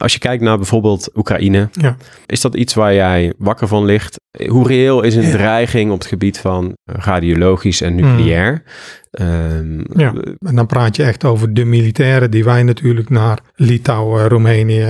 als 0.00 0.12
je 0.12 0.18
kijkt 0.18 0.42
naar 0.42 0.56
bijvoorbeeld 0.56 1.10
Oekraïne, 1.16 1.68
Ja. 1.72 1.96
is 2.26 2.40
dat 2.40 2.54
iets 2.54 2.74
waar 2.74 2.94
jij 2.94 3.32
wakker 3.38 3.68
van 3.68 3.84
ligt? 3.84 4.16
Hoe 4.48 4.66
reëel 4.68 5.02
is 5.02 5.14
een 5.14 5.22
Ja. 5.22 5.30
dreiging 5.30 5.90
op 5.92 5.98
het 5.98 6.08
gebied 6.08 6.38
van 6.38 6.72
radiologisch 6.84 7.80
en 7.80 7.94
nucleair? 7.94 8.62
Ehm, 9.10 9.80
Ja. 10.00 10.12
En 10.38 10.54
dan 10.54 10.66
praat 10.66 10.96
je 10.96 11.02
echt 11.02 11.24
over 11.24 11.54
de 11.54 11.64
militairen 11.64 12.30
die 12.30 12.44
wij 12.44 12.62
natuurlijk 12.62 13.08
naar 13.10 13.38
Litouwen, 13.54 14.28
Roemenië, 14.28 14.86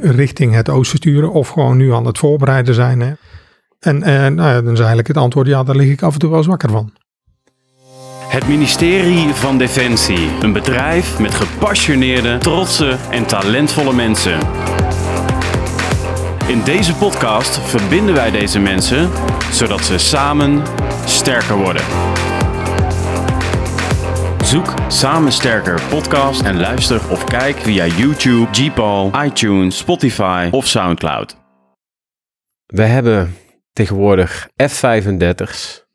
richting 0.00 0.54
het 0.54 0.68
oosten 0.68 0.96
sturen. 0.98 1.32
Of 1.32 1.48
gewoon 1.48 1.76
nu 1.76 1.92
aan 1.92 2.06
het 2.06 2.18
voorbereiden 2.18 2.74
zijn. 2.74 3.00
Hè. 3.00 3.12
En 3.80 4.02
eh, 4.02 4.12
nou 4.14 4.34
ja, 4.48 4.60
dan 4.62 4.72
is 4.72 4.78
eigenlijk 4.78 5.08
het 5.08 5.16
antwoord, 5.16 5.46
ja, 5.46 5.62
daar 5.62 5.76
lig 5.76 5.90
ik 5.90 6.02
af 6.02 6.12
en 6.12 6.18
toe 6.18 6.28
wel 6.28 6.38
eens 6.38 6.46
wakker 6.46 6.70
van. 6.70 6.92
Het 8.30 8.48
ministerie 8.48 9.34
van 9.34 9.58
Defensie. 9.58 10.28
Een 10.40 10.52
bedrijf 10.52 11.18
met 11.18 11.34
gepassioneerde, 11.34 12.38
trotse 12.38 12.96
en 13.10 13.26
talentvolle 13.26 13.92
mensen. 13.92 14.38
In 16.48 16.64
deze 16.64 16.94
podcast 16.94 17.58
verbinden 17.58 18.14
wij 18.14 18.30
deze 18.30 18.58
mensen 18.58 19.10
zodat 19.52 19.84
ze 19.84 19.98
samen 19.98 20.62
sterker 21.04 21.56
worden. 21.56 21.82
Zoek 24.44 24.74
Samen 24.88 25.32
Sterker 25.32 25.82
podcast 25.88 26.42
en 26.42 26.60
luister 26.60 27.10
of 27.10 27.24
kijk 27.24 27.56
via 27.56 27.86
YouTube, 27.86 28.48
Gpal, 28.52 29.24
iTunes, 29.24 29.78
Spotify 29.78 30.48
of 30.50 30.66
Soundcloud. 30.66 31.36
We 32.66 32.82
hebben 32.82 33.36
tegenwoordig 33.72 34.48
F-35's. 34.56 35.88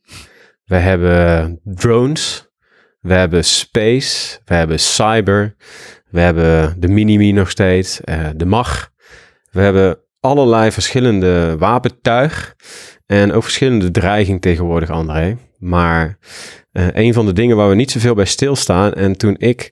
We 0.65 0.75
hebben 0.75 1.59
drones. 1.63 2.47
We 2.99 3.13
hebben 3.13 3.45
space. 3.45 4.39
We 4.45 4.53
hebben 4.55 4.79
cyber. 4.79 5.55
We 6.09 6.19
hebben 6.19 6.75
de 6.79 6.87
Minimi 6.87 7.31
nog 7.31 7.49
steeds. 7.49 8.01
eh, 8.01 8.19
de 8.35 8.45
MAG. 8.45 8.89
We 9.51 9.61
hebben 9.61 9.97
allerlei 10.19 10.71
verschillende 10.71 11.55
wapentuig. 11.57 12.55
En 13.05 13.33
ook 13.33 13.43
verschillende 13.43 13.91
dreiging 13.91 14.41
tegenwoordig, 14.41 14.89
André. 14.89 15.37
Maar 15.57 16.17
eh, 16.71 16.87
een 16.93 17.13
van 17.13 17.25
de 17.25 17.33
dingen 17.33 17.55
waar 17.55 17.69
we 17.69 17.75
niet 17.75 17.91
zoveel 17.91 18.15
bij 18.15 18.25
stilstaan. 18.25 18.93
En 18.93 19.17
toen 19.17 19.35
ik 19.37 19.71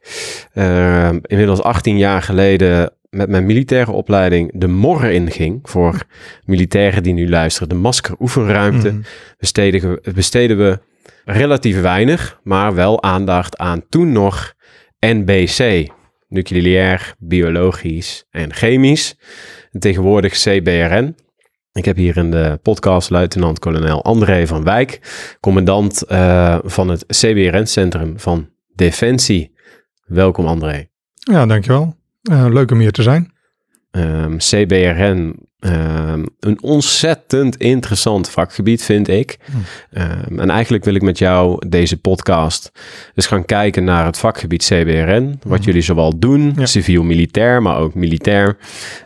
eh, 0.54 1.10
inmiddels 1.22 1.62
18 1.62 1.98
jaar 1.98 2.22
geleden 2.22 2.92
met 3.10 3.30
mijn 3.30 3.45
militaire 3.45 3.92
opleiding 3.92 4.52
de 4.54 4.67
morren 4.67 5.14
inging 5.14 5.60
voor 5.64 6.04
militairen 6.45 7.04
die 7.04 7.14
nu 7.14 7.30
luisteren, 7.30 7.70
de 7.70 7.76
maskeroefenruimte, 7.76 8.92
Mhm. 8.92 9.02
besteden, 9.38 9.82
we- 10.04 10.12
besteden 10.14 10.58
we 10.58 10.80
relatief 11.26 11.82
weinig, 11.82 12.40
maar 12.44 12.74
wel 12.74 13.04
aandacht 13.04 13.58
aan 13.58 13.90
toen 13.90 14.12
nog 14.12 14.54
NBC, 15.00 15.88
nucleair, 16.28 17.16
biologisch 17.18 18.26
en 18.30 18.54
chemisch. 18.54 19.18
En 19.72 19.80
tegenwoordig 19.80 20.34
CBRN. 20.34 21.16
Ik 21.72 21.86
heb 21.86 21.96
hier 21.96 22.18
in 22.18 22.32
de 22.32 22.60
podcast 22.62 23.10
luitenant-kolonel 23.10 24.04
André 24.04 24.48
van 24.48 24.64
Wijk, 24.64 25.00
commandant 25.40 26.02
eh, 26.02 26.58
van 26.64 26.90
het 26.90 27.06
CBRN-centrum 27.06 28.20
van 28.20 28.50
Defensie. 28.76 29.56
Welkom 30.04 30.46
André. 30.46 30.88
Ja, 31.14 31.46
dankjewel. 31.46 31.96
Eh, 32.22 32.46
leuk 32.50 32.72
om 32.72 32.80
hier 32.80 32.92
te 32.92 33.04
zijn. 33.04 33.33
Ehm, 33.94 34.38
CBRN, 34.38 35.36
ehm, 35.59 36.23
een 36.39 36.61
ontzettend 36.61 37.58
interessant 37.58 38.30
vakgebied 38.30 38.83
vind 38.83 39.08
ik. 39.08 39.38
Ehm, 39.91 40.39
en 40.39 40.49
eigenlijk 40.49 40.83
wil 40.83 40.94
ik 40.95 41.02
met 41.02 41.17
jou 41.17 41.67
deze 41.67 41.97
podcast 41.97 42.71
dus 43.14 43.25
gaan 43.25 43.45
kijken 43.45 43.83
naar 43.83 44.05
het 44.05 44.17
vakgebied 44.17 44.64
CBRN. 44.64 45.39
Wat 45.44 45.58
Mhm. 45.59 45.67
jullie 45.67 45.81
zowel 45.81 46.19
doen, 46.19 46.53
Ja. 46.55 46.66
civiel-militair, 46.66 47.61
maar 47.61 47.77
ook 47.77 47.94
militair. 47.95 48.58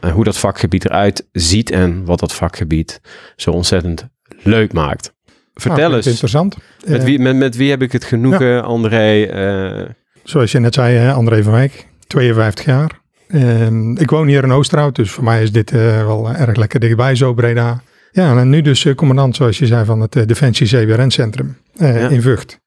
En 0.02 0.12
hoe 0.12 0.24
dat 0.24 0.38
vakgebied 0.38 0.86
eruit 0.86 1.28
ziet 1.32 1.72
en 1.72 2.06
wat 2.06 2.20
dat 2.20 2.34
vakgebied 2.34 3.02
zo 3.36 3.52
ontzettend 3.52 4.08
leuk 4.44 4.74
maakt. 4.74 5.14
Vertel 5.54 5.84
Nou, 5.84 5.96
eens, 5.96 6.08
Interessant. 6.08 6.58
met 6.86 6.98
Eh, 7.00 7.04
wie, 7.04 7.20
met, 7.20 7.36
met 7.36 7.56
wie 7.56 7.70
heb 7.70 7.82
ik 7.82 7.92
het 7.92 8.04
genoegen, 8.04 8.64
André? 8.64 9.24
eh, 9.24 9.90
Zoals 10.24 10.52
je 10.52 10.60
net 10.60 10.74
zei, 10.74 10.96
hè, 10.96 11.12
André 11.14 11.44
van 11.44 11.52
Wijk, 11.54 11.88
52 12.08 12.66
jaar. 12.66 13.02
En 13.28 13.96
ik 14.00 14.10
woon 14.10 14.28
hier 14.28 14.44
in 14.44 14.52
Oosterhout, 14.52 14.96
dus 14.96 15.12
voor 15.12 15.24
mij 15.24 15.44
is 15.44 15.52
dit 15.52 15.72
eh, 15.72 15.80
wel 16.06 16.32
erg 16.34 16.56
lekker 16.56 16.80
dichtbij, 16.80 17.16
zo 17.16 17.34
Breda. 17.34 17.82
Ja, 18.12 18.38
en 18.38 18.50
nu 18.50 18.62
dus 18.62 18.86
eh, 18.86 18.96
commandant, 18.96 19.36
zoals 19.36 19.58
je 19.58 19.66
zei, 19.66 19.86
van 19.86 20.00
het 20.00 20.16
eh, 20.16 20.26
Defensie 20.26 20.68
CBRN-centrum 20.68 21.58
Ja. 21.74 22.10
in 22.10 22.22
Vught. 22.22 22.60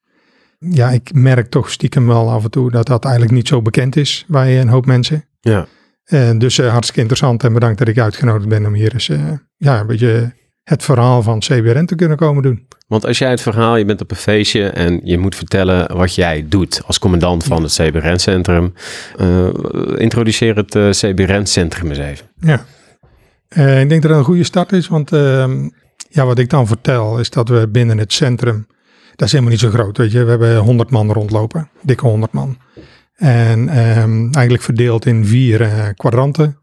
Ja, 0.58 0.90
ik 0.90 1.10
merk 1.14 1.50
toch 1.50 1.70
stiekem 1.70 2.06
wel 2.06 2.30
af 2.30 2.44
en 2.44 2.50
toe 2.50 2.70
dat 2.70 2.86
dat 2.86 3.04
eigenlijk 3.04 3.34
niet 3.34 3.48
zo 3.48 3.62
bekend 3.62 3.96
is 3.96 4.24
bij 4.28 4.60
een 4.60 4.68
hoop 4.68 4.86
mensen. 4.86 5.24
ja. 5.40 5.66
Eh, 6.04 6.30
dus 6.38 6.58
hartstikke 6.58 7.00
interessant 7.00 7.44
en 7.44 7.52
bedankt 7.52 7.78
dat 7.78 7.88
ik 7.88 7.98
uitgenodigd 7.98 8.48
ben 8.48 8.66
om 8.66 8.74
hier 8.74 8.92
eens 8.92 9.10
ja, 9.56 9.80
een 9.80 9.86
beetje 9.86 10.32
het 10.62 10.82
verhaal 10.84 11.22
van 11.22 11.38
CBRN 11.38 11.84
te 11.84 11.94
kunnen 11.94 12.16
komen 12.16 12.42
doen. 12.42 12.66
Want 12.90 13.06
als 13.06 13.18
jij 13.18 13.30
het 13.30 13.40
verhaal, 13.40 13.76
je 13.76 13.84
bent 13.84 14.00
op 14.00 14.10
een 14.10 14.16
feestje 14.16 14.68
en 14.68 15.00
je 15.04 15.18
moet 15.18 15.34
vertellen 15.36 15.96
wat 15.96 16.14
jij 16.14 16.44
doet 16.48 16.82
als 16.86 16.98
commandant 16.98 17.44
van 17.44 17.62
het 17.62 17.72
CBRN-centrum. 17.72 18.74
eh, 19.16 19.48
introduceer 19.96 20.56
het 20.56 20.74
eh, 20.74 20.90
CBRN-centrum 20.90 21.88
eens 21.88 21.98
even. 21.98 22.26
Ja, 22.40 22.64
Eh, 23.48 23.80
ik 23.80 23.88
denk 23.88 24.02
dat 24.02 24.10
het 24.10 24.20
een 24.20 24.24
goede 24.26 24.44
start 24.44 24.72
is, 24.72 24.88
want 24.88 25.12
ehm, 25.12 25.68
ja, 26.08 26.24
wat 26.24 26.38
ik 26.38 26.50
dan 26.50 26.66
vertel 26.66 27.18
is 27.18 27.30
dat 27.30 27.48
we 27.48 27.68
binnen 27.68 27.98
het 27.98 28.12
centrum, 28.12 28.66
dat 29.16 29.26
is 29.26 29.32
helemaal 29.32 29.52
niet 29.52 29.60
zo 29.60 29.70
groot, 29.70 29.96
weet 29.96 30.12
je. 30.12 30.24
We 30.24 30.30
hebben 30.30 30.56
100 30.56 30.90
man 30.90 31.12
rondlopen, 31.12 31.68
dikke 31.82 32.06
100 32.06 32.32
man. 32.32 32.58
En 33.16 33.68
ehm, 33.68 34.22
eigenlijk 34.32 34.62
verdeeld 34.62 35.06
in 35.06 35.26
vier 35.26 35.92
kwadranten. 35.96 36.58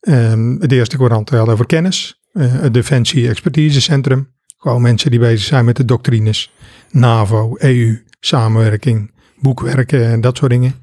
Ehm, 0.00 0.56
het 0.60 0.72
eerste 0.72 0.96
kwadrant 0.96 1.30
gaat 1.30 1.48
over 1.48 1.66
kennis, 1.66 2.20
het 2.38 2.74
Defensie 2.74 3.28
Expertise 3.28 3.80
Centrum. 3.80 4.28
Gewoon 4.62 4.82
mensen 4.82 5.10
die 5.10 5.20
bezig 5.20 5.46
zijn 5.46 5.64
met 5.64 5.76
de 5.76 5.84
doctrines, 5.84 6.52
NAVO, 6.90 7.56
EU, 7.58 8.04
samenwerking, 8.20 9.10
boekwerken 9.40 10.04
en 10.04 10.20
dat 10.20 10.36
soort 10.36 10.50
dingen. 10.50 10.74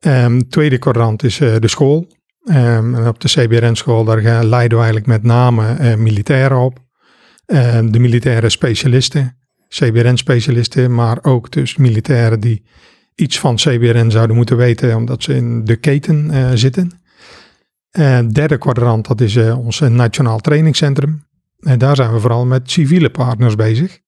Ehm, 0.00 0.40
tweede 0.40 0.78
kwadrant 0.78 1.22
is 1.22 1.40
eh, 1.40 1.54
de 1.58 1.68
school. 1.68 2.06
Ehm, 2.44 2.94
en 2.94 3.08
op 3.08 3.20
de 3.20 3.28
CBRN-school, 3.28 4.04
daar 4.04 4.44
leiden 4.44 4.78
we 4.78 4.84
eigenlijk 4.84 5.06
met 5.06 5.22
name 5.22 5.74
eh, 5.74 5.94
militairen 5.94 6.58
op. 6.58 6.78
Ehm, 7.46 7.90
de 7.90 7.98
militaire 7.98 8.48
specialisten, 8.48 9.36
CBRN-specialisten, 9.68 10.94
maar 10.94 11.18
ook 11.22 11.50
dus 11.50 11.76
militairen 11.76 12.40
die 12.40 12.64
iets 13.14 13.38
van 13.38 13.54
CBRN 13.54 14.10
zouden 14.10 14.36
moeten 14.36 14.56
weten, 14.56 14.96
omdat 14.96 15.22
ze 15.22 15.34
in 15.34 15.64
de 15.64 15.76
keten 15.76 16.30
eh, 16.30 16.50
zitten. 16.54 17.04
Derde 18.32 18.58
kwadrant, 18.58 19.06
dat 19.06 19.20
is 19.20 19.36
ons 19.36 19.80
Nationaal 19.80 20.38
Trainingscentrum. 20.38 21.25
En 21.66 21.78
daar 21.78 21.96
zijn 21.96 22.12
we 22.12 22.20
vooral 22.20 22.46
met 22.46 22.70
civiele 22.70 23.10
partners 23.10 23.54
bezig. 23.54 23.98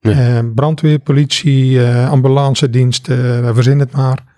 Ja. 0.00 0.10
Eh, 0.10 0.44
brandweer, 0.54 0.98
politie, 0.98 1.84
eh, 1.84 2.10
ambulance 2.10 2.70
dienst, 2.70 3.08
eh 3.08 3.48
verzin 3.54 3.78
het 3.78 3.92
maar. 3.92 4.36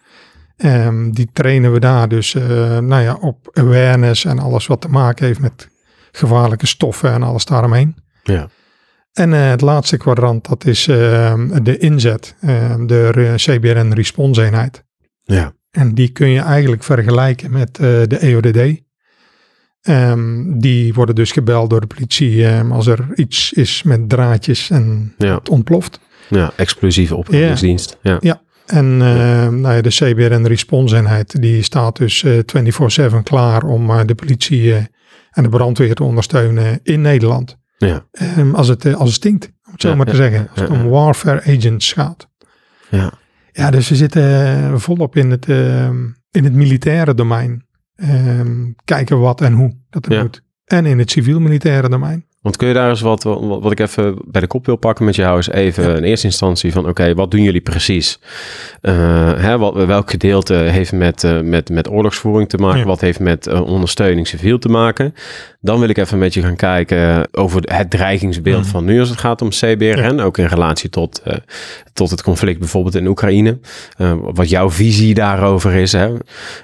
Ehm, 0.57 1.11
die 1.11 1.29
trainen 1.33 1.73
we 1.73 1.81
daar 1.81 2.09
dus 2.09 2.35
eh, 2.35 2.79
nou 2.79 3.03
ja, 3.03 3.15
op 3.15 3.51
awareness 3.53 4.25
en 4.25 4.39
alles 4.39 4.67
wat 4.67 4.81
te 4.81 4.89
maken 4.89 5.27
heeft 5.27 5.41
met 5.41 5.69
gevaarlijke 6.13 6.67
stoffen 6.67 7.13
en 7.13 7.23
alles 7.23 7.45
daaromheen. 7.45 7.97
Ja. 8.23 8.49
En 9.13 9.33
eh, 9.33 9.49
het 9.49 9.61
laatste 9.61 9.97
kwadrant, 9.97 10.49
dat 10.49 10.65
is 10.65 10.89
ehm, 10.89 11.63
de 11.63 11.79
inzet, 11.79 12.35
ehm, 12.41 12.87
de 12.87 13.33
CBRN 13.37 13.93
Response 13.93 14.45
eenheid. 14.45 14.85
Ja. 15.23 15.53
En 15.71 15.95
die 15.95 16.09
kun 16.09 16.29
je 16.29 16.41
eigenlijk 16.41 16.83
vergelijken 16.83 17.51
met 17.51 17.79
eh, 17.79 17.87
de 18.07 18.19
EODD. 18.19 18.81
Ehm, 19.83 20.59
die 20.59 20.95
worden 20.95 21.15
dus 21.15 21.33
gebeld 21.33 21.71
door 21.71 21.81
de 21.81 21.87
politie 21.87 22.47
ehm, 22.47 22.73
als 22.73 22.87
er 22.87 23.07
iets 23.15 23.53
is 23.53 23.83
met 23.83 24.09
draadjes 24.09 24.71
en 24.71 25.15
Ja. 25.19 25.35
het 25.35 25.49
ontploft. 25.49 26.01
ja, 26.29 26.53
explosieve 26.57 27.17
opruimingsdienst. 27.17 27.99
Ja. 28.03 28.17
Ja. 28.21 28.43
En 28.67 28.85
ehm, 29.03 29.61
nou 29.61 29.75
ja, 29.75 29.81
de 29.81 29.89
CBRN 29.89 30.45
Response 30.47 30.97
eenheid 30.97 31.41
die 31.43 31.63
staat 31.63 31.97
dus 31.97 32.23
eh 32.23 32.39
24-7 33.13 33.23
klaar 33.23 33.63
om 33.65 33.91
eh, 33.91 34.01
de 34.07 34.15
politie 34.15 34.75
eh, 34.75 34.85
en 35.31 35.43
de 35.43 35.49
brandweer 35.49 35.95
te 35.95 36.03
ondersteunen 36.05 36.81
in 36.83 37.01
Nederland. 37.01 37.57
Ja. 37.79 38.07
Als, 38.53 38.69
het, 38.69 38.95
als 38.95 39.09
het 39.09 39.17
stinkt, 39.17 39.45
om 39.47 39.73
het 39.73 39.81
zo 39.83 39.97
maar 39.97 40.07
te 40.07 40.17
zeggen. 40.17 40.49
Als 40.51 40.61
het 40.61 40.71
om 40.71 40.89
warfare 40.89 41.43
agents 41.57 41.93
gaat. 41.93 42.29
Ja. 42.91 43.13
Ja, 43.53 43.71
dus 43.71 43.89
we 43.89 43.97
zitten 43.97 44.81
volop 44.81 45.17
in 45.17 45.31
het, 45.31 45.47
in 46.31 46.45
het 46.45 46.53
militaire 46.53 47.15
domein. 47.15 47.67
Ehm, 48.01 48.71
kijken 48.85 49.21
wat 49.21 49.41
en 49.41 49.53
hoe 49.53 49.75
dat 49.91 50.07
er 50.07 50.13
Ja. 50.13 50.23
moet. 50.23 50.43
En 50.65 50.87
in 50.87 50.99
het 50.99 51.11
civiel-militaire 51.11 51.89
domein. 51.89 52.25
Want 52.41 52.57
kun 52.57 52.69
je 52.69 52.75
daar 52.75 52.89
eens 52.89 53.01
wat, 53.01 53.23
wat, 53.23 53.41
wat 53.63 53.73
ik 53.73 53.81
even 53.81 54.19
bij 54.25 54.41
de 54.41 54.47
kop 54.47 54.67
wil 54.67 54.77
pakken 54.77 55.05
met 55.05 55.15
jou, 55.17 55.39
is 55.39 55.49
even 55.49 55.97
in 55.97 56.03
eerste 56.03 56.27
instantie 56.27 56.73
van, 56.73 56.89
oké, 56.89 57.15
wat 57.15 57.31
doen 57.31 57.43
jullie 57.43 57.61
precies? 57.61 58.21
Eh, 58.81 58.95
hè, 59.35 59.59
wat, 59.59 59.75
welk 59.75 60.11
gedeelte 60.11 60.55
heeft 60.55 60.93
met, 60.93 61.25
eh, 61.25 61.41
met, 61.41 61.71
met 61.71 61.91
oorlogsvoering 61.91 62.49
te 62.49 62.57
maken? 62.57 62.79
Ja. 62.79 62.85
Wat 62.85 63.01
heeft 63.01 63.21
met 63.21 63.47
eh, 63.47 63.61
ondersteuning 63.61 64.27
civiel 64.27 64.59
te 64.59 64.69
maken? 64.69 65.15
Dan 65.63 65.81
wil 65.81 65.89
ik 65.89 65.97
even 65.99 66.19
met 66.19 66.35
je 66.35 66.43
gaan 66.43 66.57
kijken 66.57 67.29
over 67.35 67.61
het 67.65 67.91
dreigingsbeeld 67.91 68.63
Mhm. 68.63 68.71
van 68.71 68.85
nu 68.85 69.01
als 69.01 69.09
het 69.09 69.19
gaat 69.19 69.43
om 69.43 69.49
CBRN, 69.49 70.21
ook 70.21 70.39
in 70.39 70.45
relatie 70.47 70.91
tot, 70.91 71.23
eh, 71.25 71.37
tot 71.93 72.11
het 72.11 72.23
conflict 72.23 72.59
bijvoorbeeld 72.59 72.95
in 72.95 73.07
Oekraïne. 73.07 73.59
Eh, 73.97 74.13
wat 74.21 74.49
jouw 74.49 74.71
visie 74.71 75.15
daarover 75.15 75.75
is. 75.75 75.93
Hè? 75.93 76.15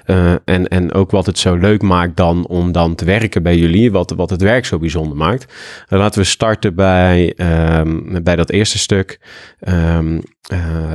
Eh, 0.05 0.31
en, 0.45 0.67
en 0.67 0.93
ook 0.93 1.11
wat 1.11 1.25
het 1.25 1.39
zo 1.39 1.55
leuk 1.55 1.81
maakt 1.81 2.17
dan 2.17 2.47
om 2.47 2.71
dan 2.71 2.95
te 2.95 3.05
werken 3.05 3.43
bij 3.43 3.57
jullie, 3.57 3.91
wat, 3.91 4.13
wat 4.15 4.29
het 4.29 4.41
werk 4.41 4.65
zo 4.65 4.77
bijzonder 4.79 5.17
maakt. 5.17 5.53
Laten 5.87 6.21
we 6.21 6.27
starten 6.27 6.75
bij, 6.75 7.33
ehm, 7.35 8.23
bij 8.23 8.35
dat 8.35 8.49
eerste 8.49 8.77
stuk. 8.77 9.19
Ehm, 9.59 10.19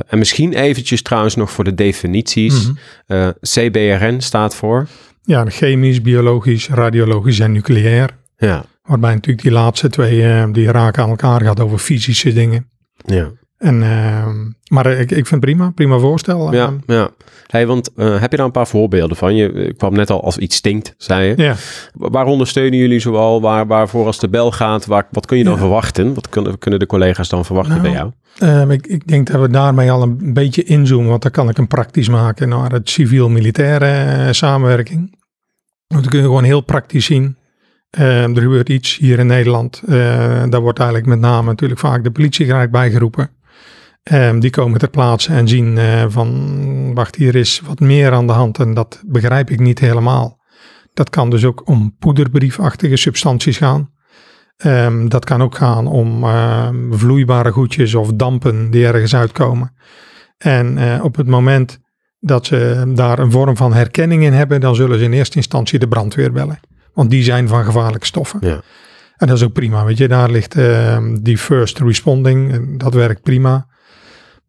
en 0.07 0.17
misschien 0.17 0.53
eventjes 0.53 1.01
trouwens 1.01 1.35
nog 1.35 1.51
voor 1.51 1.63
de 1.63 1.73
definities. 1.75 2.69
Mhm. 3.07 3.31
CBRN 3.41 4.19
staat 4.19 4.55
voor? 4.55 4.87
Ja, 5.25 5.45
chemisch, 5.45 6.01
biologisch, 6.01 6.69
radiologisch 6.69 7.39
en 7.39 7.51
nucleair. 7.51 8.09
Ja. 8.37 8.65
Waarbij 8.83 9.13
natuurlijk 9.13 9.43
die 9.43 9.51
laatste 9.51 9.89
twee, 9.89 10.21
uh, 10.21 10.45
die 10.51 10.71
raken 10.71 11.03
aan 11.03 11.09
elkaar 11.09 11.41
gaat 11.41 11.59
over 11.59 11.77
fysische 11.77 12.33
dingen. 12.33 12.69
Ja. 13.05 13.31
En, 13.63 13.81
uh, 13.81 14.27
maar 14.67 14.85
ik, 14.85 15.11
ik 15.11 15.27
vind 15.27 15.29
het 15.29 15.39
prima, 15.39 15.71
prima 15.75 15.97
voorstel. 15.97 16.53
Ja, 16.53 16.73
ja. 16.85 17.09
Hey, 17.47 17.67
want 17.67 17.89
uh, 17.95 18.19
heb 18.19 18.31
je 18.31 18.37
daar 18.37 18.45
een 18.45 18.51
paar 18.51 18.67
voorbeelden 18.67 19.17
van? 19.17 19.35
Je 19.35 19.73
kwam 19.77 19.93
net 19.93 20.09
al 20.09 20.23
als 20.23 20.37
iets 20.37 20.55
stinkt, 20.55 20.93
zei 20.97 21.27
je. 21.27 21.43
Ja. 21.43 21.55
Waar 21.93 22.25
ondersteunen 22.25 22.79
jullie 22.79 22.99
zoal? 22.99 23.41
Waar, 23.41 23.67
waarvoor 23.67 24.05
als 24.05 24.19
de 24.19 24.29
bel 24.29 24.51
gaat? 24.51 24.85
Waar, 24.85 25.07
wat 25.11 25.25
kun 25.25 25.37
je 25.37 25.43
dan 25.43 25.53
ja. 25.53 25.59
verwachten? 25.59 26.13
Wat 26.13 26.29
kunnen, 26.29 26.57
kunnen 26.57 26.79
de 26.79 26.85
collega's 26.85 27.29
dan 27.29 27.45
verwachten 27.45 27.81
nou, 27.81 27.87
bij 27.87 27.91
jou? 27.91 28.11
Uh, 28.67 28.75
ik, 28.75 28.87
ik, 28.87 29.07
denk 29.07 29.27
dat 29.31 29.41
we 29.41 29.49
daarmee 29.49 29.91
al 29.91 30.01
een 30.01 30.33
beetje 30.33 30.63
inzoomen, 30.63 31.09
want 31.09 31.21
dan 31.21 31.31
kan 31.31 31.49
ik 31.49 31.57
hem 31.57 31.67
praktisch 31.67 32.09
maken 32.09 32.49
naar 32.49 32.71
het 32.71 32.89
civiel-militaire 32.89 34.25
uh, 34.25 34.31
samenwerking. 34.31 35.17
Want 35.87 36.01
dan 36.01 36.11
kun 36.11 36.19
je 36.19 36.25
gewoon 36.25 36.43
heel 36.43 36.61
praktisch 36.61 37.05
zien. 37.05 37.37
Er 37.89 38.41
gebeurt 38.41 38.69
iets 38.69 38.97
hier 38.97 39.19
in 39.19 39.27
Nederland. 39.27 39.81
daar 40.49 40.61
wordt 40.61 40.79
eigenlijk 40.79 41.09
met 41.09 41.19
name 41.19 41.47
natuurlijk 41.47 41.79
vaak 41.79 42.03
de 42.03 42.11
politie 42.11 42.45
gelijk 42.45 42.71
bijgeroepen. 42.71 43.29
Um, 44.11 44.39
die 44.39 44.49
komen 44.49 44.79
ter 44.79 44.89
plaatse 44.89 45.33
en 45.33 45.47
zien 45.47 45.77
uh, 45.77 46.05
van, 46.07 46.93
wacht, 46.93 47.15
hier 47.15 47.35
is 47.35 47.61
wat 47.65 47.79
meer 47.79 48.11
aan 48.11 48.27
de 48.27 48.33
hand 48.33 48.59
en 48.59 48.73
dat 48.73 49.03
begrijp 49.05 49.49
ik 49.49 49.59
niet 49.59 49.79
helemaal. 49.79 50.41
Dat 50.93 51.09
kan 51.09 51.29
dus 51.29 51.45
ook 51.45 51.67
om 51.67 51.95
poederbriefachtige 51.99 52.97
substanties 52.97 53.57
gaan. 53.57 53.89
Um, 54.65 55.09
dat 55.09 55.25
kan 55.25 55.41
ook 55.41 55.55
gaan 55.55 55.87
om 55.87 56.23
uh, 56.23 56.69
vloeibare 56.91 57.51
goedjes 57.51 57.95
of 57.95 58.13
dampen 58.13 58.71
die 58.71 58.87
ergens 58.87 59.15
uitkomen. 59.15 59.73
En 60.37 60.77
uh, 60.77 61.03
op 61.03 61.15
het 61.15 61.27
moment 61.27 61.79
dat 62.19 62.45
ze 62.45 62.91
daar 62.95 63.19
een 63.19 63.31
vorm 63.31 63.57
van 63.57 63.73
herkenning 63.73 64.23
in 64.23 64.33
hebben, 64.33 64.61
dan 64.61 64.75
zullen 64.75 64.97
ze 64.99 65.03
in 65.03 65.13
eerste 65.13 65.37
instantie 65.37 65.79
de 65.79 65.87
brandweer 65.87 66.31
bellen. 66.31 66.59
Want 66.93 67.09
die 67.09 67.23
zijn 67.23 67.47
van 67.47 67.63
gevaarlijke 67.63 68.05
stoffen. 68.05 68.39
Ja. 68.41 68.61
En 69.15 69.27
dat 69.27 69.37
is 69.37 69.43
ook 69.43 69.53
prima, 69.53 69.85
weet 69.85 69.97
je. 69.97 70.07
Daar 70.07 70.29
ligt 70.29 70.57
die 71.21 71.37
first 71.37 71.79
responding, 71.79 72.79
dat 72.79 72.93
werkt 72.93 73.21
prima. 73.21 73.71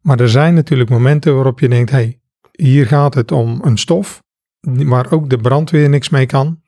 Maar 0.04 0.20
er 0.20 0.28
zijn 0.28 0.54
natuurlijk 0.54 0.90
momenten 0.90 1.34
waarop 1.34 1.60
je 1.60 1.68
denkt, 1.68 1.90
hey, 1.90 2.20
hier 2.52 2.86
gaat 2.86 3.14
het 3.14 3.32
om 3.32 3.60
een 3.62 3.78
stof 3.78 4.22
waar 4.60 5.12
ook 5.12 5.30
de 5.30 5.38
brandweer 5.38 5.88
niks 5.88 6.08
mee 6.08 6.26
kan. 6.26 6.62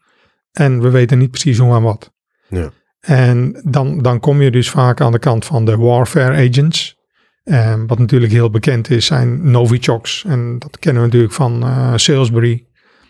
En 0.53 0.81
we 0.81 0.91
weten 0.91 1.19
niet 1.19 1.31
precies 1.31 1.59
hoe 1.59 1.75
en 1.75 1.83
wat. 1.83 2.12
Ja. 2.49 2.71
En 3.00 3.61
dan, 3.65 4.03
dan 4.03 4.21
kom 4.21 4.43
je 4.43 4.50
dus 4.50 4.71
vaak 4.71 5.00
aan 5.00 5.12
de 5.12 5.19
kant 5.19 5.44
van 5.44 5.65
de 5.65 5.77
warfare 5.77 6.49
agents. 6.49 6.97
En 7.44 7.87
wat 7.87 7.99
natuurlijk 7.99 8.33
heel 8.33 8.50
bekend 8.50 8.91
is, 8.91 9.06
zijn 9.06 9.50
Novichoks. 9.50 10.25
En 10.25 10.59
dat 10.59 10.79
kennen 10.79 11.03
we 11.03 11.09
natuurlijk 11.09 11.35
van 11.35 11.65
uh, 11.65 11.93
Salisbury. 11.97 12.67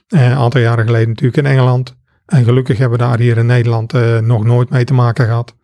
Een 0.08 0.18
uh, 0.18 0.38
aantal 0.38 0.60
jaren 0.60 0.84
geleden 0.84 1.08
natuurlijk 1.08 1.36
in 1.36 1.46
Engeland. 1.46 1.96
En 2.26 2.44
gelukkig 2.44 2.78
hebben 2.78 2.98
we 2.98 3.04
daar 3.04 3.18
hier 3.18 3.36
in 3.36 3.46
Nederland 3.46 3.94
uh, 3.94 4.18
nog 4.18 4.44
nooit 4.44 4.70
mee 4.70 4.84
te 4.84 4.94
maken 4.94 5.24
gehad. 5.24 5.55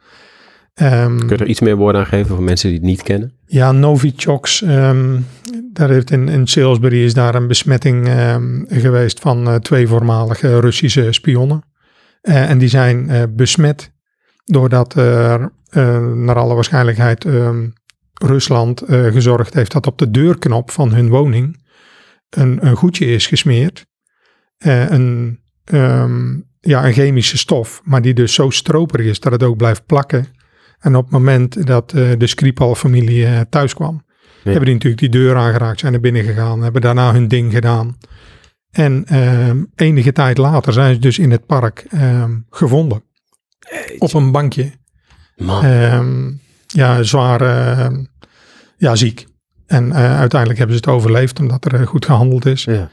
Um, 0.80 1.19
Kun 1.19 1.28
je 1.28 1.36
er 1.36 1.46
iets 1.46 1.60
meer 1.60 1.76
woorden 1.76 2.00
aan 2.00 2.06
geven 2.06 2.34
voor 2.34 2.44
mensen 2.44 2.69
die 2.69 2.78
het 2.78 2.86
niet 2.86 3.02
kennen? 3.02 3.32
Ja, 3.46 3.72
Novichoks. 3.72 4.62
Um, 4.62 5.26
daar 5.72 5.90
heeft 5.90 6.10
in, 6.10 6.28
in 6.28 6.46
Salisbury 6.46 7.04
is 7.04 7.14
daar 7.14 7.34
een 7.34 7.46
besmetting 7.46 8.08
um, 8.08 8.64
geweest 8.69 9.20
van 9.20 9.48
uh, 9.48 9.54
twee 9.54 9.86
voormalige 9.86 10.60
Russische 10.60 11.12
spionnen. 11.12 11.62
Uh, 12.22 12.50
en 12.50 12.58
die 12.58 12.69
zijn 12.69 13.10
uh, 13.10 13.22
besmet 13.30 13.92
doordat 14.44 14.94
er 14.94 15.52
naar 16.14 16.36
alle 16.36 16.54
waarschijnlijkheid 16.54 17.26
Rusland 18.12 18.82
gezorgd 18.86 19.54
heeft 19.54 19.72
dat 19.72 19.86
op 19.86 19.98
de 19.98 20.10
deurknop 20.10 20.70
van 20.70 20.94
hun 20.94 21.08
woning 21.08 21.64
een, 22.30 22.66
een 22.66 22.76
goedje 22.76 23.06
is 23.06 23.26
gesmeerd. 23.26 23.86
een, 24.58 25.40
ja, 26.60 26.86
een 26.86 26.92
chemische 26.92 27.38
stof, 27.38 27.80
maar 27.84 28.02
die 28.02 28.14
dus 28.14 28.34
zo 28.34 28.50
stroperig 28.50 29.06
is 29.06 29.20
dat 29.20 29.32
het 29.32 29.42
ook 29.42 29.56
blijft 29.56 29.86
plakken. 29.86 30.26
En 30.82 30.96
op 30.96 31.02
het 31.02 31.12
moment 31.12 31.67
dat 31.67 31.93
uh, 31.93 32.12
de 32.19 32.26
Skripal-familie 32.26 33.26
uh, 33.26 33.40
thuis 33.50 33.75
kwam, 33.75 34.05
ja. 34.06 34.50
hebben 34.50 34.64
die 34.64 34.75
natuurlijk 34.75 35.00
die 35.00 35.11
deur 35.11 35.37
aangeraakt, 35.37 35.81
zijn 35.81 35.94
er 35.94 36.00
binnen 36.00 36.25
gegaan, 36.25 36.62
hebben 36.62 36.81
daarna 36.81 37.12
hun 37.12 37.29
ding 37.29 37.52
gedaan. 37.52 37.99
En 38.70 39.05
uh, 39.12 39.50
enige 39.75 40.12
tijd 40.12 40.38
later 40.38 40.73
zijn 40.73 40.94
ze 40.94 41.00
dus 41.00 41.19
in 41.19 41.31
het 41.31 41.46
park 41.46 41.87
gevonden. 42.50 43.02
Eetje. 43.58 43.96
Op 43.99 44.14
een 44.14 44.32
bankje. 44.32 44.73
Um, 45.37 46.40
ja, 46.67 47.02
zwaar 47.02 47.43
ja, 48.76 48.94
ziek. 48.94 49.26
En 49.67 49.93
eh, 49.93 50.19
uiteindelijk 50.19 50.58
hebben 50.58 50.76
ze 50.76 50.82
het 50.85 50.94
overleefd 50.94 51.40
omdat 51.40 51.73
er 51.73 51.87
goed 51.87 52.05
gehandeld 52.05 52.46
is. 52.46 52.64
Ja. 52.64 52.90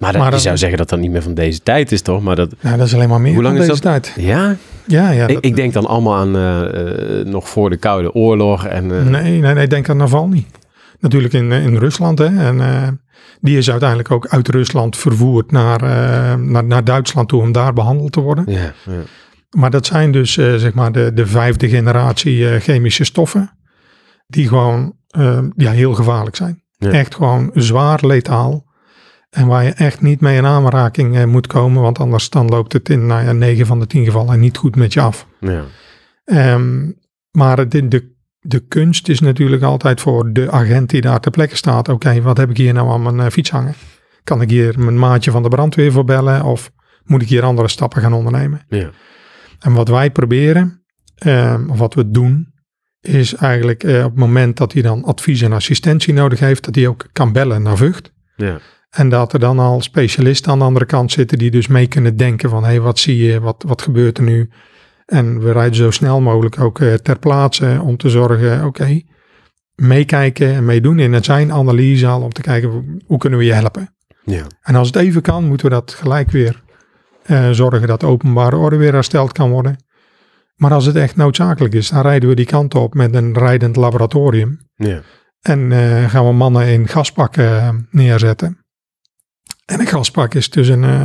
Maar, 0.00 0.12
dat, 0.12 0.22
maar 0.22 0.32
je 0.32 0.38
zou 0.38 0.56
zeggen 0.56 0.78
dat 0.78 0.88
dat 0.88 0.98
niet 0.98 1.10
meer 1.10 1.22
van 1.22 1.34
deze 1.34 1.62
tijd 1.62 1.92
is, 1.92 2.02
toch? 2.02 2.22
Maar 2.22 2.36
dat, 2.36 2.54
ja, 2.60 2.76
dat 2.76 2.86
is 2.86 2.94
alleen 2.94 3.08
maar 3.08 3.20
meer 3.20 3.34
Hoe 3.34 3.42
lang 3.42 3.54
van 3.56 3.64
is 3.64 3.70
deze 3.70 3.82
dat? 3.82 4.02
tijd. 4.02 4.26
Ja? 4.26 4.56
Ja, 4.86 5.10
ja. 5.10 5.26
Ik, 5.26 5.34
dat- 5.34 5.44
ik 5.44 5.56
denk 5.56 5.72
dan 5.72 5.86
allemaal 5.86 6.14
aan 6.14 6.36
eh, 6.36 7.20
eh, 7.20 7.26
nog 7.26 7.48
voor 7.48 7.70
de 7.70 7.76
Koude 7.76 8.12
Oorlog. 8.14 8.66
En, 8.66 8.96
eh, 8.98 9.02
Nee, 9.06 9.40
nee, 9.40 9.54
nee, 9.54 9.66
denk 9.66 9.88
aan 9.88 9.96
Navalny. 9.96 10.46
Natuurlijk 11.00 11.32
in, 11.34 11.52
in 11.52 11.76
Rusland. 11.76 12.18
Hè, 12.18 12.24
en 12.26 13.00
die 13.40 13.58
is 13.58 13.70
uiteindelijk 13.70 14.10
ook 14.10 14.26
uit 14.28 14.48
Rusland 14.48 14.96
vervoerd 14.96 15.50
naar, 15.52 15.80
naar, 16.38 16.64
naar 16.64 16.84
Duitsland 16.84 17.28
toe 17.28 17.42
om 17.42 17.52
daar 17.52 17.72
behandeld 17.72 18.12
te 18.12 18.20
worden. 18.20 18.44
Ja, 18.48 18.72
ja. 18.84 18.92
Maar 19.50 19.70
dat 19.70 19.86
zijn 19.86 20.12
dus 20.12 20.32
zeg 20.32 20.74
maar 20.74 20.92
de, 20.92 21.10
de 21.14 21.26
vijfde 21.26 21.68
generatie 21.68 22.60
chemische 22.60 23.04
stoffen. 23.04 23.50
Die 24.26 24.48
gewoon 24.48 24.92
ja, 25.56 25.70
heel 25.70 25.94
gevaarlijk 25.94 26.36
zijn. 26.36 26.62
Ja. 26.78 26.90
Echt 26.90 27.14
gewoon 27.14 27.50
zwaar 27.54 27.98
letaal. 28.06 28.64
En 29.30 29.46
waar 29.46 29.64
je 29.64 29.70
echt 29.70 30.00
niet 30.00 30.20
mee 30.20 30.36
in 30.36 30.46
aanraking 30.46 31.16
eh, 31.16 31.24
moet 31.24 31.46
komen. 31.46 31.82
Want 31.82 31.98
anders 31.98 32.30
dan 32.30 32.48
loopt 32.48 32.72
het 32.72 32.88
in 32.88 33.06
nou 33.06 33.24
ja, 33.24 33.32
9 33.32 33.66
van 33.66 33.78
de 33.80 33.86
10 33.86 34.04
gevallen 34.04 34.40
niet 34.40 34.56
goed 34.56 34.76
met 34.76 34.92
je 34.92 35.00
af. 35.00 35.26
ja. 35.40 35.64
Ehm, 36.24 36.90
maar 37.30 37.68
de, 37.68 37.88
de, 37.88 38.14
de 38.40 38.60
kunst 38.60 39.08
is 39.08 39.20
natuurlijk 39.20 39.62
altijd 39.62 40.00
voor 40.00 40.32
de 40.32 40.50
agent 40.50 40.90
die 40.90 41.00
daar 41.00 41.20
ter 41.20 41.30
plekke 41.30 41.56
staat. 41.56 41.88
Oké, 41.88 42.22
wat 42.22 42.36
heb 42.36 42.50
ik 42.50 42.56
hier 42.56 42.72
nou 42.72 42.90
aan 42.90 43.02
mijn 43.02 43.20
eh, 43.20 43.26
fiets 43.32 43.50
hangen? 43.50 43.74
Kan 44.24 44.40
ik 44.40 44.50
hier 44.50 44.78
mijn 44.78 44.98
maatje 44.98 45.30
van 45.30 45.42
de 45.42 45.48
brandweer 45.48 45.92
voor 45.92 46.04
bellen? 46.04 46.42
Of 46.42 46.70
moet 47.04 47.22
ik 47.22 47.28
hier 47.28 47.42
andere 47.42 47.68
stappen 47.68 48.02
gaan 48.02 48.12
ondernemen? 48.12 48.60
ja. 48.68 48.90
En 49.58 49.72
wat 49.72 49.88
wij 49.88 50.10
proberen, 50.10 50.84
ehm, 51.14 51.70
of 51.70 51.78
wat 51.78 51.94
we 51.94 52.10
doen, 52.10 52.52
is 53.00 53.34
eigenlijk 53.34 53.84
eh, 53.84 54.04
op 54.04 54.10
het 54.10 54.18
moment 54.18 54.56
dat 54.56 54.72
hij 54.72 54.82
dan 54.82 55.04
advies 55.04 55.40
en 55.42 55.52
assistentie 55.52 56.12
nodig 56.14 56.38
heeft, 56.40 56.64
dat 56.64 56.74
hij 56.74 56.86
ook 56.86 57.06
kan 57.12 57.32
bellen 57.32 57.62
naar 57.62 57.76
Vught. 57.76 58.12
ja. 58.36 58.58
En 58.90 59.08
dat 59.08 59.32
er 59.32 59.38
dan 59.38 59.58
al 59.58 59.80
specialisten 59.80 60.52
aan 60.52 60.58
de 60.58 60.64
andere 60.64 60.86
kant 60.86 61.12
zitten 61.12 61.38
die 61.38 61.50
dus 61.50 61.66
mee 61.66 61.86
kunnen 61.86 62.16
denken 62.16 62.50
van 62.50 62.62
hé, 62.62 62.68
hey, 62.68 62.80
wat 62.80 62.98
zie 62.98 63.16
je, 63.16 63.40
wat, 63.40 63.64
wat 63.66 63.82
gebeurt 63.82 64.18
er 64.18 64.24
nu? 64.24 64.50
En 65.06 65.40
we 65.40 65.52
rijden 65.52 65.74
zo 65.74 65.90
snel 65.90 66.20
mogelijk 66.20 66.60
ook 66.60 66.80
eh, 66.80 66.94
ter 66.94 67.18
plaatse 67.18 67.80
om 67.82 67.96
te 67.96 68.10
zorgen, 68.10 68.64
oké, 68.64 69.02
meekijken 69.74 70.54
en 70.54 70.64
meedoen 70.64 70.98
in 70.98 71.12
het 71.12 71.24
zijn 71.24 71.52
analyse 71.52 72.06
al 72.06 72.22
om 72.22 72.32
te 72.32 72.40
kijken 72.40 73.00
hoe 73.06 73.18
kunnen 73.18 73.38
we 73.38 73.44
je 73.44 73.52
helpen. 73.52 73.94
ja. 74.24 74.46
En 74.62 74.74
als 74.74 74.86
het 74.86 74.96
even 74.96 75.22
kan, 75.22 75.44
moeten 75.44 75.66
we 75.66 75.72
dat 75.72 75.92
gelijk 75.92 76.30
weer 76.30 76.62
eh, 77.22 77.50
zorgen 77.50 77.88
dat 77.88 78.00
de 78.00 78.06
openbare 78.06 78.56
orde 78.56 78.76
weer 78.76 78.92
hersteld 78.92 79.32
kan 79.32 79.50
worden. 79.50 79.76
Maar 80.54 80.72
als 80.72 80.86
het 80.86 80.96
echt 80.96 81.16
noodzakelijk 81.16 81.74
is, 81.74 81.88
dan 81.88 82.02
rijden 82.02 82.28
we 82.28 82.34
die 82.34 82.46
kant 82.46 82.74
op 82.74 82.94
met 82.94 83.14
een 83.14 83.34
rijdend 83.38 83.76
laboratorium. 83.76 84.60
ja. 84.76 85.02
En 85.40 85.72
eh, 85.72 86.10
gaan 86.10 86.26
we 86.26 86.32
mannen 86.32 86.66
in 86.66 86.88
gaspakken 86.88 87.88
neerzetten. 87.90 88.59
En 89.70 89.80
een 89.80 89.86
gaspak 89.86 90.34
is 90.34 90.50
dus 90.50 90.68
een 90.68 90.84
eh, 90.84 91.04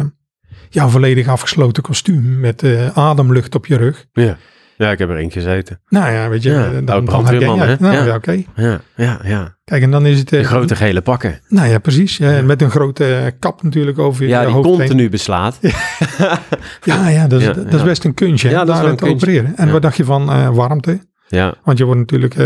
ja, 0.69 0.87
volledig 0.89 1.27
afgesloten 1.27 1.83
kostuum 1.83 2.39
met 2.39 2.63
eh, 2.63 2.97
ademlucht 2.97 3.55
op 3.55 3.65
je 3.65 3.77
rug. 3.77 4.05
ja. 4.13 4.37
Ja, 4.77 4.91
ik 4.91 4.99
heb 4.99 5.09
er 5.09 5.17
één 5.17 5.31
gezeten. 5.31 5.81
Nou 5.87 6.11
ja, 6.11 6.29
weet 6.29 6.43
je, 6.43 6.49
Ja, 6.51 6.65
eh, 6.65 6.71
dan, 6.85 7.05
dan 7.05 7.25
je? 7.39 7.45
Nou 7.45 7.93
Ja. 7.95 8.03
ja, 8.05 8.15
oké. 8.15 8.43
Ja, 8.55 8.81
ja, 8.95 9.19
ja. 9.23 9.57
Kijk, 9.63 9.81
en 9.83 9.91
dan 9.91 10.05
is 10.05 10.19
het... 10.19 10.31
eh, 10.33 10.39
De 10.39 10.45
grote 10.45 10.75
gele 10.75 11.01
pakken. 11.01 11.39
Nou 11.47 11.67
ja, 11.69 11.77
precies. 11.79 12.19
eh, 12.19 12.41
met 12.41 12.61
een 12.61 12.69
grote 12.69 13.33
kap 13.39 13.63
natuurlijk 13.63 13.99
over 13.99 14.23
je 14.23 14.29
Ja, 14.29 14.45
die 14.45 14.53
hoofd 14.53 14.67
continu 14.67 15.09
beslaat. 15.09 15.59
Ja, 16.83 17.09
ja, 17.09 17.27
dat 17.27 17.39
is, 17.39 17.45
Ja, 17.47 17.53
dat 17.53 17.73
is 17.73 17.79
ja. 17.79 17.85
best 17.85 18.03
een 18.03 18.13
kunstje. 18.13 18.49
Ja, 18.49 18.57
dat 18.59 18.67
is 18.67 18.73
daar 18.75 18.83
wel 18.85 18.95
te 18.95 19.05
opereren. 19.05 19.53
En 19.57 19.65
Ja. 19.65 19.71
wat 19.71 19.81
dacht 19.81 19.97
je 19.97 20.03
van 20.05 20.53
warmte? 20.53 20.99
Ja. 21.27 21.53
Want 21.63 21.77
je 21.77 21.83
wordt 21.83 21.99
natuurlijk, 21.99 22.35
eh 22.35 22.45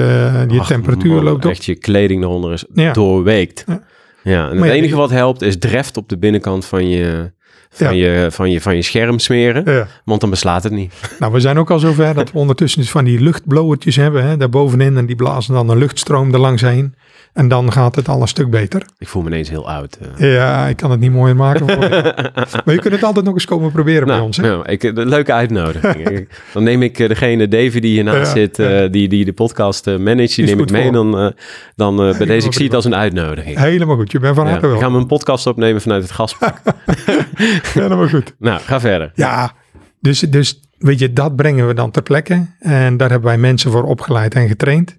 je 0.50 0.60
Ach, 0.60 0.68
temperatuur 0.68 1.22
loopt 1.22 1.46
op. 1.46 1.52
Echt 1.52 1.66
je 1.66 1.76
kleding 1.76 2.24
eronder 2.24 2.54
is 2.54 2.66
Ja. 2.74 2.94
doorweekt. 2.94 3.64
Ja. 3.68 3.82
Ja. 4.24 4.50
en 4.50 4.56
het 4.58 4.66
ja, 4.66 4.72
enige 4.72 4.96
wat 4.96 5.10
helpt 5.10 5.42
is 5.42 5.58
dreft 5.60 5.98
op 5.98 6.10
de 6.10 6.18
binnenkant 6.18 6.66
van 6.66 6.90
je, 6.90 7.32
van, 7.72 7.96
je, 7.96 8.28
van, 8.32 8.52
je, 8.52 8.62
van 8.62 8.76
je 8.76 8.82
scherm 8.82 9.20
smeren. 9.20 9.74
Ja. 9.74 9.88
Want 10.06 10.22
dan 10.22 10.30
beslaat 10.30 10.64
het 10.64 10.72
niet. 10.72 10.94
Nou, 11.20 11.32
we 11.34 11.40
zijn 11.40 11.58
ook 11.58 11.72
al 11.72 11.80
zover 11.80 12.14
dat 12.14 12.32
we 12.32 12.38
ondertussen 12.40 12.82
dus 12.82 12.92
van 12.92 13.04
die 13.04 13.20
luchtblowertjes 13.22 13.96
hebben, 13.96 14.24
hè, 14.28 14.38
daar 14.38 14.50
bovenin. 14.50 14.98
En 14.98 15.06
die 15.06 15.16
blazen 15.16 15.54
dan 15.54 15.70
een 15.70 15.78
luchtstroom 15.78 16.34
er 16.34 16.40
langs 16.40 16.62
heen. 16.62 16.94
En 17.34 17.48
dan 17.48 17.72
gaat 17.72 17.96
het 17.96 18.08
al 18.08 18.22
een 18.22 18.28
stuk 18.28 18.50
beter. 18.50 18.82
Ik 18.98 19.08
voel 19.08 19.22
me 19.22 19.28
ineens 19.28 19.50
heel 19.50 19.70
oud. 19.70 19.98
eh. 20.18 20.34
Ja, 20.34 20.68
ik 20.68 20.78
kan 20.78 20.92
het 20.92 21.00
niet 21.00 21.12
mooier 21.12 21.36
maken 21.36 21.70
voor 21.70 21.84
je. 21.84 22.14
Maar 22.66 22.74
je 22.74 22.80
kunt 22.82 22.94
het 22.94 23.04
altijd 23.04 23.26
nog 23.26 23.34
eens 23.34 23.46
komen 23.46 23.72
proberen 23.72 24.06
bij 24.06 24.14
Nou, 24.16 24.26
ons. 24.26 24.38
Hè? 24.38 24.48
ja, 24.48 24.66
ik, 24.68 24.84
een 24.84 25.08
leuke 25.10 25.34
uitnodiging. 25.34 26.10
Ik- 26.10 26.42
dan 26.54 26.64
neem 26.64 26.82
ik 26.84 27.00
eh, 27.00 27.08
degene, 27.08 27.48
Davy, 27.48 27.80
die 27.80 27.92
hiernaast 27.92 28.18
Ja, 28.36 28.40
zit, 28.40 28.60
eh, 28.60 28.82
die, 28.92 29.08
die 29.08 29.26
de 29.26 29.34
podcast 29.34 29.88
eh, 29.88 29.98
managt, 29.98 30.36
die 30.36 30.46
neem 30.46 30.60
ik 30.60 30.72
mee. 30.72 30.84
voor. 30.84 30.92
Dan, 30.92 31.20
eh, 31.20 31.28
dan 31.76 32.04
eh, 32.04 32.18
bij 32.18 32.28
deze, 32.28 32.48
ik 32.48 32.54
zie 32.54 32.66
het 32.66 32.74
als 32.76 32.86
een 32.86 32.96
uitnodiging. 32.96 33.58
Helemaal 33.58 33.96
goed, 33.96 34.12
je 34.12 34.20
bent 34.20 34.36
van 34.36 34.48
harte 34.48 34.66
ik 34.66 34.72
wel. 34.72 34.82
ga 34.82 34.90
mijn 34.90 35.06
podcast 35.08 35.48
opnemen 35.48 35.82
vanuit 35.82 36.02
het 36.04 36.12
gaspak. 36.12 36.62
Helemaal 37.74 38.08
goed. 38.08 38.36
nou, 38.40 38.60
ga 38.62 38.80
verder. 38.80 39.12
Ja, 39.16 39.54
dus, 40.00 40.20
dus 40.20 40.60
weet 40.78 41.00
je, 41.00 41.14
dat 41.14 41.36
brengen 41.36 41.68
we 41.68 41.74
dan 41.74 41.92
ter 41.92 42.04
plekke. 42.04 42.46
En 42.60 42.98
daar 42.98 43.10
hebben 43.10 43.28
wij 43.28 43.38
mensen 43.38 43.72
voor 43.72 43.84
opgeleid 43.84 44.36
en 44.36 44.48
getraind. 44.48 44.98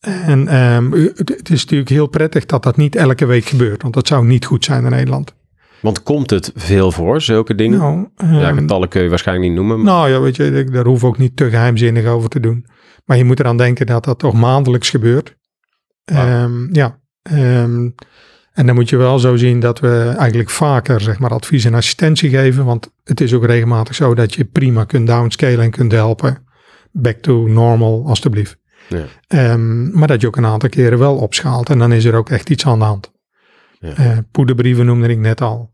En 0.00 0.48
ehm, 0.48 0.92
het, 0.92 1.50
is 1.50 1.62
natuurlijk 1.62 1.90
heel 1.90 2.06
prettig 2.06 2.46
dat 2.46 2.62
dat 2.62 2.76
niet 2.76 2.96
elke 2.96 3.26
week 3.26 3.44
gebeurt. 3.44 3.82
Want 3.82 3.94
dat 3.94 4.06
zou 4.06 4.26
niet 4.26 4.44
goed 4.44 4.64
zijn 4.64 4.84
in 4.84 4.90
Nederland. 4.90 5.34
Want 5.80 6.02
komt 6.02 6.30
het 6.30 6.52
veel 6.54 6.92
voor, 6.92 7.20
zulke 7.20 7.54
dingen? 7.54 7.78
Nou, 7.78 8.08
ja, 8.16 8.48
ehm, 8.48 8.56
getallen 8.56 8.88
kun 8.88 9.02
je 9.02 9.08
waarschijnlijk 9.08 9.48
niet 9.48 9.56
noemen. 9.58 9.76
maar- 9.76 9.86
nou 9.94 10.10
ja, 10.10 10.20
weet 10.20 10.36
je, 10.36 10.44
ik- 10.58 10.72
daar 10.72 10.84
hoeven 10.84 11.06
we 11.08 11.12
ook 11.14 11.18
niet 11.18 11.36
te 11.36 11.50
geheimzinnig 11.50 12.04
over 12.06 12.28
te 12.28 12.40
doen. 12.40 12.66
Maar 13.04 13.16
je 13.16 13.24
moet 13.24 13.40
eraan 13.40 13.56
denken 13.56 13.86
dat 13.86 14.04
dat 14.04 14.18
toch 14.18 14.32
maandelijks 14.34 14.90
gebeurt. 14.90 15.36
Wauw. 16.04 16.26
Ehm, 16.26 16.74
ja, 16.74 16.98
en 18.58 18.66
dan 18.66 18.74
moet 18.74 18.88
je 18.88 18.96
wel 18.96 19.18
zo 19.18 19.36
zien 19.36 19.60
dat 19.60 19.80
we 19.80 20.14
eigenlijk 20.16 20.50
vaker 20.50 21.00
zeg 21.00 21.18
maar, 21.18 21.30
advies 21.30 21.64
en 21.64 21.74
assistentie 21.74 22.30
geven. 22.30 22.64
Want 22.64 22.92
het 23.04 23.20
is 23.20 23.34
ook 23.34 23.44
regelmatig 23.44 23.94
zo 23.94 24.14
dat 24.14 24.34
je 24.34 24.44
prima 24.44 24.84
kunt 24.84 25.06
downscalen 25.06 25.60
en 25.60 25.70
kunt 25.70 25.92
helpen. 25.92 26.46
Back 26.92 27.16
to 27.16 27.46
normal, 27.46 28.04
alstublieft. 28.06 28.56
Ja. 28.88 29.04
Ehm, 29.26 29.98
maar 29.98 30.08
dat 30.08 30.20
je 30.20 30.26
ook 30.26 30.36
een 30.36 30.46
aantal 30.46 30.68
keren 30.68 30.98
wel 30.98 31.16
opschaalt. 31.16 31.70
En 31.70 31.78
dan 31.78 31.92
is 31.92 32.04
er 32.04 32.14
ook 32.14 32.30
echt 32.30 32.50
iets 32.50 32.66
aan 32.66 32.78
de 32.78 32.84
hand. 32.84 33.12
Ja. 33.80 33.94
Eh, 33.94 34.18
poederbrieven 34.30 34.86
noemde 34.86 35.08
ik 35.08 35.18
net 35.18 35.40
al. 35.40 35.70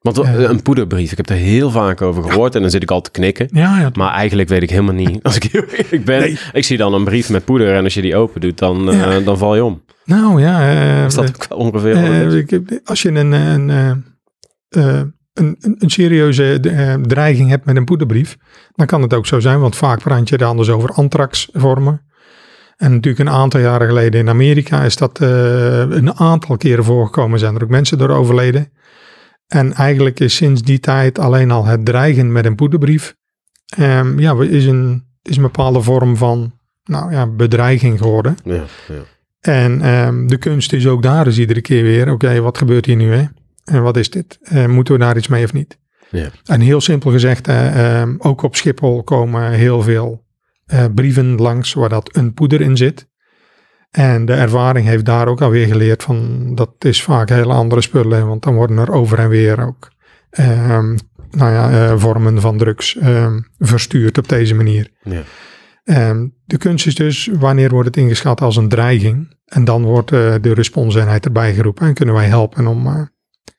Want 0.00 0.18
eh, 0.18 0.40
een 0.40 0.62
poederbrief, 0.62 1.10
ik 1.10 1.16
heb 1.16 1.28
er 1.28 1.36
heel 1.36 1.70
vaak 1.70 2.02
over 2.02 2.22
gehoord 2.22 2.54
en 2.54 2.60
dan 2.60 2.70
zit 2.70 2.82
ik 2.82 2.90
al 2.90 3.00
te 3.00 3.10
knikken. 3.10 3.48
Ja, 3.52 3.80
ja, 3.80 3.90
Maar 3.94 4.12
eigenlijk 4.12 4.48
weet 4.48 4.62
ik 4.62 4.70
helemaal 4.70 4.94
niet, 4.94 5.22
als 5.22 5.36
ik 5.36 5.42
heel 5.42 5.64
eerlijk 5.64 6.04
ben. 6.04 6.20
Nee. 6.20 6.38
Ik 6.52 6.64
zie 6.64 6.76
dan 6.76 6.94
een 6.94 7.04
brief 7.04 7.30
met 7.30 7.44
poeder 7.44 7.74
en 7.74 7.84
als 7.84 7.94
je 7.94 8.02
die 8.02 8.16
open 8.16 8.40
doet, 8.40 8.58
dan, 8.58 8.90
eh, 8.90 9.24
dan 9.24 9.38
val 9.38 9.54
je 9.54 9.64
om. 9.64 9.82
Nou 10.06 10.40
ja. 10.40 10.60
eh, 10.60 11.04
Is 11.04 11.14
dat 11.14 11.28
ook 11.28 11.46
wel 11.48 11.58
ongeveer 11.58 11.96
Eh, 11.96 12.78
als 12.84 13.02
je 13.02 13.08
een, 13.08 13.32
een, 13.32 13.70
eh, 13.70 13.90
eh, 14.68 15.00
een, 15.32 15.56
een, 15.60 15.76
een 15.78 15.90
serieuze 15.90 16.60
eh, 16.60 16.94
dreiging 16.94 17.48
hebt 17.48 17.64
met 17.64 17.76
een 17.76 17.84
poederbrief, 17.84 18.36
dan 18.74 18.86
kan 18.86 19.02
het 19.02 19.14
ook 19.14 19.26
zo 19.26 19.40
zijn, 19.40 19.60
want 19.60 19.76
vaak 19.76 20.02
brand 20.02 20.28
je 20.28 20.36
er 20.36 20.44
anders 20.44 20.68
over 20.70 20.90
antraxvormen. 20.90 22.04
En 22.76 22.92
natuurlijk 22.92 23.28
een 23.28 23.34
aantal 23.34 23.60
jaren 23.60 23.86
geleden 23.86 24.20
in 24.20 24.28
Amerika 24.28 24.82
is 24.82 24.96
dat 24.96 25.20
eh, 25.20 25.78
een 25.78 26.14
aantal 26.14 26.56
keren 26.56 26.84
voorgekomen, 26.84 27.38
zijn 27.38 27.54
er 27.54 27.62
ook 27.62 27.68
mensen 27.68 27.98
door 27.98 28.10
overleden. 28.10 28.72
En 29.46 29.72
eigenlijk 29.72 30.20
is 30.20 30.36
sinds 30.36 30.62
die 30.62 30.78
tijd 30.80 31.18
alleen 31.18 31.50
al 31.50 31.64
het 31.64 31.84
dreigen 31.84 32.32
met 32.32 32.44
een 32.44 32.54
poederbrief, 32.54 33.14
ehm, 33.76 34.18
ja, 34.18 34.34
is 34.42 34.66
een, 34.66 35.04
is 35.22 35.36
een 35.36 35.42
bepaalde 35.42 35.82
vorm 35.82 36.16
van 36.16 36.52
nou, 36.84 37.12
ja, 37.12 37.26
bedreiging 37.26 37.98
geworden. 37.98 38.36
Ja, 38.44 38.62
ja. 38.88 39.02
En 39.46 39.80
ehm, 39.80 40.26
de 40.26 40.36
kunst 40.36 40.72
is 40.72 40.86
ook 40.86 41.02
daar 41.02 41.26
is 41.26 41.38
iedere 41.38 41.60
keer 41.60 41.82
weer, 41.82 42.10
oké, 42.10 42.40
wat 42.40 42.58
gebeurt 42.58 42.86
hier 42.86 42.96
nu 42.96 43.12
hè? 43.12 43.24
En 43.64 43.82
wat 43.82 43.96
is 43.96 44.10
dit? 44.10 44.38
Eh, 44.42 44.66
moeten 44.66 44.94
we 44.94 45.00
daar 45.00 45.16
iets 45.16 45.28
mee 45.28 45.44
of 45.44 45.52
niet? 45.52 45.78
Ja. 46.10 46.28
En 46.44 46.60
heel 46.60 46.80
simpel 46.80 47.10
gezegd, 47.10 47.48
eh, 47.48 48.00
ehm, 48.00 48.14
ook 48.18 48.42
op 48.42 48.56
Schiphol 48.56 49.02
komen 49.02 49.50
heel 49.50 49.82
veel 49.82 50.24
eh, 50.66 50.84
brieven 50.94 51.34
langs 51.34 51.72
waar 51.72 51.88
dat 51.88 52.16
een 52.16 52.34
poeder 52.34 52.60
in 52.60 52.76
zit. 52.76 53.08
En 53.90 54.24
de 54.24 54.32
ervaring 54.32 54.86
heeft 54.86 55.04
daar 55.04 55.28
ook 55.28 55.40
alweer 55.40 55.66
geleerd 55.66 56.02
van, 56.02 56.50
dat 56.54 56.72
is 56.78 57.02
vaak 57.02 57.28
hele 57.28 57.52
andere 57.52 57.80
spullen, 57.80 58.26
want 58.26 58.42
dan 58.42 58.54
worden 58.54 58.78
er 58.78 58.92
over 58.92 59.18
en 59.18 59.28
weer 59.28 59.66
ook 59.66 59.90
ehm, 60.30 60.96
nou 61.30 61.52
ja, 61.52 61.98
vormen 61.98 62.40
van 62.40 62.58
drugs 62.58 62.96
verstuurd 63.58 64.18
op 64.18 64.28
deze 64.28 64.54
manier. 64.54 64.90
Ja. 65.02 65.22
Ehm, 65.86 66.28
de 66.44 66.56
kunst 66.58 66.86
is 66.86 66.94
dus, 66.94 67.30
wanneer 67.32 67.70
wordt 67.70 67.86
het 67.86 67.96
ingeschat 67.96 68.40
als 68.40 68.56
een 68.56 68.68
dreiging? 68.68 69.36
En 69.44 69.64
dan 69.64 69.82
wordt 69.82 70.12
eh, 70.12 70.34
de 70.40 70.54
responseenheid 70.54 71.24
erbij 71.24 71.54
geroepen 71.54 71.86
en 71.86 71.94
kunnen 71.94 72.14
wij 72.14 72.26
helpen 72.26 72.66
om 72.66 72.86
eh, 72.86 73.02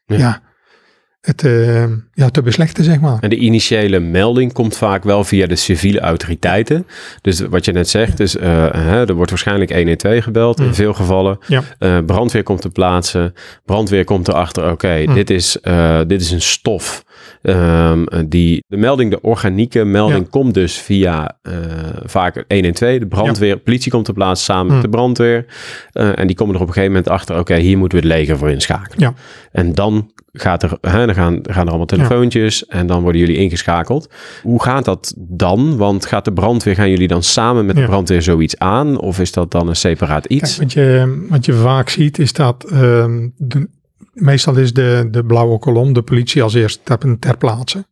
Ja. 0.06 0.18
ja. 0.18 0.42
het 1.22 1.44
eh, 1.44 1.86
ja, 2.18 2.30
te 2.30 2.42
beslechten, 2.42 2.84
zeg 2.84 3.00
maar. 3.00 3.18
En 3.20 3.30
de 3.30 3.36
initiële 3.36 4.00
melding 4.00 4.54
komt 4.54 4.78
vaak 4.78 5.04
wel 5.04 5.24
via 5.24 5.48
de 5.48 5.56
civiele 5.56 6.00
autoriteiten. 6.00 6.88
Dus 7.22 7.40
wat 7.40 7.66
je 7.66 7.72
net 7.72 7.90
zegt, 7.90 8.18
dus, 8.18 8.38
eh, 8.38 8.50
hè, 8.74 9.08
er 9.08 9.14
wordt 9.14 9.30
waarschijnlijk 9.30 9.74
112 9.74 10.24
gebeld 10.24 10.60
in 10.60 10.66
Mm. 10.66 10.74
veel 10.74 10.94
gevallen. 10.94 11.38
Ja. 11.48 11.62
Eh, 11.80 11.98
brandweer 12.06 12.44
komt 12.44 12.62
te 12.62 12.70
plaatsen. 12.70 13.34
Brandweer 13.66 14.04
komt 14.04 14.28
erachter, 14.28 14.72
oké, 14.72 15.04
Mm. 15.08 15.14
dit, 15.14 15.30
is, 15.30 15.60
eh, 15.60 16.00
dit 16.08 16.22
is 16.22 16.32
een 16.32 16.42
stof. 16.42 17.06
ehm, 17.42 18.04
die, 18.30 18.64
de 18.68 18.78
melding, 18.78 19.12
de 19.12 19.22
organieke 19.22 19.84
melding, 19.84 20.20
Ja. 20.24 20.28
komt 20.30 20.54
dus 20.54 20.78
via 20.78 21.38
eh, 21.42 21.54
vaak 22.06 22.44
112. 22.48 23.00
De 23.00 23.06
brandweer, 23.08 23.58
politie 23.58 23.92
komt 23.92 24.06
te 24.06 24.14
plaatsen 24.14 24.46
samen 24.46 24.66
Mm. 24.66 24.74
met 24.74 24.82
de 24.82 24.90
brandweer. 24.90 25.46
En 25.92 26.28
die 26.28 26.36
komen 26.36 26.56
er 26.56 26.62
op 26.62 26.68
een 26.68 26.74
gegeven 26.74 26.96
moment 26.96 27.10
achter, 27.12 27.40
oké, 27.40 27.56
hier 27.56 27.78
moeten 27.78 28.00
we 28.02 28.08
het 28.08 28.14
leger 28.18 28.38
voor 28.38 28.50
inschakelen. 28.50 29.00
Ja. 29.00 29.14
En 29.52 29.74
dan 29.74 30.12
gaat 30.34 30.64
er, 30.64 30.78
hè, 30.82 31.06
dan 31.06 31.16
gaan, 31.16 31.40
gaan 31.44 31.62
er 31.64 31.68
allemaal 31.68 31.86
telefoontjes 32.08 32.66
en 32.66 32.88
dan 32.88 33.02
worden 33.02 33.22
jullie 33.22 33.38
ingeschakeld. 33.38 34.10
Hoe 34.42 34.64
gaat 34.64 34.86
dat 34.86 35.14
dan? 35.18 35.78
Want 35.78 36.06
gaat 36.06 36.26
de 36.26 36.34
brandweer, 36.34 36.76
gaan 36.76 36.90
jullie 36.90 37.08
dan 37.08 37.24
samen 37.24 37.66
met 37.66 37.76
de 37.76 37.84
brandweer 37.84 38.22
zoiets 38.22 38.58
aan? 38.58 39.00
Of 39.00 39.20
is 39.20 39.32
dat 39.32 39.52
dan 39.52 39.68
een 39.68 39.76
separaat 39.76 40.26
iets? 40.26 40.58
Kijk, 40.58 40.62
wat, 40.62 40.74
je, 40.74 41.26
wat 41.30 41.46
je 41.46 41.54
vaak 41.54 41.90
ziet 41.90 42.20
is 42.20 42.34
dat 42.34 42.64
ehm, 42.64 43.28
de, 43.38 43.70
meestal 44.14 44.56
is 44.56 44.74
de, 44.74 45.08
de 45.12 45.26
blauwe 45.26 45.60
kolom, 45.60 45.94
de 45.94 46.02
politie 46.02 46.44
als 46.44 46.54
eerste 46.54 46.80
ter, 46.84 47.20
ter 47.20 47.38
plaatse. 47.38 47.86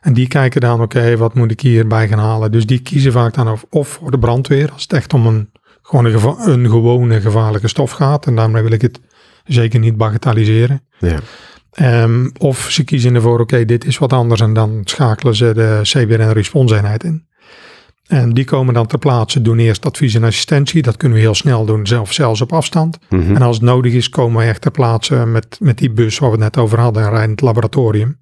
En 0.00 0.12
die 0.12 0.28
kijken 0.28 0.60
dan, 0.60 0.80
oké, 0.80 1.16
wat 1.16 1.34
moet 1.34 1.50
ik 1.50 1.60
hierbij 1.60 2.08
gaan 2.08 2.18
halen? 2.18 2.52
Dus 2.52 2.66
die 2.66 2.78
kiezen 2.78 3.12
vaak 3.12 3.34
dan 3.34 3.48
of, 3.48 3.64
of 3.70 3.88
voor 3.88 4.10
de 4.10 4.18
brandweer, 4.18 4.70
als 4.72 4.82
het 4.82 4.92
echt 4.92 5.14
om 5.14 5.26
een, 5.26 5.50
gewoon 5.82 6.04
een, 6.04 6.12
geva- 6.12 6.46
een 6.46 6.70
gewone 6.70 7.20
gevaarlijke 7.20 7.68
stof 7.68 7.90
gaat. 7.90 8.26
En 8.26 8.34
daarmee 8.34 8.62
wil 8.62 8.72
ik 8.72 8.82
het 8.82 9.00
zeker 9.44 9.80
niet 9.80 9.96
bagatelliseren. 9.96 10.82
Ja. 10.98 11.18
Ehm, 11.70 12.28
of 12.38 12.70
ze 12.70 12.84
kiezen 12.84 13.14
ervoor, 13.14 13.40
oké, 13.40 13.64
dit 13.64 13.84
is 13.84 13.98
wat 13.98 14.12
anders. 14.12 14.40
En 14.40 14.54
dan 14.54 14.80
schakelen 14.84 15.34
ze 15.34 15.54
de 15.54 15.80
CBRN-responseenheid 15.82 17.04
in. 17.04 17.28
En 18.06 18.32
die 18.34 18.44
komen 18.44 18.74
dan 18.74 18.86
ter 18.86 18.98
plaatse, 18.98 19.42
doen 19.42 19.58
eerst 19.58 19.86
advies 19.86 20.14
en 20.14 20.24
assistentie. 20.24 20.82
Dat 20.82 20.96
kunnen 20.96 21.18
we 21.18 21.24
heel 21.24 21.34
snel 21.34 21.64
doen, 21.64 21.86
zelf, 21.86 22.12
zelfs 22.12 22.40
op 22.40 22.52
afstand. 22.52 22.98
Mhm. 23.08 23.34
En 23.34 23.42
als 23.42 23.56
het 23.56 23.64
nodig 23.64 23.92
is, 23.92 24.08
komen 24.08 24.40
we 24.40 24.48
echt 24.48 24.60
ter 24.60 24.70
plaatse 24.70 25.26
met, 25.26 25.56
met 25.60 25.78
die 25.78 25.90
bus 25.90 26.18
waar 26.18 26.30
we 26.30 26.34
het 26.34 26.44
net 26.44 26.64
over 26.64 26.80
hadden, 26.80 27.02
en 27.02 27.10
rijden 27.10 27.30
het 27.30 27.40
laboratorium. 27.40 28.18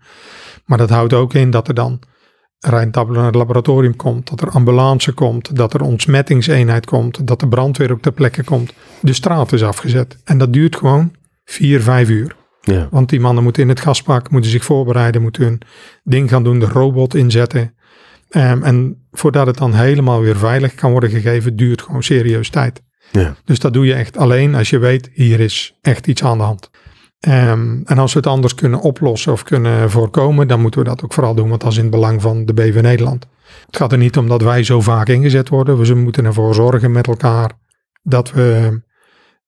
Maar 0.65 0.79
dat 0.79 0.91
houdt 0.91 1.13
ook 1.13 1.35
in 1.35 1.51
dat 1.51 1.69
er 1.69 1.75
dan 1.75 2.01
rijdend 2.61 3.09
naar 3.09 3.25
het 3.25 3.35
laboratorium 3.35 3.97
komt, 3.97 4.29
dat 4.29 4.41
er 4.41 4.51
ambulance 4.51 5.13
komt, 5.13 5.57
dat 5.57 5.75
er 5.75 5.81
ontsmettingseenheid 5.81 6.87
komt, 6.87 7.27
dat 7.27 7.41
de 7.41 7.49
brandweer 7.49 7.93
ook 7.93 8.01
ter 8.01 8.13
plekke 8.13 8.45
komt. 8.45 8.73
De 9.01 9.13
straat 9.13 9.53
is 9.53 9.63
afgezet. 9.63 10.17
En 10.25 10.39
dat 10.39 10.53
duurt 10.53 10.77
gewoon 10.77 11.13
vier, 11.45 11.83
vijf 11.83 12.09
uur. 12.09 12.37
Ja. 12.73 12.89
Want 12.91 13.09
die 13.09 13.21
mannen 13.21 13.43
moeten 13.43 13.63
in 13.63 13.69
het 13.69 13.81
gaspak, 13.81 14.31
moeten 14.31 14.51
zich 14.51 14.65
voorbereiden, 14.65 15.23
moeten 15.23 15.43
hun 15.43 15.61
ding 16.05 16.29
gaan 16.29 16.45
doen, 16.45 16.59
de 16.59 16.67
robot 16.67 17.15
inzetten. 17.15 17.75
Ehm, 18.29 18.63
en 18.63 19.07
voordat 19.11 19.47
het 19.47 19.57
dan 19.57 19.75
helemaal 19.75 20.21
weer 20.21 20.37
veilig 20.37 20.75
kan 20.75 20.91
worden 20.91 21.11
gegeven, 21.11 21.57
duurt 21.57 21.83
gewoon 21.83 22.03
serieus 22.03 22.51
tijd. 22.51 22.83
Ja. 23.13 23.35
Dus 23.45 23.59
dat 23.59 23.73
doe 23.73 23.87
je 23.87 23.95
echt 23.95 24.17
alleen 24.17 24.55
als 24.55 24.71
je 24.71 24.79
weet, 24.79 25.11
hier 25.13 25.41
is 25.41 25.79
echt 25.83 26.07
iets 26.07 26.25
aan 26.25 26.39
de 26.39 26.45
hand. 26.45 26.71
Ehm, 27.21 27.81
en 27.85 27.99
als 27.99 28.13
we 28.13 28.19
het 28.19 28.29
anders 28.29 28.55
kunnen 28.55 28.81
oplossen 28.81 29.33
of 29.33 29.43
kunnen 29.43 29.91
voorkomen, 29.91 30.49
dan 30.49 30.61
moeten 30.61 30.81
we 30.81 30.87
dat 30.87 31.05
ook 31.05 31.13
vooral 31.13 31.35
doen, 31.35 31.49
want 31.49 31.61
dat 31.61 31.71
is 31.71 31.77
in 31.77 31.83
het 31.83 31.93
belang 31.93 32.23
van 32.23 32.45
de 32.45 32.55
BV 32.55 32.81
Nederland. 32.81 33.27
Het 33.67 33.77
gaat 33.77 33.93
er 33.93 33.99
niet 33.99 34.17
om 34.17 34.29
dat 34.29 34.43
wij 34.43 34.63
zo 34.63 34.81
vaak 34.81 35.09
ingezet 35.09 35.49
worden. 35.49 35.79
We 35.79 35.95
moeten 35.95 36.25
ervoor 36.25 36.55
zorgen 36.55 36.93
met 36.93 37.07
elkaar 37.07 37.51
dat 38.03 38.33
we 38.33 38.81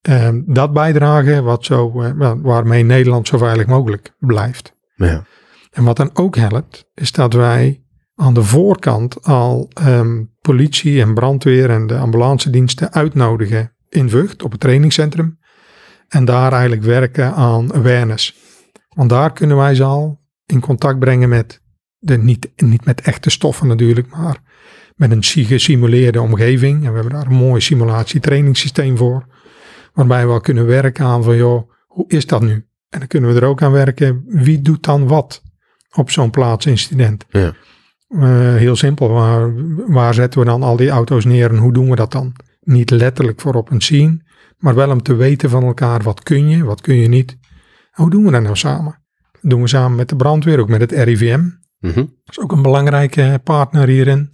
ehm, 0.01 0.41
dat 0.47 0.73
bijdragen 0.73 1.45
wat 1.45 1.65
zo, 1.65 2.01
eh, 2.03 2.11
wa- 2.15 2.41
waarmee 2.41 2.83
Nederland 2.83 3.27
zo 3.29 3.39
veilig 3.39 3.67
mogelijk 3.67 4.15
blijft. 4.19 4.75
Ja. 4.95 5.25
En 5.71 5.85
wat 5.85 5.97
dan 5.97 6.11
ook 6.15 6.37
helpt, 6.37 6.85
is 6.95 7.13
dat 7.13 7.33
wij 7.33 7.83
aan 8.15 8.35
de 8.35 8.43
voorkant 8.43 9.25
al 9.25 9.71
ehm, 9.75 10.25
politie 10.41 11.01
en 11.01 11.15
brandweer 11.15 11.71
en 11.71 11.87
de 11.87 11.97
ambulance 11.97 12.51
diensten 12.51 12.93
uitnodigen 12.93 13.73
in 13.89 14.11
Vught 14.11 14.43
op 14.43 14.51
het 14.51 14.61
trainingscentrum. 14.61 15.39
En 16.09 16.25
daar 16.25 16.53
eigenlijk 16.53 16.83
werken 16.83 17.35
aan 17.35 17.73
awareness. 17.75 18.37
Want 18.89 19.11
daar 19.11 19.33
kunnen 19.33 19.57
wij 19.57 19.75
ze 19.75 19.85
al 19.85 20.21
in 20.47 20.61
contact 20.61 20.99
brengen 20.99 21.29
met, 21.29 21.63
de, 21.99 22.19
niet, 22.19 22.51
niet 22.57 22.85
met 22.85 23.01
echte 23.01 23.31
stoffen 23.31 23.67
natuurlijk, 23.67 24.11
maar 24.11 24.39
met 24.97 25.11
een 25.11 25.23
gesimuleerde 25.47 26.21
omgeving. 26.21 26.85
En 26.85 26.89
we 26.93 26.95
hebben 26.99 27.13
daar 27.13 27.27
een 27.27 27.37
mooi 27.47 27.61
simulatietrainingssysteem 27.61 28.97
voor. 28.97 29.27
Waarbij 29.93 30.27
we 30.27 30.33
al 30.33 30.41
kunnen 30.41 30.67
werken 30.67 31.05
aan 31.05 31.23
van 31.25 31.37
joh, 31.37 31.71
hoe 31.87 32.05
is 32.09 32.27
dat 32.27 32.43
nu? 32.43 32.67
En 32.89 32.99
dan 32.99 33.09
kunnen 33.09 33.35
we 33.35 33.41
er 33.41 33.47
ook 33.47 33.63
aan 33.63 33.73
werken, 33.73 34.23
wie 34.27 34.61
doet 34.61 34.85
dan 34.85 35.07
wat 35.09 35.43
op 35.95 36.11
zo'n 36.11 36.31
plaatsincident? 36.31 37.25
Ja. 37.29 37.53
Uh, 38.09 38.55
heel 38.55 38.77
simpel, 38.77 39.09
waar, 39.09 39.53
waar 39.93 40.15
zetten 40.15 40.41
we 40.41 40.47
dan 40.47 40.63
al 40.63 40.77
die 40.77 40.89
auto's 40.91 41.25
neer 41.25 41.51
en 41.51 41.57
hoe 41.57 41.73
doen 41.73 41.91
we 41.91 41.97
dat 41.97 42.13
dan? 42.13 42.33
Niet 42.61 42.91
letterlijk 42.91 43.41
voor 43.41 43.55
op 43.55 43.71
een 43.71 43.81
scene, 43.81 44.23
maar 44.59 44.75
wel 44.75 44.91
om 44.91 45.03
te 45.03 45.15
weten 45.15 45.51
van 45.51 45.63
elkaar 45.63 46.03
wat 46.03 46.23
kun 46.23 46.49
je, 46.49 46.65
wat 46.65 46.81
kun 46.81 46.95
je 46.95 47.09
niet. 47.09 47.31
En 47.93 48.03
hoe 48.03 48.11
doen 48.11 48.25
we 48.25 48.31
dat 48.31 48.43
nou 48.43 48.57
samen? 48.57 48.99
Dat 49.41 49.51
doen 49.51 49.61
we 49.63 49.69
samen 49.69 49.97
met 49.97 50.09
de 50.09 50.17
brandweer, 50.17 50.59
ook 50.61 50.69
met 50.69 50.81
het 50.81 50.93
RIVM. 50.93 51.41
Mhm. 51.79 51.95
Dat 51.95 52.09
is 52.25 52.41
ook 52.41 52.53
een 52.53 52.63
belangrijke 52.63 53.41
partner 53.45 53.89
hierin. 53.89 54.31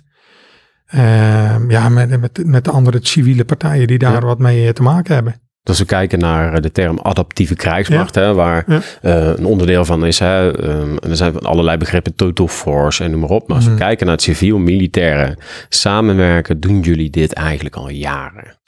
Uh, 0.95 1.69
ja, 1.69 1.89
met, 1.89 2.21
met, 2.21 2.47
met 2.47 2.65
de 2.65 2.71
andere 2.71 2.99
civiele 3.03 3.45
partijen 3.45 3.87
die 3.87 3.99
daar 3.99 4.13
Ja. 4.13 4.27
wat 4.27 4.39
mee 4.39 4.73
te 4.73 4.83
maken 4.83 5.15
hebben. 5.15 5.41
Als 5.69 5.79
we 5.79 5.85
kijken 5.85 6.19
naar 6.19 6.53
eh, 6.55 6.61
de 6.63 6.73
term 6.73 6.99
adaptieve 7.03 7.55
krijgsmacht, 7.55 8.15
hè, 8.15 8.35
waar 8.35 8.65
Ja. 8.67 8.81
eh, 9.03 9.27
een 9.37 9.45
onderdeel 9.45 9.85
van 9.85 10.07
is, 10.07 10.19
hè, 10.19 10.61
ehm, 10.63 10.97
en 10.97 11.11
er 11.11 11.17
zijn 11.17 11.39
allerlei 11.39 11.77
begrippen, 11.77 12.15
total 12.15 12.49
force 12.49 13.05
en 13.05 13.11
noem 13.11 13.21
maar 13.21 13.29
op. 13.29 13.47
Maar 13.49 13.57
als 13.57 13.65
we 13.67 13.71
Mhm. 13.71 13.81
kijken 13.81 14.07
naar 14.07 14.15
het 14.15 14.25
civiel-militaire 14.25 15.39
samenwerken, 15.69 16.61
doen 16.61 16.81
jullie 16.81 17.11
dit 17.11 17.33
eigenlijk 17.33 17.77
al 17.77 17.89
jaren. 17.91 18.59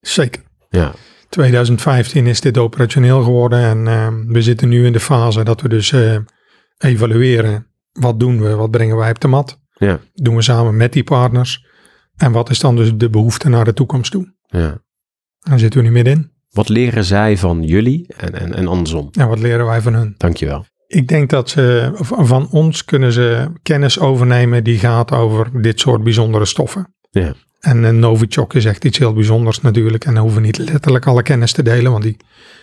Zeker. 0.00 0.42
Ja, 0.68 0.92
2015 1.28 2.26
is 2.26 2.40
dit 2.40 2.58
operationeel 2.58 3.22
geworden 3.22 3.58
en 3.58 3.86
eh, 3.88 4.08
we 4.26 4.42
zitten 4.42 4.68
nu 4.68 4.86
in 4.86 4.92
de 4.92 5.00
fase 5.00 5.42
dat 5.44 5.60
we 5.60 5.68
dus 5.68 5.92
eh, 5.92 6.16
evalueren. 6.78 7.66
Wat 7.92 8.20
doen 8.20 8.40
we? 8.42 8.54
Wat 8.54 8.70
brengen 8.70 8.96
wij 8.96 9.10
op 9.10 9.20
de 9.20 9.28
mat? 9.28 9.58
ja, 9.78 10.00
doen 10.14 10.34
we 10.36 10.42
samen 10.42 10.76
met 10.76 10.92
die 10.92 11.04
partners. 11.04 11.64
En 12.16 12.32
wat 12.32 12.50
is 12.50 12.58
dan 12.58 12.76
dus 12.76 12.90
de 12.94 13.10
behoefte 13.10 13.48
naar 13.48 13.64
de 13.64 13.72
toekomst 13.72 14.10
toe? 14.10 14.34
ja. 14.46 14.84
Daar 15.48 15.58
zitten 15.58 15.80
we 15.80 15.86
nu 15.86 15.92
middenin. 15.92 16.30
Wat 16.50 16.68
leren 16.68 17.04
zij 17.04 17.36
van 17.36 17.62
jullie 17.62 18.06
en, 18.16 18.40
en, 18.40 18.54
en 18.54 18.66
andersom? 18.66 19.08
En 19.12 19.28
wat 19.28 19.38
leren 19.38 19.66
wij 19.66 19.80
van 19.80 19.94
hun? 19.94 20.14
Dankjewel. 20.16 20.64
Ik 20.86 21.08
denk 21.08 21.30
dat 21.30 21.50
ze 21.50 21.90
van 22.00 22.48
ons 22.50 22.84
kunnen 22.84 23.12
ze 23.12 23.48
kennis 23.62 24.00
overnemen 24.00 24.64
die 24.64 24.78
gaat 24.78 25.12
over 25.12 25.62
dit 25.62 25.80
soort 25.80 26.02
bijzondere 26.02 26.44
stoffen. 26.44 26.94
Ja. 27.10 27.34
En 27.60 27.82
uh, 27.82 27.90
Novichok 27.90 28.54
is 28.54 28.64
echt 28.64 28.84
iets 28.84 28.98
heel 28.98 29.12
bijzonders 29.12 29.60
natuurlijk. 29.60 30.04
En 30.04 30.14
dan 30.14 30.22
hoeven 30.22 30.40
we 30.40 30.46
niet 30.46 30.58
letterlijk 30.58 31.06
alle 31.06 31.22
kennis 31.22 31.52
te 31.52 31.62
delen, 31.62 31.90
want 31.92 32.02
die, 32.02 32.16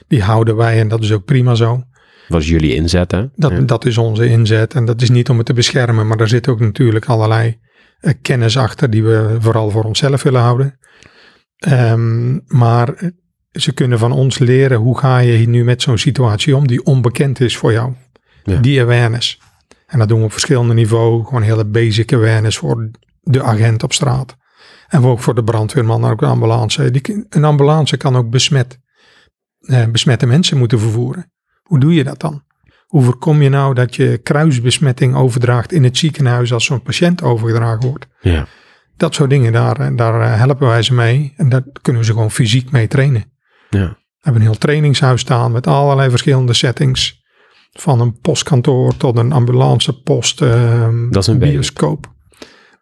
die 0.07 0.21
houden 0.21 0.55
wij 0.55 0.79
en 0.79 0.87
dat 0.87 1.03
is 1.03 1.11
ook 1.11 1.25
prima 1.25 1.55
zo. 1.55 1.83
Wat 2.27 2.41
is 2.41 2.49
jullie 2.49 2.75
inzet, 2.75 3.11
hè? 3.11 3.25
Dat, 3.35 3.51
Ja. 3.51 3.59
dat 3.59 3.85
is 3.85 3.97
onze 3.97 4.27
inzet 4.27 4.73
en 4.73 4.85
dat 4.85 5.01
is 5.01 5.09
niet 5.09 5.29
om 5.29 5.37
het 5.37 5.45
te 5.45 5.53
beschermen, 5.53 6.07
maar 6.07 6.17
daar 6.17 6.27
zit 6.27 6.47
ook 6.47 6.59
natuurlijk 6.59 7.05
allerlei 7.05 7.57
eh, 7.99 8.13
kennis 8.21 8.57
achter 8.57 8.89
die 8.89 9.03
we 9.03 9.35
vooral 9.39 9.69
voor 9.69 9.83
onszelf 9.83 10.23
willen 10.23 10.41
houden. 10.41 10.79
Ehm, 11.63 12.39
maar 12.47 13.11
ze 13.51 13.73
kunnen 13.73 13.99
van 13.99 14.11
ons 14.11 14.37
leren 14.37 14.77
hoe 14.77 14.97
ga 14.97 15.17
je 15.17 15.47
nu 15.47 15.63
met 15.63 15.81
zo'n 15.81 15.97
situatie 15.97 16.55
om 16.55 16.67
die 16.67 16.83
onbekend 16.83 17.39
is 17.39 17.57
voor 17.57 17.71
jou. 17.71 17.93
Ja. 18.43 18.59
Die 18.59 18.81
awareness. 18.81 19.41
En 19.87 19.99
dat 19.99 20.07
doen 20.07 20.19
we 20.19 20.25
op 20.25 20.31
verschillende 20.31 20.73
niveaus. 20.73 21.25
Gewoon 21.25 21.41
hele 21.41 21.65
basic 21.65 22.13
awareness 22.13 22.57
voor 22.57 22.89
de 23.21 23.43
agent 23.43 23.83
op 23.83 23.93
straat. 23.93 24.35
En 24.87 25.03
ook 25.03 25.19
voor 25.19 25.35
de 25.35 25.43
brandweerman 25.43 26.03
en 26.03 26.11
ook 26.11 26.19
de 26.19 26.25
ambulance. 26.25 26.91
Die, 26.91 27.25
een 27.29 27.43
ambulance 27.43 27.97
kan 27.97 28.15
ook 28.15 28.29
besmet, 28.29 28.79
eh, 29.59 29.85
besmette 29.85 30.25
mensen 30.25 30.57
moeten 30.57 30.79
vervoeren. 30.79 31.31
Hoe 31.63 31.79
doe 31.79 31.93
je 31.93 32.03
dat 32.03 32.19
dan? 32.19 32.43
Hoe 32.87 33.03
voorkom 33.03 33.41
je 33.41 33.49
nou 33.49 33.73
dat 33.73 33.95
je 33.95 34.17
kruisbesmetting 34.17 35.15
overdraagt 35.15 35.71
in 35.71 35.83
het 35.83 35.97
ziekenhuis 35.97 36.53
als 36.53 36.65
zo'n 36.65 36.81
patiënt 36.81 37.21
overgedragen 37.21 37.89
wordt? 37.89 38.07
Ja. 38.21 38.47
Dat 39.03 39.15
soort 39.15 39.29
dingen, 39.29 39.51
daar, 39.51 39.95
daar 39.95 40.21
eh, 40.21 40.37
helpen 40.39 40.67
wij 40.67 40.81
ze 40.81 40.93
mee. 40.93 41.33
En 41.37 41.49
daar 41.49 41.63
kunnen 41.81 42.01
we 42.01 42.07
ze 42.07 42.13
gewoon 42.13 42.31
fysiek 42.31 42.71
mee 42.71 42.87
trainen. 42.87 43.23
Ja. 43.69 43.87
We 43.89 43.95
hebben 44.19 44.41
een 44.41 44.47
heel 44.47 44.57
trainingshuis 44.57 45.21
staan 45.21 45.51
met 45.51 45.67
allerlei 45.67 46.09
verschillende 46.09 46.53
settings. 46.53 47.21
Van 47.71 47.99
een 47.99 48.19
postkantoor 48.19 48.97
tot 48.97 49.17
een 49.17 49.31
ambulancepost, 49.31 50.41
ehm 50.41 51.09
Dat 51.09 51.21
is 51.21 51.27
een 51.27 51.39
bioscoop. 51.39 52.13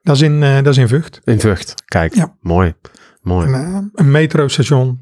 Dat 0.01 0.15
is 0.15 0.21
in, 0.21 0.43
eh, 0.43 0.55
dat 0.55 0.67
is 0.67 0.77
in 0.77 0.87
Vught. 0.87 1.21
In 1.23 1.39
Vught. 1.39 1.73
Kijk, 1.85 2.15
Ja. 2.15 2.35
mooi. 2.39 2.73
Mooi. 3.21 3.47
Een, 3.47 3.53
eh, 3.53 3.77
een 3.93 4.11
metrostation. 4.11 4.99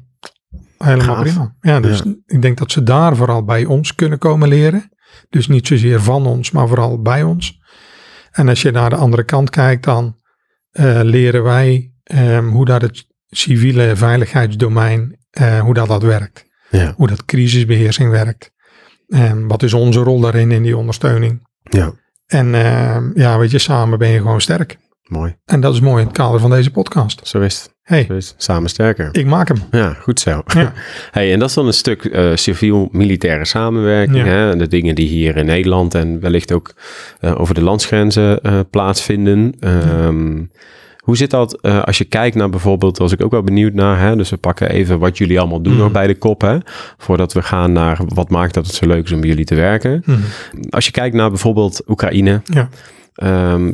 Helemaal 0.78 1.14
Gaaf. 1.14 1.20
prima. 1.22 1.54
Ja, 1.60 1.80
dus 1.80 2.02
ik 2.26 2.42
denk 2.42 2.58
dat 2.58 2.70
ze 2.70 2.82
daar 2.82 3.16
vooral 3.16 3.44
bij 3.44 3.64
ons 3.64 3.94
kunnen 3.94 4.18
komen 4.18 4.48
leren. 4.48 4.90
Dus 5.28 5.48
niet 5.48 5.66
zozeer 5.66 6.00
van 6.00 6.26
ons, 6.26 6.50
maar 6.50 6.68
vooral 6.68 7.02
bij 7.02 7.22
ons. 7.22 7.60
En 8.30 8.48
als 8.48 8.62
je 8.62 8.70
naar 8.70 8.90
de 8.90 8.96
andere 8.96 9.24
kant 9.24 9.50
kijkt, 9.50 9.84
dan 9.84 10.18
eh, 10.70 11.00
leren 11.02 11.42
wij 11.42 11.92
ehm, 12.02 12.46
hoe 12.48 12.64
dat 12.64 12.82
het 12.82 13.06
civiele 13.28 13.96
veiligheidsdomein, 13.96 15.18
eh, 15.30 15.60
hoe 15.60 15.74
dat, 15.74 15.88
dat 15.88 16.02
werkt. 16.02 16.44
Ja. 16.70 16.92
Hoe 16.96 17.08
dat 17.08 17.24
crisisbeheersing 17.24 18.10
werkt. 18.10 18.50
En 19.08 19.46
wat 19.46 19.62
is 19.62 19.74
onze 19.74 20.00
rol 20.00 20.20
daarin 20.20 20.50
in 20.50 20.62
die 20.62 20.76
ondersteuning? 20.76 21.48
Ja. 21.62 21.92
En 22.26 22.54
ehm, 22.54 23.10
ja, 23.14 23.38
weet 23.38 23.50
je, 23.50 23.58
samen 23.58 23.98
ben 23.98 24.08
je 24.08 24.18
gewoon 24.18 24.40
sterk. 24.40 24.78
Mooi. 25.10 25.36
En 25.44 25.60
dat 25.60 25.74
is 25.74 25.80
mooi 25.80 26.00
in 26.00 26.06
het 26.08 26.16
kader 26.16 26.40
van 26.40 26.50
deze 26.50 26.70
podcast. 26.70 27.20
Zo 27.28 27.40
is 27.40 27.54
het. 27.62 27.74
hey, 27.82 28.04
Zo 28.08 28.14
is 28.14 28.28
het. 28.28 28.42
Samen 28.42 28.70
sterker. 28.70 29.08
ik 29.12 29.26
maak 29.26 29.48
hem. 29.48 29.56
Ja, 29.70 29.92
goed 29.92 30.20
zo. 30.20 30.42
Ja. 30.46 30.72
Hey, 31.10 31.32
en 31.32 31.38
dat 31.38 31.48
is 31.48 31.54
dan 31.54 31.66
een 31.66 31.72
stuk 31.72 32.04
eh, 32.04 32.30
civiel-militaire 32.34 33.44
samenwerking. 33.44 34.16
Ja. 34.16 34.24
Hè? 34.24 34.56
De 34.56 34.68
dingen 34.68 34.94
die 34.94 35.08
hier 35.08 35.36
in 35.36 35.46
Nederland 35.46 35.94
en 35.94 36.20
wellicht 36.20 36.52
ook 36.52 36.74
eh, 37.20 37.40
over 37.40 37.54
de 37.54 37.62
landsgrenzen 37.62 38.40
eh, 38.42 38.60
plaatsvinden. 38.70 39.54
Ehm, 39.60 40.44
Hoe 41.00 41.16
zit 41.16 41.30
dat 41.30 41.62
als 41.62 41.98
je 41.98 42.04
kijkt 42.04 42.36
naar 42.36 42.50
bijvoorbeeld, 42.50 42.98
was 42.98 43.12
ik 43.12 43.24
ook 43.24 43.30
wel 43.30 43.42
benieuwd 43.42 43.72
naar, 43.74 44.00
hè? 44.00 44.16
dus 44.16 44.30
we 44.30 44.36
pakken 44.36 44.70
even 44.70 44.98
wat 44.98 45.18
jullie 45.18 45.40
allemaal 45.40 45.62
doen 45.62 45.72
Mhm. 45.72 45.82
nog 45.82 45.92
bij 45.92 46.06
de 46.06 46.14
kop, 46.18 46.40
hè? 46.40 46.58
voordat 46.98 47.32
we 47.32 47.42
gaan 47.42 47.72
naar 47.72 47.98
wat 48.06 48.30
maakt 48.30 48.54
dat 48.54 48.66
het 48.66 48.74
zo 48.74 48.86
leuk 48.86 49.04
is 49.04 49.12
om 49.12 49.20
bij 49.20 49.28
jullie 49.28 49.44
te 49.44 49.54
werken. 49.54 50.02
Mhm. 50.06 50.18
Als 50.70 50.84
je 50.86 50.90
kijkt 50.92 51.14
naar 51.16 51.28
bijvoorbeeld 51.28 51.82
Oekraïne, 51.88 52.40
Ja. 52.44 52.68
Ehm, 53.20 53.72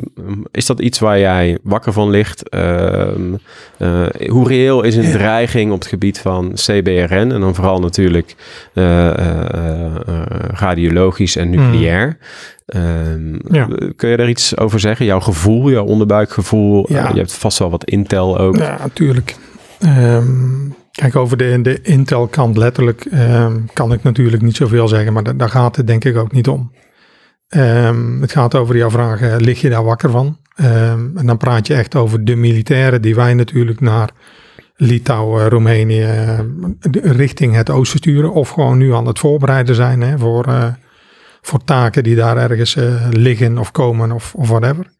is 0.51 0.67
dat 0.67 0.81
iets 0.81 0.99
waar 0.99 1.19
jij 1.19 1.59
wakker 1.63 1.93
van 1.93 2.11
ligt? 2.11 2.49
Ehm, 2.49 3.21
eh, 3.79 4.07
hoe 4.29 4.49
reëel 4.49 4.83
is 4.83 4.97
een 4.97 5.11
dreiging 5.13 5.73
op 5.73 5.79
het 5.79 5.89
gebied 5.89 6.19
van 6.19 6.53
CBRN? 6.55 7.33
En 7.33 7.41
dan 7.41 7.55
vooral 7.55 7.81
natuurlijk 7.81 8.35
eh, 8.75 9.09
eh, 9.19 9.95
radiologisch 10.51 11.37
en 11.37 11.51
nucleair. 11.51 12.19
Ehm, 12.67 13.35
Ja. 13.55 13.69
Kun 13.97 14.09
je 14.09 14.17
daar 14.17 14.29
iets 14.29 14.57
over 14.57 14.81
zeggen? 14.81 15.07
Jouw 15.07 15.21
gevoel, 15.21 15.71
jouw 15.71 15.85
onderbuikgevoel? 15.85 16.87
Ja. 16.93 17.09
Je 17.13 17.19
hebt 17.19 17.33
vast 17.35 17.59
wel 17.59 17.71
wat 17.71 17.85
intel 17.85 18.39
ook. 18.39 18.57
Ja, 18.57 18.79
natuurlijk. 18.83 19.37
Kijk, 20.91 21.17
over 21.17 21.37
de, 21.37 21.59
de 21.63 21.79
Intel-kant 21.83 22.57
letterlijk 22.57 23.07
kan 23.73 23.93
ik 23.93 24.03
natuurlijk 24.03 24.43
niet 24.43 24.57
zoveel 24.57 24.89
zeggen, 24.89 25.13
maar 25.13 25.23
da- 25.23 25.33
daar 25.33 25.49
gaat 25.49 25.77
het 25.77 25.87
denk 25.87 26.05
ik 26.05 26.17
ook 26.17 26.33
niet 26.33 26.49
om. 26.49 26.71
Ehm, 27.49 28.21
het 28.21 28.33
gaat 28.33 28.55
over 28.55 28.77
jouw 28.77 28.91
vraag, 28.91 29.21
eh, 29.21 29.35
lig 29.39 29.61
je 29.61 29.69
daar 29.69 29.85
wakker 29.85 30.11
van? 30.11 30.39
Ehm, 30.55 31.17
en 31.17 31.27
dan 31.27 31.37
praat 31.37 31.67
je 31.67 31.75
echt 31.75 31.95
over 31.95 32.25
de 32.25 32.37
militairen 32.37 33.03
die 33.03 33.15
wij 33.15 33.35
natuurlijk 33.35 33.81
naar 33.81 34.11
Litouwen, 34.77 35.49
Roemenië, 35.49 36.03
eh, 36.03 36.41
richting 37.03 37.55
het 37.55 37.71
oosten 37.71 37.99
sturen. 37.99 38.33
Of 38.33 38.49
gewoon 38.49 38.79
nu 38.79 38.95
aan 38.95 39.07
het 39.07 39.19
voorbereiden 39.19 39.75
zijn 39.75 40.01
hè, 40.01 40.19
voor, 40.19 40.45
eh, 40.45 40.73
voor 41.41 41.65
taken 41.65 42.03
die 42.03 42.17
daar 42.17 42.37
ergens 42.37 42.77
liggen 43.11 43.59
of 43.59 43.71
komen 43.71 44.13
of, 44.13 44.35
of 44.35 44.49
whatever. 44.49 44.95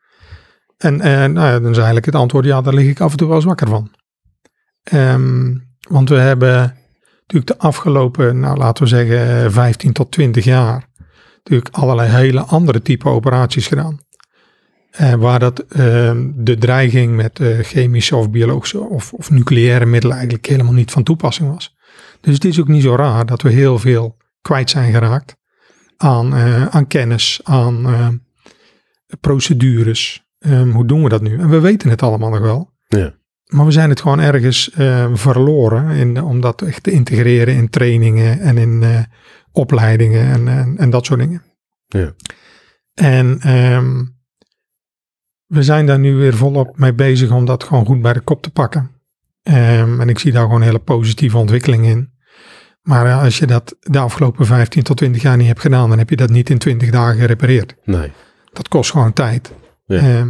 En 0.77 0.97
nou 1.33 1.61
dan 1.61 1.71
is 1.71 1.77
eigenlijk 1.77 2.07
het 2.07 2.15
antwoord, 2.15 2.45
ja, 2.45 2.61
daar 2.61 2.75
lig 2.75 2.89
ik 2.89 3.01
af 3.01 3.11
en 3.11 3.17
toe 3.17 3.27
wel 3.27 3.37
eens 3.37 3.45
wakker 3.45 3.69
van. 3.69 3.91
Ehm, 4.83 5.55
want 5.89 6.09
we 6.09 6.17
hebben 6.17 6.77
natuurlijk 7.21 7.47
de 7.47 7.59
afgelopen, 7.59 8.41
nou 8.41 8.57
laten 8.57 8.83
we 8.83 8.89
zeggen, 8.89 9.53
15 9.53 9.93
tot 9.93 10.13
20 10.13 10.45
jaar, 10.45 10.89
natuurlijk 11.49 11.77
allerlei 11.77 12.11
hele 12.11 12.41
andere 12.41 12.83
type 12.83 13.09
operaties 13.09 13.67
gedaan. 13.67 14.05
Eh, 14.91 15.15
waar 15.15 15.39
dat 15.39 15.59
ehm, 15.59 16.31
de 16.35 16.59
dreiging 16.59 17.17
met 17.17 17.41
eh, 17.41 17.59
chemische 17.59 18.17
of 18.17 18.31
biologische 18.31 18.81
of, 18.81 19.13
of 19.13 19.31
nucleaire 19.31 19.87
middelen 19.87 20.17
eigenlijk 20.17 20.47
helemaal 20.47 20.73
niet 20.73 20.91
van 20.91 21.03
toepassing 21.03 21.53
was. 21.53 21.77
Dus 22.21 22.35
het 22.35 22.45
is 22.45 22.61
ook 22.61 22.69
niet 22.69 22.83
zo 22.83 22.95
raar 22.95 23.27
dat 23.27 23.43
we 23.43 23.51
heel 23.51 23.79
veel 23.79 24.17
kwijt 24.41 24.71
zijn 24.71 24.93
geraakt 24.93 25.37
aan, 25.97 26.35
eh, 26.35 26.67
aan 26.67 26.87
kennis, 26.87 27.41
aan 27.45 27.87
eh, 27.87 28.09
procedures. 29.21 30.25
Ehm, 30.39 30.71
hoe 30.71 30.87
doen 30.87 31.03
we 31.03 31.09
dat 31.09 31.23
nu? 31.23 31.39
En 31.39 31.49
we 31.49 31.61
weten 31.61 31.91
het 31.91 32.03
allemaal 32.03 32.31
nog 32.31 32.41
wel. 32.41 32.71
Ja. 32.89 33.15
Maar 33.47 33.65
we 33.65 33.73
zijn 33.73 33.91
het 33.91 34.01
gewoon 34.01 34.21
ergens 34.21 34.71
verloren 35.13 35.91
in, 35.91 36.23
om 36.23 36.41
dat 36.41 36.63
echt 36.63 36.83
te 36.83 36.91
integreren 36.91 37.55
in 37.55 37.71
trainingen 37.71 38.41
en 38.41 38.59
in 38.59 38.85
opleidingen 39.57 40.33
en, 40.33 40.49
en, 40.49 40.79
en 40.79 40.91
dat 40.91 41.07
soort 41.07 41.21
dingen. 41.21 41.43
Ja. 41.87 42.15
En 42.95 43.41
ehm, 43.41 44.05
we 45.47 45.63
zijn 45.63 45.87
daar 45.87 45.99
nu 45.99 46.15
weer 46.15 46.35
volop 46.35 46.79
mee 46.79 46.95
bezig 46.95 47.31
om 47.31 47.45
dat 47.45 47.65
gewoon 47.65 47.87
goed 47.87 48.03
bij 48.03 48.13
de 48.13 48.21
kop 48.21 48.43
te 48.43 48.51
pakken. 48.51 48.91
Ehm, 49.43 50.01
en 50.01 50.09
ik 50.09 50.19
zie 50.19 50.33
daar 50.33 50.43
gewoon 50.43 50.63
hele 50.63 50.79
positieve 50.79 51.39
ontwikkeling 51.39 51.87
in. 51.87 52.15
Maar 52.83 53.07
eh, 53.07 53.23
als 53.23 53.39
je 53.39 53.47
dat 53.47 53.77
de 53.81 53.99
afgelopen 53.99 54.47
15 54.47 54.83
tot 54.83 54.97
20 54.97 55.23
jaar 55.23 55.37
niet 55.37 55.47
hebt 55.47 55.61
gedaan, 55.61 55.89
dan 55.89 55.99
heb 55.99 56.11
je 56.11 56.17
dat 56.17 56.31
niet 56.31 56.51
in 56.51 56.59
20 56.59 56.91
dagen 56.91 57.21
gerepareerd. 57.21 57.75
Nee. 57.85 58.13
Dat 58.53 58.69
kost 58.69 58.91
gewoon 58.91 59.13
tijd. 59.13 59.53
Ja. 59.87 59.97
Ehm, 59.99 60.27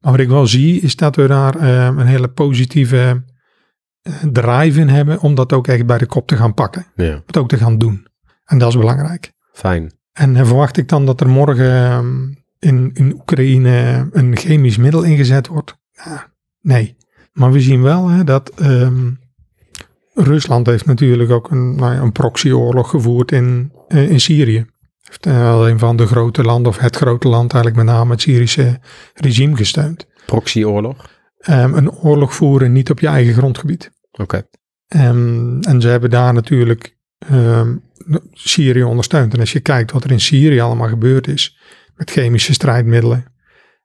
maar 0.00 0.12
wat 0.12 0.20
ik 0.20 0.28
wel 0.28 0.46
zie, 0.46 0.80
is 0.80 0.96
dat 0.96 1.16
we 1.16 1.26
daar 1.26 1.60
een 1.60 2.06
hele 2.06 2.28
positieve 2.28 3.24
eh, 4.02 4.14
drive 4.32 4.80
in 4.80 4.88
hebben 4.88 5.20
om 5.20 5.34
dat 5.34 5.52
ook 5.52 5.66
echt 5.66 5.86
bij 5.86 5.98
de 5.98 6.06
kop 6.06 6.26
te 6.26 6.36
gaan 6.36 6.54
pakken. 6.54 6.86
Ja, 6.94 7.22
Het 7.26 7.36
ook 7.36 7.48
te 7.48 7.56
gaan 7.56 7.78
doen. 7.78 8.07
En 8.48 8.58
dat 8.58 8.68
is 8.68 8.76
belangrijk. 8.76 9.32
fijn. 9.52 9.92
En 10.12 10.36
eh, 10.36 10.46
verwacht 10.46 10.76
ik 10.76 10.88
dan 10.88 11.06
dat 11.06 11.20
er 11.20 11.28
morgen 11.28 11.72
ehm, 11.72 12.28
in, 12.58 12.90
in 12.94 13.14
Oekraïne 13.14 14.08
een 14.12 14.36
chemisch 14.36 14.76
middel 14.76 15.02
ingezet 15.02 15.46
wordt? 15.46 15.76
Ja, 15.92 16.32
nee. 16.60 16.96
Maar 17.32 17.52
we 17.52 17.60
zien 17.60 17.82
wel 17.82 18.08
hè, 18.08 18.24
dat 18.24 18.50
ehm, 18.50 19.10
Rusland 20.14 20.66
heeft 20.66 20.86
natuurlijk 20.86 21.30
ook 21.30 21.50
een, 21.50 21.74
nou 21.74 21.94
ja, 21.94 22.00
een 22.00 22.12
proxyoorlog 22.12 22.90
gevoerd 22.90 23.32
in, 23.32 23.72
eh, 23.88 24.10
in 24.10 24.20
Syrië. 24.20 24.66
Heeft 25.00 25.26
eh, 25.26 25.64
een 25.64 25.78
van 25.78 25.96
de 25.96 26.06
grote 26.06 26.42
landen, 26.42 26.72
of 26.72 26.78
het 26.78 26.96
grote 26.96 27.28
land 27.28 27.52
eigenlijk 27.52 27.84
met 27.84 27.94
name 27.94 28.10
het 28.10 28.20
Syrische 28.20 28.80
regime 29.14 29.56
gesteund. 29.56 30.06
Proxyoorlog? 30.26 31.10
Ehm, 31.38 31.74
een 31.74 31.90
oorlog 31.90 32.34
voeren 32.34 32.72
niet 32.72 32.90
op 32.90 33.00
je 33.00 33.06
eigen 33.06 33.34
grondgebied. 33.34 33.90
Oké. 34.10 34.42
En 34.88 35.76
ze 35.78 35.88
hebben 35.88 36.10
daar 36.10 36.32
natuurlijk 36.32 36.97
ehm, 37.28 37.76
Syrië 38.32 38.82
ondersteund. 38.82 39.34
En 39.34 39.40
als 39.40 39.52
je 39.52 39.60
kijkt 39.60 39.92
wat 39.92 40.04
er 40.04 40.10
in 40.10 40.20
Syrië 40.20 40.60
allemaal 40.60 40.88
gebeurd 40.88 41.28
is 41.28 41.58
met 41.94 42.10
chemische 42.10 42.52
strijdmiddelen 42.52 43.24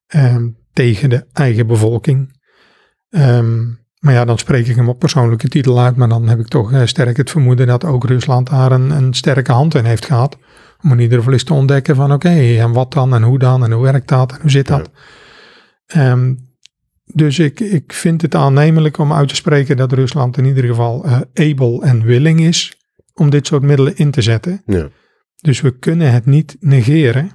ehm, 0.08 0.48
tegen 0.74 1.10
de 1.10 1.26
eigen 1.34 1.68
bevolking. 1.68 2.42
Ehm, 3.10 3.66
maar 4.00 4.14
ja, 4.14 4.26
dan 4.26 4.38
spreek 4.38 4.68
ik 4.68 4.76
hem 4.76 4.90
op 4.90 5.00
persoonlijke 5.00 5.48
titel 5.48 5.80
uit. 5.80 5.96
Maar 5.96 6.10
dan 6.10 6.28
heb 6.28 6.40
ik 6.40 6.48
toch 6.48 6.72
eh, 6.72 6.82
sterk 6.86 7.18
het 7.18 7.30
vermoeden 7.30 7.68
dat 7.68 7.86
ook 7.86 8.06
Rusland 8.06 8.50
daar 8.50 8.72
een, 8.72 8.90
een 8.90 9.14
sterke 9.14 9.52
hand 9.52 9.76
in 9.76 9.86
heeft 9.86 10.06
gehad. 10.06 10.38
Om 10.84 10.92
in 10.92 11.00
ieder 11.00 11.18
geval 11.18 11.34
eens 11.34 11.44
te 11.44 11.54
ontdekken 11.54 11.96
van 11.96 12.14
oké, 12.14 12.58
en 12.58 12.72
wat 12.72 12.94
dan 12.94 13.14
en 13.14 13.24
hoe 13.24 13.40
dan 13.40 13.64
en 13.64 13.72
hoe 13.72 13.84
werkt 13.84 14.08
dat 14.08 14.32
en 14.32 14.42
hoe 14.42 14.50
zit 14.50 14.68
dat. 14.68 14.90
Dus 17.06 17.40
ik, 17.40 17.60
ik 17.60 17.94
vind 17.94 18.22
het 18.22 18.36
aannemelijk 18.36 18.98
om 18.98 19.14
uit 19.14 19.28
te 19.28 19.36
spreken 19.36 19.78
dat 19.78 19.92
Rusland 19.92 20.38
in 20.38 20.46
ieder 20.46 20.64
geval 20.64 21.06
eh, 21.06 21.20
able 21.34 21.82
en 21.82 22.04
willing 22.04 22.40
is 22.40 22.78
om 23.14 23.30
dit 23.30 23.48
soort 23.48 23.62
middelen 23.62 23.96
in 23.96 24.12
te 24.12 24.22
zetten. 24.22 24.62
Ja. 24.66 24.90
Dus 25.36 25.62
we 25.62 25.78
kunnen 25.78 26.12
het 26.12 26.26
niet 26.26 26.58
negeren 26.60 27.32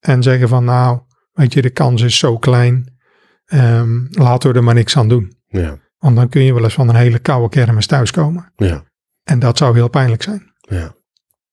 en 0.00 0.22
zeggen 0.22 0.48
van 0.48 0.64
nou, 0.64 1.00
weet 1.32 1.52
je, 1.52 1.62
de 1.62 1.70
kans 1.70 2.02
is 2.02 2.18
zo 2.18 2.38
klein, 2.38 2.98
ehm, 3.44 3.98
laten 4.10 4.50
we 4.50 4.56
er 4.56 4.64
maar 4.64 4.74
niks 4.74 4.96
aan 4.96 5.08
doen. 5.08 5.36
Ja. 5.46 5.78
Want 5.98 6.16
dan 6.16 6.28
kun 6.28 6.42
je 6.42 6.54
wel 6.54 6.64
eens 6.64 6.74
van 6.74 6.88
een 6.88 6.94
hele 6.94 7.18
koude 7.18 7.48
kermis 7.48 7.86
thuiskomen. 7.86 8.52
Ja. 8.56 8.84
En 9.22 9.38
dat 9.38 9.58
zou 9.58 9.74
heel 9.74 9.88
pijnlijk 9.88 10.22
zijn. 10.22 10.52
Ja. 10.60 10.94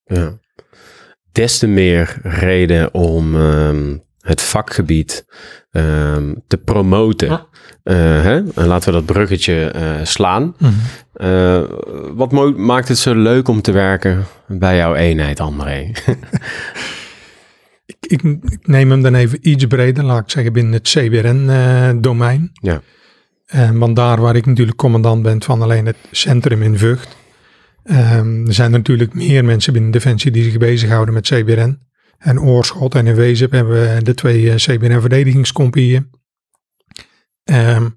ja. 0.04 0.40
Des 1.32 1.58
te 1.58 1.68
meer 1.68 2.20
reden 2.24 2.94
om 2.94 3.36
ehm, 3.36 3.98
het 4.22 4.42
vakgebied 4.42 5.26
ehm, 5.72 6.34
te 6.48 6.58
promoten. 6.58 7.48
Eh, 7.84 7.96
hè? 7.96 8.36
En 8.36 8.66
laten 8.66 8.94
we 8.94 8.98
dat 9.00 9.06
bruggetje 9.06 9.66
eh, 9.66 9.92
slaan. 10.04 10.56
Eh, 11.14 11.62
wat 12.14 12.58
maakt 12.58 12.88
het 12.88 12.98
zo 12.98 13.16
leuk 13.16 13.48
om 13.48 13.62
te 13.62 13.72
werken 13.72 14.26
bij 14.48 14.76
jouw 14.76 14.96
eenheid, 14.96 15.40
André? 15.40 15.92
Ik, 17.86 17.98
ik, 18.12 18.24
ik 18.24 18.68
neem 18.68 18.90
hem 18.90 19.02
dan 19.02 19.16
even 19.16 19.50
iets 19.50 19.66
breder, 19.66 20.04
laat 20.04 20.22
ik 20.22 20.30
zeggen, 20.30 20.54
binnen 20.54 20.74
het 20.74 20.88
CBRN-domein. 20.90 22.52
Ja. 22.54 22.82
Want 23.74 23.96
daar 23.96 24.22
waar 24.22 24.36
ik 24.36 24.46
natuurlijk 24.46 24.78
commandant 24.78 25.24
ben 25.24 25.44
van 25.44 25.62
alleen 25.62 25.86
het 25.86 25.96
centrum 26.12 26.62
in 26.62 26.78
Vught, 26.78 27.18
ehm, 27.84 28.48
er 28.48 28.54
zijn 28.54 28.72
natuurlijk 28.72 29.14
meer 29.14 29.46
mensen 29.46 29.74
binnen 29.74 29.92
Defensie 29.92 30.32
die 30.32 30.44
zich 30.44 30.58
bezighouden 30.58 31.14
met 31.14 31.28
CBRN. 31.28 31.89
En 32.20 32.42
Oorschot 32.42 32.96
en 32.96 33.08
in 33.08 33.16
Wezep 33.16 33.52
hebben 33.52 33.74
we 33.96 34.04
de 34.04 34.14
twee 34.14 34.50
eh, 34.50 34.56
CBRN-verdedigingscompieën. 34.56 36.10
Ehm, 37.44 37.88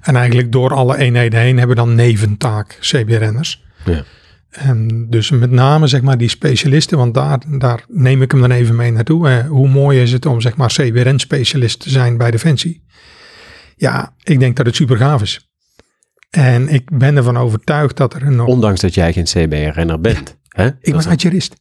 en 0.00 0.16
eigenlijk 0.16 0.52
door 0.52 0.74
alle 0.74 0.96
eenheden 0.96 1.40
heen 1.40 1.58
hebben 1.58 1.76
we 1.76 1.82
dan 1.82 1.94
neventaak 1.94 2.78
CBRN'ers. 2.80 3.64
Ja. 3.84 4.04
En 4.50 5.06
dus 5.10 5.30
met 5.30 5.50
name 5.50 5.86
zeg 5.86 6.02
maar 6.02 6.18
die 6.18 6.28
specialisten, 6.28 6.98
want 6.98 7.14
daar, 7.14 7.40
daar 7.58 7.84
neem 7.88 8.22
ik 8.22 8.30
hem 8.30 8.40
dan 8.40 8.50
even 8.50 8.76
mee 8.76 8.90
naartoe. 8.92 9.28
Eh, 9.28 9.46
hoe 9.48 9.68
mooi 9.68 10.00
is 10.00 10.12
het 10.12 10.26
om 10.26 10.40
zeg 10.40 10.56
maar 10.56 10.68
CBRN-specialist 10.68 11.80
te 11.80 11.90
zijn 11.90 12.16
bij 12.16 12.30
Defensie? 12.30 12.84
Ja, 13.76 14.14
ik 14.22 14.40
denk 14.40 14.56
dat 14.56 14.66
het 14.66 14.74
super 14.76 14.96
gaaf 14.96 15.22
is. 15.22 15.48
En 16.30 16.68
ik 16.68 16.98
ben 16.98 17.16
ervan 17.16 17.36
overtuigd 17.36 17.96
dat 17.96 18.14
er 18.14 18.32
nog... 18.32 18.46
Ondanks 18.46 18.80
dat 18.80 18.94
jij 18.94 19.12
geen 19.12 19.24
CBRN'er 19.24 20.00
bent. 20.00 20.36
Hè? 20.48 20.66
ik 20.66 20.72
Dat 20.80 20.94
is- 20.94 21.02
ben 21.02 21.12
artillerist. 21.12 21.54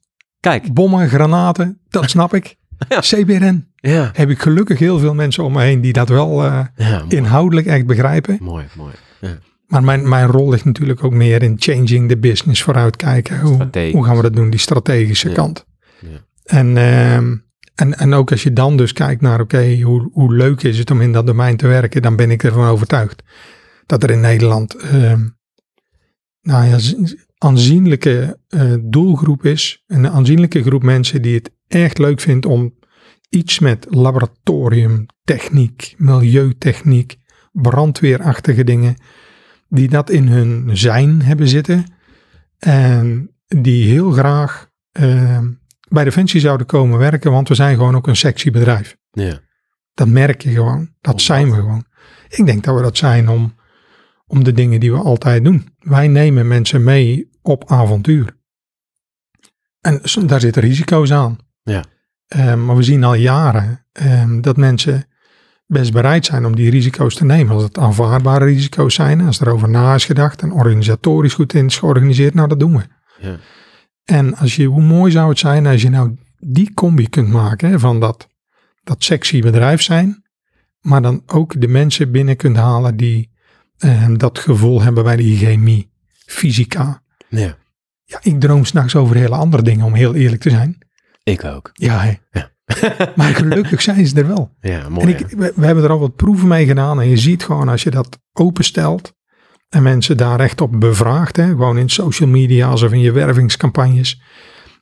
Kijk. 0.50 0.74
Bommen, 0.74 1.10
granaten, 1.10 1.80
dat 1.90 2.10
snap 2.16 2.34
ik. 2.34 2.56
Ja. 2.90 3.00
CBRN 3.00 3.68
Ja. 3.76 4.10
heb 4.14 4.30
ik 4.30 4.40
gelukkig 4.40 4.80
heel 4.80 5.00
veel 5.00 5.14
mensen 5.14 5.44
om 5.44 5.54
me 5.54 5.62
heen 5.62 5.82
die 5.82 5.94
dat 5.94 6.10
wel 6.10 6.44
eh, 6.44 6.66
ja 6.76 7.04
inhoudelijk 7.08 7.68
echt 7.68 7.86
begrijpen. 7.86 8.38
mooi, 8.42 8.66
mooi. 8.76 8.94
Ja. 9.22 9.38
Maar 9.68 9.84
mijn, 9.84 10.10
mijn 10.10 10.28
rol 10.28 10.50
ligt 10.50 10.66
natuurlijk 10.66 11.04
ook 11.04 11.14
meer 11.14 11.44
in 11.44 11.56
changing 11.60 12.10
the 12.10 12.18
business, 12.18 12.64
vooruitkijken. 12.64 13.40
Hoe, 13.40 13.70
hoe 13.92 14.06
gaan 14.06 14.16
we 14.16 14.22
dat 14.22 14.36
doen, 14.36 14.50
die 14.50 14.60
strategische 14.60 15.32
kant. 15.32 15.66
Ja. 16.00 16.08
En, 16.44 16.78
ehm, 16.78 17.36
en, 17.76 17.98
en 17.98 18.14
ook 18.14 18.32
als 18.32 18.44
je 18.44 18.54
dan 18.54 18.78
dus 18.78 18.94
kijkt 18.94 19.22
naar, 19.22 19.40
oké, 19.42 19.82
hoe, 19.82 20.10
hoe 20.14 20.36
leuk 20.36 20.64
is 20.64 20.78
het 20.78 20.92
om 20.92 21.02
in 21.02 21.12
dat 21.12 21.28
domein 21.28 21.58
te 21.58 21.68
werken, 21.68 22.02
dan 22.02 22.16
ben 22.16 22.32
ik 22.32 22.44
ervan 22.44 22.68
overtuigd 22.68 23.24
dat 23.86 24.04
er 24.04 24.12
in 24.12 24.20
Nederland 24.20 24.76
ehm, 24.76 25.22
nou 26.42 26.66
ja, 26.66 26.78
aanzienlijke 27.38 28.39
eh, 28.47 28.73
doelgroep 28.82 29.45
is. 29.45 29.84
Een 29.88 30.10
aanzienlijke 30.10 30.63
groep 30.63 30.84
mensen 30.84 31.21
die 31.21 31.36
het 31.36 31.52
echt 31.67 31.97
leuk 31.97 32.19
vindt 32.19 32.45
om 32.45 32.73
iets 33.30 33.60
met 33.60 33.86
laboratoriumtechniek, 33.89 35.93
milieutechniek, 35.97 37.15
brandweerachtige 37.52 38.63
dingen, 38.63 38.95
die 39.69 39.89
dat 39.89 40.10
in 40.10 40.28
hun 40.28 40.78
zijn 40.78 41.21
hebben 41.21 41.47
zitten. 41.47 41.86
En 42.58 43.32
die 43.47 43.86
heel 43.86 44.12
graag 44.12 44.69
ehm, 44.91 45.52
bij 45.89 46.04
Defensie 46.04 46.39
zouden 46.39 46.67
komen 46.67 46.97
werken, 46.97 47.32
want 47.32 47.47
we 47.47 47.56
zijn 47.56 47.76
gewoon 47.76 47.95
ook 47.95 48.08
een 48.08 48.15
sexy 48.15 48.52
bedrijf. 48.52 48.97
Ja. 49.12 49.39
Dat 49.93 50.08
merk 50.08 50.41
je 50.41 50.50
gewoon. 50.50 50.89
Dat 51.02 51.21
zijn 51.21 51.50
we 51.50 51.56
gewoon. 51.56 51.86
Ik 52.30 52.45
denk 52.45 52.63
dat 52.63 52.76
we 52.76 52.82
dat 52.82 52.97
zijn 52.97 53.30
om, 53.30 53.56
om 54.28 54.43
de 54.43 54.52
dingen 54.52 54.80
die 54.80 54.91
we 54.91 54.97
altijd 54.97 55.43
doen. 55.43 55.67
Wij 55.80 56.08
nemen 56.08 56.47
mensen 56.47 56.84
mee 56.84 57.27
op 57.48 57.72
avontuur. 57.72 58.38
En 59.82 60.02
daar 60.26 60.40
zitten 60.40 60.62
risico's 60.62 61.12
aan. 61.12 61.38
Ja. 61.64 61.84
Eh, 62.28 62.56
maar 62.56 62.76
we 62.76 62.84
zien 62.84 63.04
al 63.04 63.14
jaren 63.14 63.86
eh, 63.92 64.32
dat 64.42 64.58
mensen 64.58 65.08
best 65.66 65.92
bereid 65.92 66.26
zijn 66.26 66.46
om 66.46 66.56
die 66.56 66.70
risico's 66.70 67.16
te 67.16 67.26
nemen. 67.26 67.54
Als 67.54 67.64
het 67.64 67.78
aanvaardbare 67.78 68.46
risico's 68.46 68.94
zijn, 68.94 69.22
als 69.22 69.40
er 69.40 69.50
over 69.50 69.70
na 69.70 69.94
is 69.94 70.06
gedacht 70.06 70.42
en 70.42 70.52
organisatorisch 70.52 71.34
goed 71.34 71.54
in 71.54 71.66
is 71.66 71.78
georganiseerd, 71.78 72.34
nou 72.34 72.48
dat 72.48 72.60
doen 72.60 72.78
we. 72.78 72.84
Ja. 73.20 73.38
En 74.04 74.36
als 74.36 74.56
je, 74.56 74.66
hoe 74.66 74.82
mooi 74.82 75.12
zou 75.12 75.30
het 75.30 75.40
zijn 75.40 75.66
als 75.66 75.82
je 75.82 75.90
nou 75.90 76.18
die 76.40 76.74
combi 76.74 77.10
kunt 77.10 77.30
maken 77.30 77.70
hè, 77.70 77.80
van 77.80 78.00
dat, 78.00 78.28
dat 78.84 79.04
sexy 79.04 79.42
bedrijf 79.42 79.82
zijn, 79.82 80.24
maar 80.82 81.02
dan 81.02 81.24
ook 81.26 81.62
de 81.62 81.68
mensen 81.68 82.12
binnen 82.12 82.36
kunt 82.36 82.58
halen 82.58 82.98
die 82.98 83.32
eh, 83.78 84.08
dat 84.14 84.40
gevoel 84.40 84.82
hebben 84.82 85.04
bij 85.04 85.16
die 85.16 85.38
chemie, 85.38 85.92
fysica. 86.26 87.02
Ja. 87.30 87.58
Ja, 88.04 88.20
ik 88.22 88.40
droom 88.40 88.66
s'nachts 88.66 88.96
over 88.96 89.16
hele 89.16 89.36
andere 89.36 89.63
dingen, 89.63 89.86
om 89.86 89.94
heel 89.94 90.16
eerlijk 90.16 90.42
te 90.42 90.50
zijn. 90.50 90.78
Ik 91.24 91.44
ook. 91.44 91.70
Ja, 91.74 92.00
hè. 92.00 92.13
Ja. 92.32 92.52
maar 93.16 93.36
gelukkig 93.36 93.82
zijn 93.82 94.08
ze 94.08 94.16
er 94.16 94.28
wel. 94.28 94.56
Ja, 94.62 94.90
mooi. 94.90 95.13
En 95.13 95.20
ik, 95.20 95.28
we, 95.30 95.54
we 95.56 95.66
hebben 95.66 95.84
er 95.84 95.90
al 95.90 96.00
wat 96.00 96.16
proeven 96.16 96.48
mee 96.48 96.66
gedaan. 96.66 97.02
En 97.02 97.08
je 97.10 97.18
ziet 97.18 97.44
gewoon 97.44 97.70
als 97.70 97.84
je 97.84 97.90
dat 97.90 98.20
openstelt. 98.34 99.13
En 99.70 99.84
mensen 99.84 100.18
daar 100.18 100.40
echt 100.40 100.62
op 100.62 100.80
bevraagt. 100.80 101.36
Hè, 101.36 101.48
gewoon 101.48 101.78
in 101.78 101.90
social 101.90 102.30
media's 102.30 102.82
of 102.82 102.92
in 102.92 103.00
je 103.00 103.12
wervingscampagnes. 103.12 104.22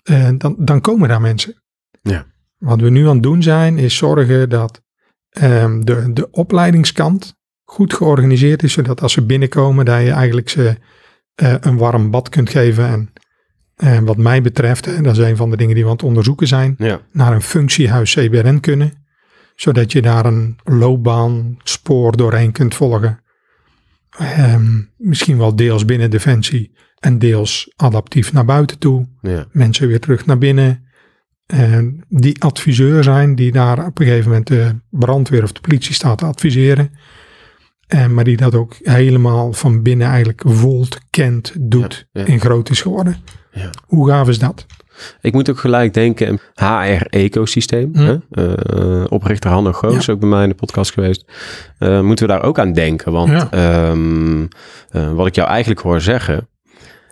eh, 0.03 0.29
dan, 0.37 0.55
dan 0.59 0.81
komen 0.81 1.09
daar 1.09 1.21
mensen. 1.21 1.63
Ja. 2.01 2.25
Wat 2.57 2.81
we 2.81 2.89
nu 2.89 3.07
aan 3.07 3.13
het 3.13 3.23
doen 3.23 3.43
zijn. 3.43 3.77
Is 3.77 3.95
zorgen 3.97 4.49
dat 4.49 4.81
ehm, 5.29 5.81
de, 5.81 6.13
de 6.13 6.31
opleidingskant 6.31 7.35
goed 7.63 7.93
georganiseerd 7.93 8.63
is. 8.63 8.73
Zodat 8.73 9.01
als 9.01 9.13
ze 9.13 9.25
binnenkomen. 9.25 9.85
Dat 9.85 10.01
je 10.01 10.11
eigenlijk 10.11 10.49
ze 10.49 10.77
eh, 11.35 11.53
een 11.59 11.77
warm 11.77 12.11
bad 12.11 12.29
kunt 12.29 12.49
geven. 12.49 12.87
En 12.87 13.09
eh, 13.75 13.99
wat 13.99 14.17
mij 14.17 14.41
betreft. 14.41 14.85
Hè, 14.85 15.01
dat 15.01 15.17
is 15.17 15.23
een 15.29 15.35
van 15.35 15.49
de 15.49 15.57
dingen 15.57 15.73
die 15.75 15.83
we 15.83 15.89
aan 15.89 15.95
het 15.95 16.05
onderzoeken 16.05 16.47
zijn 16.47 16.75
ja. 16.77 17.01
naar 17.11 17.33
een 17.33 17.41
functiehuis 17.41 18.13
CBRN 18.13 18.59
kunnen, 18.59 18.93
zodat 19.55 19.91
je 19.91 20.01
daar 20.01 20.25
een 20.25 20.55
loopbaan, 20.63 21.57
spoor 21.63 22.17
doorheen 22.17 22.51
kunt 22.51 22.75
volgen. 22.75 23.19
Ehm, 24.17 24.81
misschien 24.97 25.37
wel 25.37 25.55
deels 25.55 25.85
binnen 25.85 26.09
Defensie 26.09 26.71
en 26.99 27.19
deels 27.19 27.73
adaptief 27.75 28.33
naar 28.33 28.45
buiten 28.45 28.79
toe. 28.79 29.07
Ja. 29.21 29.45
Mensen 29.51 29.87
weer 29.87 29.99
terug 29.99 30.25
naar 30.25 30.37
binnen. 30.37 30.83
eh, 31.45 31.79
die 32.09 32.41
adviseur 32.41 33.03
zijn, 33.03 33.35
die 33.35 33.51
daar 33.51 33.85
op 33.85 33.99
een 33.99 34.05
gegeven 34.05 34.29
moment 34.29 34.47
de 34.47 34.75
brandweer 34.89 35.43
of 35.43 35.51
de 35.51 35.61
politie 35.61 35.93
staat 35.93 36.17
te 36.17 36.25
adviseren. 36.25 36.91
En 37.87 38.13
maar 38.13 38.23
die 38.23 38.37
dat 38.37 38.55
ook 38.55 38.75
helemaal 38.83 39.53
van 39.53 39.81
binnen 39.81 40.07
eigenlijk 40.07 40.41
voelt, 40.45 40.97
kent, 41.09 41.53
doet 41.59 42.07
Ja, 42.11 42.21
ja. 42.21 42.27
en 42.27 42.39
groot 42.39 42.69
is 42.69 42.81
geworden. 42.81 43.15
Ja. 43.51 43.69
Hoe 43.85 44.09
gaaf 44.09 44.27
is 44.27 44.39
dat? 44.39 44.65
Ik 45.21 45.33
moet 45.33 45.49
ook 45.49 45.59
gelijk 45.59 45.93
denken 45.93 46.39
aan 46.53 46.83
HR-ecosysteem. 46.87 47.91
Hm. 47.93 48.17
Eh, 48.31 49.03
oprichter 49.09 49.49
Hanno 49.49 49.71
Goos, 49.71 50.09
ook 50.09 50.19
bij 50.19 50.29
mij 50.29 50.43
in 50.43 50.49
de 50.49 50.55
podcast 50.55 50.91
geweest. 50.93 51.25
Eh, 51.77 52.01
moeten 52.01 52.27
we 52.27 52.31
daar 52.33 52.43
ook 52.43 52.59
aan 52.59 52.73
denken? 52.73 53.11
Want 53.11 53.29
Ja. 53.29 53.47
ehm, 53.51 54.45
eh, 54.89 55.13
wat 55.13 55.27
ik 55.27 55.35
jou 55.35 55.47
eigenlijk 55.49 55.79
hoor 55.81 56.01
zeggen, 56.01 56.49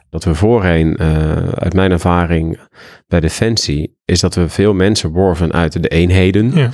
dat 0.10 0.24
we 0.24 0.36
voorheen, 0.36 0.96
eh, 0.96 1.48
uit 1.54 1.74
mijn 1.74 1.92
ervaring 1.92 2.60
bij 3.08 3.20
Defensie, 3.20 3.98
is 4.06 4.20
dat 4.20 4.36
we 4.36 4.50
veel 4.50 4.74
mensen 4.74 5.10
worven 5.10 5.52
uit 5.54 5.82
de 5.82 5.88
eenheden. 5.88 6.52
Ja. 6.56 6.70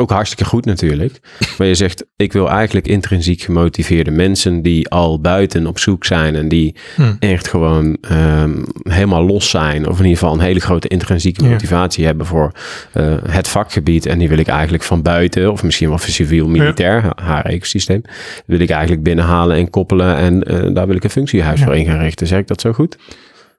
Ook 0.00 0.10
hartstikke 0.10 0.44
goed 0.44 0.64
natuurlijk. 0.64 1.20
Maar 1.58 1.66
je 1.66 1.74
zegt, 1.74 2.04
ik 2.16 2.32
wil 2.32 2.48
eigenlijk 2.50 2.86
intrinsiek 2.88 3.40
gemotiveerde 3.40 4.10
mensen 4.10 4.62
die 4.62 4.88
al 4.88 5.20
buiten 5.20 5.66
op 5.66 5.78
zoek 5.78 6.04
zijn 6.04 6.34
en 6.36 6.48
die 6.48 6.74
Hm. 6.96 7.12
echt 7.18 7.48
gewoon 7.48 7.96
ehm, 8.00 8.62
helemaal 8.82 9.24
los 9.26 9.50
zijn. 9.50 9.88
Of 9.88 9.98
in 9.98 10.04
ieder 10.04 10.18
geval 10.18 10.34
een 10.34 10.40
hele 10.40 10.60
grote 10.60 10.88
intrinsieke 10.88 11.44
Ja. 11.44 11.50
motivatie 11.50 12.04
hebben 12.04 12.26
voor 12.26 12.52
eh, 12.92 13.14
het 13.28 13.48
vakgebied. 13.48 14.06
En 14.06 14.18
die 14.18 14.28
wil 14.28 14.38
ik 14.38 14.46
eigenlijk 14.48 14.82
van 14.82 15.02
buiten, 15.02 15.52
of 15.52 15.62
misschien 15.62 15.88
wel 15.88 15.98
van 15.98 16.10
civiel-militair, 16.10 17.12
haar 17.22 17.44
ecosysteem, 17.44 18.02
wil 18.46 18.60
ik 18.60 18.70
eigenlijk 18.70 19.02
binnenhalen 19.02 19.56
en 19.56 19.70
koppelen. 19.70 20.16
En 20.16 20.42
eh, 20.42 20.74
daar 20.74 20.86
wil 20.86 20.96
ik 20.96 21.04
een 21.04 21.10
functiehuis 21.10 21.58
Ja. 21.60 21.64
voor 21.66 21.76
in 21.76 21.84
gaan 21.86 21.98
richten. 22.00 22.26
Zeg 22.26 22.38
ik 22.38 22.46
dat 22.46 22.60
zo 22.60 22.72
goed? 22.72 22.96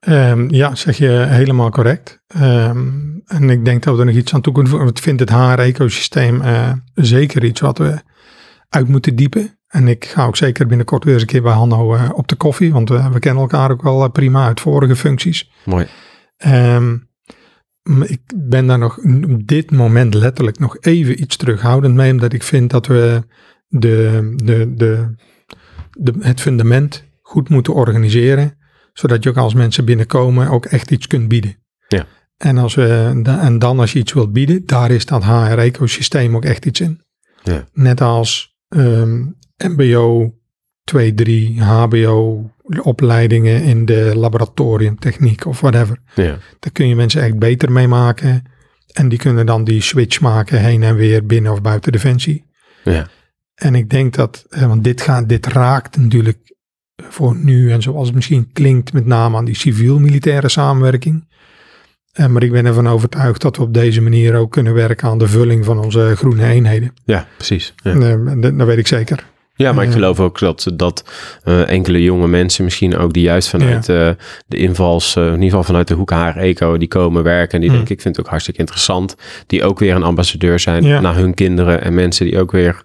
Ehm, 0.01 0.53
ja, 0.53 0.75
zeg 0.75 0.97
je 0.97 1.09
helemaal 1.09 1.69
correct. 1.69 2.21
Ehm, 2.27 2.87
en 3.25 3.49
ik 3.49 3.65
denk 3.65 3.83
dat 3.83 3.93
we 3.93 3.99
er 3.99 4.05
nog 4.05 4.15
iets 4.15 4.33
aan 4.33 4.41
toe 4.41 4.53
kunnen 4.53 4.71
voegen. 4.71 4.87
Want 4.87 4.99
ik 4.99 5.03
vind 5.05 5.19
het 5.19 5.29
haar-ecosysteem 5.29 6.41
eh, 6.41 6.71
zeker 6.93 7.43
iets 7.43 7.59
wat 7.59 7.77
we 7.77 8.01
uit 8.69 8.87
moeten 8.87 9.15
diepen. 9.15 9.59
En 9.67 9.87
ik 9.87 10.05
ga 10.05 10.25
ook 10.25 10.37
zeker 10.37 10.67
binnenkort 10.67 11.03
weer 11.03 11.13
eens 11.13 11.21
een 11.21 11.27
keer 11.27 11.41
bij 11.41 11.53
Hanno 11.53 11.95
eh, 11.95 12.09
op 12.13 12.27
de 12.27 12.35
koffie. 12.35 12.73
Want 12.73 12.89
we, 12.89 13.09
we 13.11 13.19
kennen 13.19 13.41
elkaar 13.41 13.71
ook 13.71 13.81
wel 13.81 14.03
eh, 14.03 14.11
prima 14.11 14.45
uit 14.45 14.59
vorige 14.59 14.95
functies. 14.95 15.51
Mooi. 15.65 15.87
Ehm, 16.37 16.97
ik 18.03 18.21
ben 18.35 18.67
daar 18.67 18.79
nog 18.79 18.97
op 19.27 19.47
dit 19.47 19.71
moment 19.71 20.13
letterlijk 20.13 20.59
nog 20.59 20.77
even 20.79 21.21
iets 21.21 21.35
terughoudend 21.35 21.95
mee. 21.95 22.11
Omdat 22.11 22.33
ik 22.33 22.43
vind 22.43 22.69
dat 22.69 22.87
we 22.87 23.23
de, 23.67 24.33
de, 24.35 24.73
de, 24.75 25.15
de, 25.91 26.13
het 26.19 26.41
fundament 26.41 27.03
goed 27.21 27.49
moeten 27.49 27.73
organiseren. 27.73 28.59
Zodat 28.93 29.23
je 29.23 29.29
ook 29.29 29.37
als 29.37 29.53
mensen 29.53 29.85
binnenkomen 29.85 30.47
ook 30.47 30.65
echt 30.65 30.91
iets 30.91 31.07
kunt 31.07 31.27
bieden. 31.27 31.55
Ja. 31.87 32.05
En, 32.37 32.57
als 32.57 32.75
we, 32.75 33.21
en 33.25 33.59
dan 33.59 33.79
als 33.79 33.93
je 33.93 33.99
iets 33.99 34.13
wilt 34.13 34.33
bieden, 34.33 34.65
daar 34.65 34.91
is 34.91 35.05
dat 35.05 35.23
HR-ecosysteem 35.23 36.35
ook 36.35 36.45
echt 36.45 36.65
iets 36.65 36.79
in. 36.79 37.01
Ja. 37.43 37.67
Net 37.73 38.01
als 38.01 38.55
MBO 39.57 40.33
2, 40.83 41.13
3, 41.13 41.61
HBO 41.61 42.49
opleidingen 42.81 43.63
in 43.63 43.85
de 43.85 44.11
laboratoriumtechniek 44.15 45.45
of 45.45 45.59
whatever. 45.59 45.97
Ja. 46.15 46.37
Daar 46.59 46.71
kun 46.71 46.87
je 46.87 46.95
mensen 46.95 47.21
echt 47.21 47.39
beter 47.39 47.71
mee 47.71 47.87
maken. 47.87 48.43
En 48.91 49.09
die 49.09 49.19
kunnen 49.19 49.45
dan 49.45 49.63
die 49.63 49.81
switch 49.81 50.21
maken 50.21 50.59
heen 50.59 50.83
en 50.83 50.95
weer 50.95 51.25
binnen 51.25 51.51
of 51.51 51.61
buiten 51.61 51.91
Defensie. 51.91 52.45
Ja. 52.83 53.07
En 53.55 53.75
ik 53.75 53.89
denk 53.89 54.13
dat, 54.13 54.45
eh, 54.49 54.65
want 54.67 54.83
dit, 54.83 55.01
gaat, 55.01 55.29
dit 55.29 55.45
raakt 55.45 55.97
natuurlijk 55.97 56.55
voor 57.13 57.35
nu 57.35 57.71
en 57.71 57.81
zoals 57.81 58.05
het 58.05 58.15
misschien 58.15 58.49
klinkt 58.53 58.93
met 58.93 59.05
name 59.05 59.37
aan 59.37 59.45
die 59.45 59.55
civiel-militaire 59.55 60.49
samenwerking. 60.49 61.29
Eh, 62.11 62.27
maar 62.27 62.43
ik 62.43 62.51
ben 62.51 62.65
ervan 62.65 62.87
overtuigd 62.87 63.41
dat 63.41 63.57
we 63.57 63.63
op 63.63 63.73
deze 63.73 64.01
manier 64.01 64.35
ook 64.35 64.51
kunnen 64.51 64.73
werken 64.73 65.09
aan 65.09 65.17
de 65.17 65.27
vulling 65.27 65.65
van 65.65 65.79
onze 65.79 66.13
groene 66.15 66.45
eenheden. 66.45 66.93
ja, 67.05 67.27
precies. 67.35 67.73
Ja. 67.83 67.91
Eh, 67.93 68.11
en 68.11 68.41
dat, 68.41 68.57
dat 68.57 68.67
weet 68.67 68.77
ik 68.77 68.87
zeker. 68.87 69.25
Ja, 69.55 69.71
maar 69.73 69.85
ik 69.85 69.91
geloof 69.91 70.19
ook 70.19 70.39
dat, 70.39 70.67
dat 70.73 71.03
eh, 71.43 71.69
enkele 71.69 72.03
jonge 72.03 72.27
mensen 72.27 72.63
misschien 72.63 72.97
ook 72.97 73.13
die 73.13 73.23
juist 73.23 73.49
vanuit 73.49 73.89
eh, 73.89 74.09
de 74.47 74.57
invals, 74.57 75.15
eh, 75.15 75.25
in 75.25 75.31
ieder 75.33 75.47
geval 75.47 75.63
vanuit 75.63 75.87
de 75.87 75.93
hoek 75.93 76.09
haar 76.09 76.37
eco, 76.37 76.77
die 76.77 76.87
komen 76.87 77.23
werken. 77.23 77.53
En 77.53 77.61
die 77.61 77.69
denken, 77.69 77.93
ik 77.95 78.01
vind 78.01 78.15
het 78.15 78.25
ook 78.25 78.31
hartstikke 78.31 78.59
interessant. 78.59 79.15
Die 79.47 79.63
ook 79.63 79.79
weer 79.79 79.95
een 79.95 80.03
ambassadeur 80.03 80.59
zijn 80.59 80.83
Ja. 80.83 80.99
naar 80.99 81.15
hun 81.15 81.33
kinderen 81.33 81.81
en 81.83 81.93
mensen 81.93 82.25
die 82.25 82.39
ook 82.39 82.51
weer... 82.51 82.83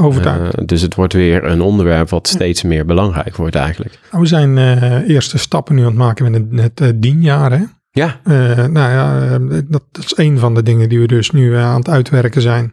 Overtuigd. 0.00 0.68
dus 0.68 0.82
het 0.82 0.94
wordt 0.94 1.12
weer 1.12 1.44
een 1.44 1.60
onderwerp 1.60 2.08
wat 2.08 2.28
steeds 2.28 2.62
meer 2.62 2.84
belangrijk 2.84 3.36
wordt 3.36 3.54
eigenlijk. 3.54 3.98
Nou, 4.10 4.22
we 4.22 4.28
zijn 4.28 4.58
eerste 5.06 5.38
stappen 5.38 5.74
nu 5.74 5.80
aan 5.80 5.86
het 5.86 5.96
maken 5.96 6.30
met 6.30 6.62
het, 6.62 6.78
het 6.78 7.02
dienjaar. 7.02 7.52
Hè? 7.52 7.64
Ja, 7.90 8.20
nou 8.66 8.90
ja, 8.90 9.38
dat, 9.68 9.82
dat 9.92 10.04
is 10.04 10.16
een 10.16 10.38
van 10.38 10.54
de 10.54 10.62
dingen 10.62 10.88
die 10.88 10.98
we 10.98 11.06
dus 11.06 11.30
nu 11.30 11.56
aan 11.56 11.78
het 11.78 11.88
uitwerken 11.88 12.42
zijn. 12.42 12.72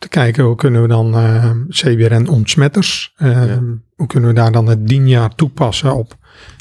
Te 0.00 0.08
kijken 0.08 0.44
hoe 0.44 0.54
kunnen 0.56 0.82
we 0.82 0.88
dan 0.88 1.14
eh, 1.14 1.50
CBRN 1.68 2.26
ontsmetters, 2.28 3.12
eh, 3.16 3.28
Ja. 3.46 3.62
hoe 3.96 4.06
kunnen 4.06 4.28
we 4.28 4.34
daar 4.34 4.52
dan 4.52 4.66
het 4.68 4.88
dienjaar 4.88 5.34
toepassen 5.34 5.94
op 5.94 6.14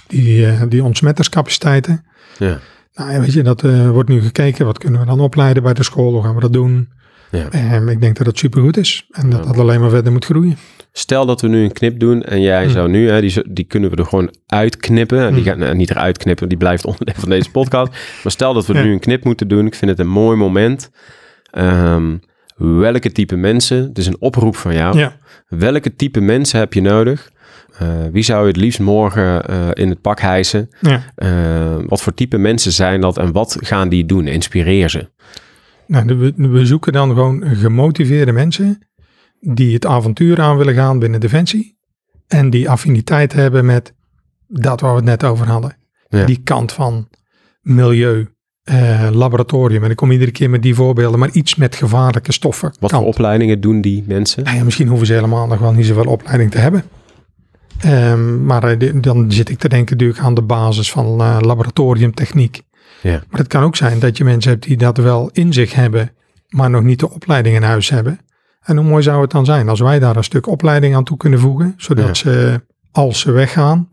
die, 0.08 0.46
eh, 0.46 0.62
die 0.70 0.84
ontsmetterscapaciteiten. 0.84 2.06
ja, 2.38 2.60
Nou 2.94 3.20
weet 3.20 3.34
je, 3.34 3.44
dat 3.44 3.62
wordt 3.92 4.10
nu 4.10 4.22
gekeken. 4.22 4.66
Wat 4.66 4.78
kunnen 4.78 5.00
we 5.00 5.06
dan 5.06 5.20
opleiden 5.20 5.64
bij 5.64 5.74
de 5.74 5.84
school? 5.84 6.14
Hoe 6.14 6.24
gaan 6.24 6.36
we 6.36 6.42
dat 6.42 6.54
doen? 6.54 6.90
ja. 7.32 7.50
En 7.50 7.88
ik 7.88 8.02
denk 8.02 8.18
dat 8.18 8.26
dat 8.26 8.38
supergoed 8.38 8.78
is. 8.78 9.08
En 9.12 9.30
dat 9.30 9.40
Ja. 9.40 9.46
dat 9.46 9.58
alleen 9.58 9.80
maar 9.80 9.90
verder 9.90 10.12
moet 10.12 10.26
groeien. 10.26 10.58
Stel 10.92 11.26
dat 11.26 11.42
we 11.42 11.48
nu 11.48 11.64
een 11.64 11.72
knip 11.72 12.00
doen 12.00 12.24
en 12.24 12.42
jij 12.42 12.64
Hmm. 12.64 12.72
zou 12.74 12.90
nu, 12.90 13.10
hè, 13.10 13.22
die, 13.22 13.44
die 13.54 13.66
kunnen 13.66 13.90
we 13.90 13.96
er 13.96 14.06
gewoon 14.06 14.34
uitknippen. 14.48 15.20
En 15.20 15.34
die 15.34 15.42
Hmm. 15.44 15.52
gaan 15.52 15.60
nou, 15.60 15.76
niet 15.76 15.90
eruit 15.90 16.18
knippen, 16.18 16.50
die 16.50 16.58
blijft 16.58 16.86
onderdeel 16.86 17.16
van 17.18 17.30
deze 17.30 17.52
podcast. 17.52 17.92
Maar 18.24 18.32
stel 18.32 18.54
dat 18.54 18.66
we 18.66 18.74
Ja. 18.74 18.84
nu 18.84 18.92
een 18.92 19.00
knip 19.00 19.24
moeten 19.24 19.48
doen. 19.48 19.66
Ik 19.66 19.76
vind 19.76 19.92
het 19.92 20.00
een 20.00 20.08
mooi 20.08 20.38
moment. 20.38 20.92
Ehm, 21.52 22.16
welke 22.60 23.12
type 23.12 23.36
mensen, 23.36 23.84
het 23.84 23.98
is 23.98 24.08
een 24.08 24.20
oproep 24.20 24.56
van 24.56 24.74
jou. 24.74 24.98
Ja. 24.98 25.18
Welke 25.48 25.96
type 25.96 26.20
mensen 26.20 26.60
heb 26.60 26.74
je 26.74 26.82
nodig? 26.82 27.32
Eh, 27.78 27.88
wie 28.12 28.24
zou 28.24 28.42
je 28.42 28.48
het 28.48 28.58
liefst 28.58 28.80
morgen 28.80 29.46
eh, 29.48 29.68
in 29.74 29.90
het 29.90 30.02
pak 30.02 30.20
hijsen? 30.20 30.70
ja. 30.82 31.04
Eh, 31.16 31.78
wat 31.88 32.02
voor 32.02 32.14
type 32.14 32.38
mensen 32.38 32.72
zijn 32.72 33.02
dat 33.02 33.18
en 33.18 33.32
wat 33.32 33.58
gaan 33.60 33.90
die 33.90 34.06
doen? 34.06 34.28
Inspireer 34.28 34.90
ze. 34.90 35.10
Nou, 35.88 36.18
we, 36.18 36.34
we 36.36 36.66
zoeken 36.66 36.94
dan 36.94 37.10
gewoon 37.10 37.44
gemotiveerde 37.46 38.32
mensen 38.32 38.88
die 39.40 39.74
het 39.74 39.86
avontuur 39.86 40.42
aan 40.42 40.58
willen 40.58 40.74
gaan 40.74 41.00
binnen 41.00 41.20
Defensie. 41.20 41.78
En 42.28 42.50
die 42.50 42.70
affiniteit 42.70 43.34
hebben 43.34 43.66
met 43.66 43.94
dat 44.48 44.82
waar 44.82 44.92
we 44.92 44.98
het 44.98 45.06
net 45.06 45.24
over 45.24 45.48
hadden. 45.48 45.78
Ja. 46.10 46.26
Die 46.26 46.42
kant 46.44 46.72
van 46.72 47.10
milieu, 47.62 48.28
eh, 48.64 49.08
laboratorium. 49.12 49.84
En 49.84 49.90
ik 49.90 49.96
kom 49.96 50.12
iedere 50.12 50.32
keer 50.32 50.50
met 50.50 50.62
die 50.62 50.76
voorbeelden, 50.76 51.20
maar 51.20 51.30
iets 51.32 51.56
met 51.56 51.76
gevaarlijke 51.76 52.32
stoffen. 52.32 52.74
Wat 52.80 52.92
voor 52.92 53.06
opleidingen 53.06 53.62
doen 53.62 53.82
die 53.82 54.04
mensen? 54.08 54.44
Nou 54.44 54.58
ja, 54.58 54.64
misschien 54.64 54.88
hoeven 54.88 55.08
ze 55.08 55.14
helemaal 55.14 55.48
nog 55.48 55.60
wel 55.60 55.74
niet 55.74 55.86
zoveel 55.86 56.12
opleiding 56.12 56.52
te 56.52 56.58
hebben. 56.58 56.84
Ehm, 57.80 58.46
maar 58.46 58.64
eh, 58.64 58.94
dan 59.02 59.32
zit 59.32 59.50
ik 59.50 59.60
te 59.60 59.70
denken 59.70 59.98
natuurlijk 59.98 60.26
aan 60.26 60.34
de 60.34 60.42
basis 60.42 60.92
van 60.92 61.22
eh, 61.22 61.38
laboratoriumtechniek. 61.42 62.62
Ja. 63.02 63.24
Maar 63.30 63.40
het 63.40 63.48
kan 63.48 63.64
ook 63.64 63.76
zijn 63.76 64.00
dat 64.00 64.18
je 64.18 64.24
mensen 64.24 64.52
hebt 64.52 64.64
die 64.64 64.78
dat 64.78 64.98
wel 64.98 65.30
in 65.34 65.54
zich 65.54 65.74
hebben, 65.74 66.12
maar 66.50 66.70
nog 66.70 66.84
niet 66.84 67.00
de 67.00 67.10
opleiding 67.10 67.56
in 67.56 67.64
huis 67.64 67.90
hebben. 67.90 68.20
En 68.62 68.78
hoe 68.78 68.86
mooi 68.86 69.04
zou 69.04 69.22
het 69.22 69.32
dan 69.32 69.46
zijn 69.46 69.70
als 69.70 69.80
wij 69.80 70.00
daar 70.00 70.16
een 70.16 70.24
stuk 70.24 70.48
opleiding 70.48 70.96
aan 70.96 71.04
toe 71.04 71.18
kunnen 71.18 71.40
voegen, 71.40 71.74
zodat 71.78 72.06
Ja. 72.08 72.14
ze, 72.14 72.62
als 72.92 73.20
ze 73.20 73.32
weggaan, 73.32 73.90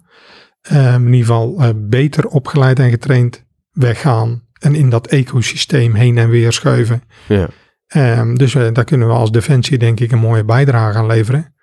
eh, 0.63 0.95
in 0.95 1.05
ieder 1.05 1.21
geval 1.21 1.63
beter 1.77 2.27
opgeleid 2.27 2.79
en 2.79 2.91
getraind 2.91 3.45
weggaan 3.73 4.43
en 4.59 4.75
in 4.75 4.91
dat 4.91 5.07
ecosysteem 5.07 5.95
heen 5.95 6.19
en 6.19 6.29
weer 6.29 6.53
schuiven. 6.53 7.03
Ja. 7.27 7.49
Ehm, 7.87 8.35
dus 8.35 8.55
eh, 8.55 8.67
daar 8.73 8.85
kunnen 8.85 9.09
we 9.09 9.15
als 9.15 9.31
Defensie 9.31 9.79
denk 9.79 10.01
ik 10.01 10.13
een 10.13 10.19
mooie 10.19 10.45
bijdrage 10.45 10.99
aan 10.99 11.07
leveren. 11.07 11.55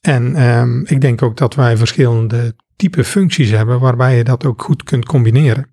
En 0.00 0.36
ehm, 0.36 0.80
ik 0.84 1.00
denk 1.00 1.22
ook 1.22 1.36
dat 1.36 1.54
wij 1.54 1.76
verschillende 1.76 2.54
type 2.76 3.04
functies 3.04 3.50
hebben 3.50 3.80
waarbij 3.80 4.16
je 4.16 4.24
dat 4.24 4.44
ook 4.44 4.62
goed 4.62 4.82
kunt 4.82 5.04
combineren. 5.04 5.70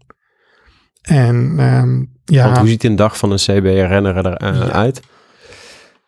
En 1.02 1.54
ehm, 1.58 2.04
ja, 2.26 2.44
Want 2.46 2.58
hoe 2.58 2.68
ziet 2.68 2.84
een 2.84 2.96
dag 2.96 3.18
van 3.18 3.32
een 3.32 3.38
CBR-renner 3.38 4.18
eruit? 4.18 5.02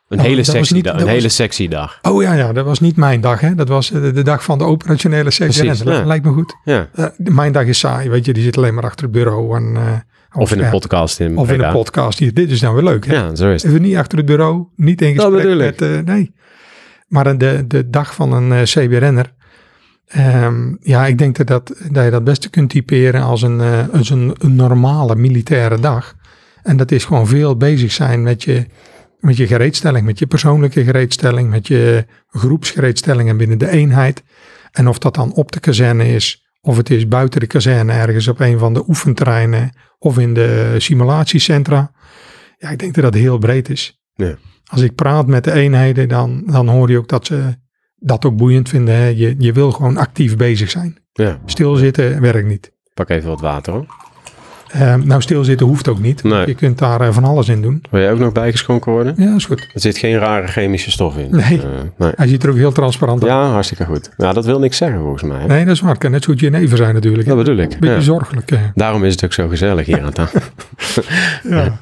Een 0.07 0.17
Nou, 0.17 0.29
hele 0.29 0.43
sexy 0.43 0.73
niet- 0.73 0.83
dag. 0.83 0.93
Een 0.93 0.99
was- 0.99 1.09
hele 1.09 1.29
sexy 1.29 1.67
dag. 1.67 1.99
oh 2.01 2.21
ja, 2.23 2.33
ja, 2.33 2.53
dat 2.53 2.65
was 2.65 2.79
niet 2.79 2.95
mijn 2.95 3.21
dag 3.21 3.39
hè. 3.39 3.55
Dat 3.55 3.67
was 3.67 3.91
eh, 3.91 4.01
de, 4.01 4.11
de 4.11 4.21
dag 4.23 4.43
van 4.43 4.57
de 4.57 4.63
operationele. 4.63 5.23
Precies, 5.35 5.79
Dat 5.83 5.87
ja. 5.97 6.05
lijkt 6.05 6.25
me 6.25 6.31
goed. 6.31 6.55
Ja. 6.63 6.89
Eh, 6.93 7.05
mijn 7.17 7.51
dag 7.51 7.65
is 7.65 7.79
saai, 7.79 8.09
weet 8.09 8.25
je. 8.25 8.33
Die 8.33 8.43
zit 8.43 8.57
alleen 8.57 8.73
maar 8.73 8.83
achter 8.83 9.03
het 9.03 9.11
bureau. 9.13 9.55
En, 9.57 9.75
eh, 9.75 9.93
Of 10.31 10.51
in 10.51 10.57
een 10.57 10.63
ja, 10.63 10.69
podcast 10.69 11.19
in 11.19 11.37
Of 11.37 11.51
in 11.51 11.61
een 11.61 11.71
podcast. 11.71 12.19
Hier, 12.19 12.33
dit 12.33 12.51
is 12.51 12.59
dan 12.59 12.73
weer 12.73 12.83
leuk 12.83 13.05
hè. 13.05 13.13
Ja, 13.13 13.35
zo 13.35 13.51
is 13.51 13.63
het. 13.63 13.71
Even 13.71 13.83
niet 13.83 13.95
achter 13.95 14.17
het 14.17 14.27
bureau, 14.27 14.65
niet 14.75 15.01
in 15.01 15.15
gesprek 15.15 15.57
met, 15.57 15.81
eh, 15.81 15.99
nee. 15.99 16.33
Maar 17.07 17.37
de, 17.37 17.65
de 17.67 17.89
dag 17.89 18.15
van 18.15 18.33
een 18.33 18.51
eh, 18.51 18.61
CBRN'er, 18.61 19.33
ehm, 20.07 20.75
ja, 20.79 21.05
ik 21.05 21.17
denk 21.17 21.37
dat, 21.37 21.47
dat, 21.47 21.73
dat 21.91 22.03
je 22.03 22.11
dat 22.11 22.23
beste 22.23 22.49
kunt 22.49 22.69
typeren 22.69 23.21
als 23.21 23.41
een, 23.41 23.61
eh, 23.61 23.89
als 23.93 24.09
een, 24.09 24.35
een 24.37 24.55
normale 24.55 25.15
militaire 25.15 25.79
dag. 25.79 26.15
En 26.63 26.77
dat 26.77 26.91
is 26.91 27.05
gewoon 27.05 27.27
veel 27.27 27.57
bezig 27.57 27.91
zijn 27.91 28.23
met 28.23 28.43
je, 28.43 28.65
met 29.19 29.37
je 29.37 29.47
gereedstelling, 29.47 30.05
met 30.05 30.19
je 30.19 30.27
persoonlijke 30.27 30.83
gereedstelling, 30.83 31.49
met 31.49 31.67
je 31.67 32.05
groepsgereedstellingen 32.29 33.37
binnen 33.37 33.57
de 33.57 33.69
eenheid. 33.69 34.23
En 34.71 34.87
of 34.87 34.97
dat 34.97 35.15
dan 35.15 35.33
op 35.33 35.51
de 35.51 35.59
kazerne 35.59 36.07
is, 36.07 36.48
of 36.61 36.77
het 36.77 36.89
is 36.89 37.07
buiten 37.07 37.39
de 37.39 37.47
kazerne 37.47 37.91
ergens 37.93 38.27
op 38.27 38.39
een 38.39 38.59
van 38.59 38.73
de 38.73 38.83
oefenterreinen 38.87 39.71
of 39.97 40.17
in 40.17 40.33
de 40.33 40.75
simulatiecentra. 40.77 41.91
Ja, 42.57 42.69
ik 42.69 42.79
denk 42.79 42.93
dat 42.93 43.03
dat 43.03 43.13
heel 43.13 43.37
breed 43.37 43.69
is. 43.69 43.99
Ja. 44.13 44.35
Als 44.65 44.81
ik 44.81 44.95
praat 44.95 45.27
met 45.27 45.43
de 45.43 45.51
eenheden, 45.51 46.07
dan, 46.07 46.43
dan 46.45 46.67
hoor 46.67 46.89
je 46.89 46.97
ook 46.97 47.07
dat 47.07 47.25
ze 47.25 47.57
dat 47.95 48.25
ook 48.25 48.37
boeiend 48.37 48.69
vinden. 48.69 48.95
Hè? 48.95 49.05
Je, 49.07 49.35
je 49.37 49.53
wil 49.53 49.71
gewoon 49.71 49.97
actief 49.97 50.37
bezig 50.37 50.69
zijn. 50.69 50.97
Ja, 51.13 51.39
Stilzitten 51.45 52.21
werkt 52.21 52.47
niet. 52.47 52.71
pak 52.93 53.09
even 53.09 53.29
wat 53.29 53.41
water 53.41 53.73
hoor. 53.73 53.85
Ehm, 54.71 55.07
nou, 55.07 55.21
stilzitten 55.21 55.65
hoeft 55.67 55.87
ook 55.87 55.99
niet. 55.99 56.23
Nee. 56.23 56.47
Je 56.47 56.53
kunt 56.55 56.77
daar 56.77 57.01
eh, 57.01 57.11
van 57.13 57.23
alles 57.23 57.47
in 57.49 57.61
doen. 57.61 57.81
Wil 57.91 58.01
jij 58.01 58.11
ook 58.11 58.19
nog 58.19 58.31
bijgeschonken 58.31 58.91
worden? 58.91 59.13
Ja, 59.17 59.35
is 59.35 59.45
goed. 59.45 59.59
Er 59.73 59.79
zit 59.81 59.97
geen 59.97 60.17
rare 60.17 60.47
chemische 60.47 60.91
stof 60.91 61.17
in. 61.17 61.27
Nee. 61.31 61.61
Eh, 61.61 61.67
nee. 61.97 62.11
Hij 62.15 62.27
ziet 62.27 62.43
er 62.43 62.49
ook 62.49 62.55
heel 62.55 62.71
transparant 62.71 63.21
uit. 63.23 63.31
Ja, 63.31 63.49
hartstikke 63.49 63.85
goed. 63.85 64.09
Nou, 64.17 64.33
dat 64.33 64.45
wil 64.45 64.59
niks 64.59 64.77
zeggen 64.77 64.99
volgens 64.99 65.23
mij. 65.23 65.39
hè? 65.41 65.47
Nee, 65.47 65.65
dat 65.65 65.73
is 65.75 65.81
waar. 65.81 65.89
Het 65.91 65.99
kan 65.99 66.11
net 66.11 66.23
zo 66.23 66.31
goed 66.31 66.39
jenever 66.41 66.77
zijn 66.77 66.93
natuurlijk. 66.93 67.27
hè. 67.27 67.35
Dat 67.35 67.45
bedoel 67.45 67.61
ik. 67.63 67.69
Beetje 67.79 67.95
Ja. 67.95 68.01
zorgelijk. 68.01 68.49
hè. 68.49 68.57
Daarom 68.75 69.03
is 69.03 69.11
het 69.11 69.23
ook 69.25 69.33
zo 69.33 69.47
gezellig 69.47 69.85
hier 69.85 70.01
aan 70.03 70.11
tafel. 70.13 70.41
Ja. 71.43 71.77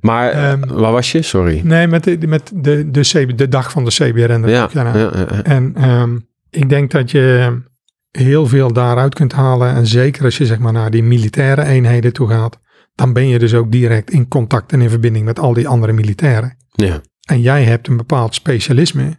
Maar 0.00 0.30
Ehm, 0.30 0.60
waar 0.68 0.92
was 0.92 1.12
je? 1.12 1.22
Sorry. 1.22 1.60
Nee, 1.64 1.86
met, 1.86 2.04
de, 2.04 2.18
met 2.26 2.50
de, 2.54 2.90
de, 2.90 3.00
CB, 3.00 3.36
de 3.38 3.48
dag 3.48 3.70
van 3.70 3.84
de 3.84 3.90
CBRN. 3.90 4.48
Ja, 4.48 4.68
Ja, 4.72 4.82
nou. 4.82 4.98
ja, 4.98 5.10
ja, 5.14 5.26
ja. 5.30 5.42
En 5.42 5.72
ehm, 5.76 6.16
ik 6.50 6.68
denk 6.68 6.90
dat 6.90 7.10
je 7.10 7.52
heel 8.10 8.46
veel 8.46 8.72
daaruit 8.72 9.14
kunt 9.14 9.32
halen. 9.32 9.74
En 9.74 9.86
zeker 9.86 10.24
als 10.24 10.38
je 10.38 10.46
zeg 10.46 10.58
maar 10.58 10.72
naar 10.72 10.90
die 10.90 11.02
militaire 11.02 11.64
eenheden 11.64 12.12
toe 12.12 12.28
gaat. 12.28 12.58
Dan 12.94 13.12
ben 13.12 13.28
je 13.28 13.38
dus 13.38 13.54
ook 13.54 13.72
direct 13.72 14.10
in 14.10 14.28
contact 14.28 14.72
en 14.72 14.80
in 14.80 14.90
verbinding 14.90 15.24
met 15.24 15.38
al 15.38 15.52
die 15.52 15.68
andere 15.68 15.92
militairen. 15.92 16.56
ja. 16.72 17.00
En 17.28 17.40
jij 17.40 17.64
hebt 17.64 17.88
een 17.88 17.96
bepaald 17.96 18.34
specialisme. 18.34 19.18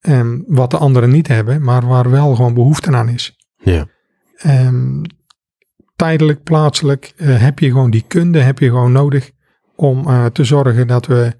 ehm, 0.00 0.38
wat 0.46 0.70
de 0.70 0.76
anderen 0.78 1.10
niet 1.10 1.28
hebben, 1.28 1.62
maar 1.62 1.86
waar 1.86 2.10
wel 2.10 2.34
gewoon 2.34 2.54
behoefte 2.54 2.92
aan 2.92 3.08
is. 3.08 3.36
ja. 3.58 3.86
Ehm, 4.36 5.02
tijdelijk, 5.96 6.42
plaatselijk 6.42 7.12
eh, 7.16 7.40
heb 7.40 7.58
je 7.58 7.66
gewoon 7.70 7.90
die 7.90 8.04
kunde 8.08 8.40
heb 8.40 8.58
je 8.58 8.68
gewoon 8.68 8.92
nodig 8.92 9.30
om 9.76 10.06
eh, 10.08 10.24
te 10.26 10.44
zorgen 10.44 10.86
dat 10.86 11.06
we 11.06 11.32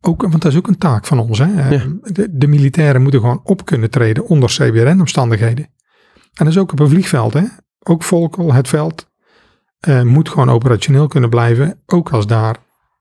ook, 0.00 0.22
want 0.22 0.42
dat 0.42 0.52
is 0.52 0.58
ook 0.58 0.68
een 0.68 0.78
taak 0.78 1.06
van 1.06 1.18
ons. 1.18 1.38
Hè? 1.38 1.44
Ehm, 1.44 1.72
Ja. 1.72 1.82
De, 2.12 2.28
de 2.30 2.46
militairen 2.46 3.02
moeten 3.02 3.20
gewoon 3.20 3.40
op 3.44 3.64
kunnen 3.64 3.90
treden 3.90 4.26
onder 4.26 4.48
CBRN-omstandigheden. 4.48 5.68
En 6.34 6.44
dat 6.44 6.54
is 6.54 6.58
ook 6.58 6.72
op 6.72 6.80
een 6.80 6.88
vliegveld. 6.88 7.32
Hè? 7.32 7.42
Ook 7.82 8.02
Volkel, 8.02 8.52
het 8.52 8.68
veld, 8.68 9.10
eh, 9.80 10.02
moet 10.02 10.28
gewoon 10.28 10.50
operationeel 10.50 11.06
kunnen 11.06 11.30
blijven. 11.30 11.80
Ook 11.86 12.10
als 12.10 12.26
daar 12.26 12.56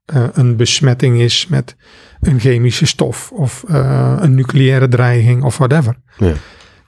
eh, 0.05 0.23
een 0.33 0.55
besmetting 0.55 1.19
is 1.19 1.47
met 1.47 1.75
een 2.21 2.39
chemische 2.39 2.85
stof 2.85 3.31
of 3.31 3.63
eh, 3.67 4.15
een 4.19 4.35
nucleaire 4.35 4.87
dreiging 4.87 5.43
of 5.43 5.57
whatever. 5.57 5.95
Ja. 6.17 6.33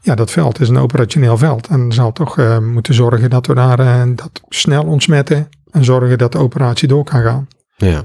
Ja, 0.04 0.16
dat 0.16 0.32
veld 0.32 0.60
is 0.60 0.70
een 0.70 0.78
operationeel 0.78 1.38
veld. 1.38 1.68
En 1.68 1.92
zal 1.92 2.12
toch 2.12 2.60
moeten 2.62 2.94
zorgen 2.94 3.30
dat 3.30 3.48
we 3.48 3.54
daar 3.54 4.16
dat 4.16 4.42
snel 4.50 4.84
ontsmetten. 4.84 5.50
En 5.72 5.84
zorgen 5.84 6.18
dat 6.18 6.32
de 6.32 6.38
operatie 6.38 6.88
door 6.88 7.04
kan 7.04 7.22
gaan. 7.22 7.48
ja. 7.78 8.04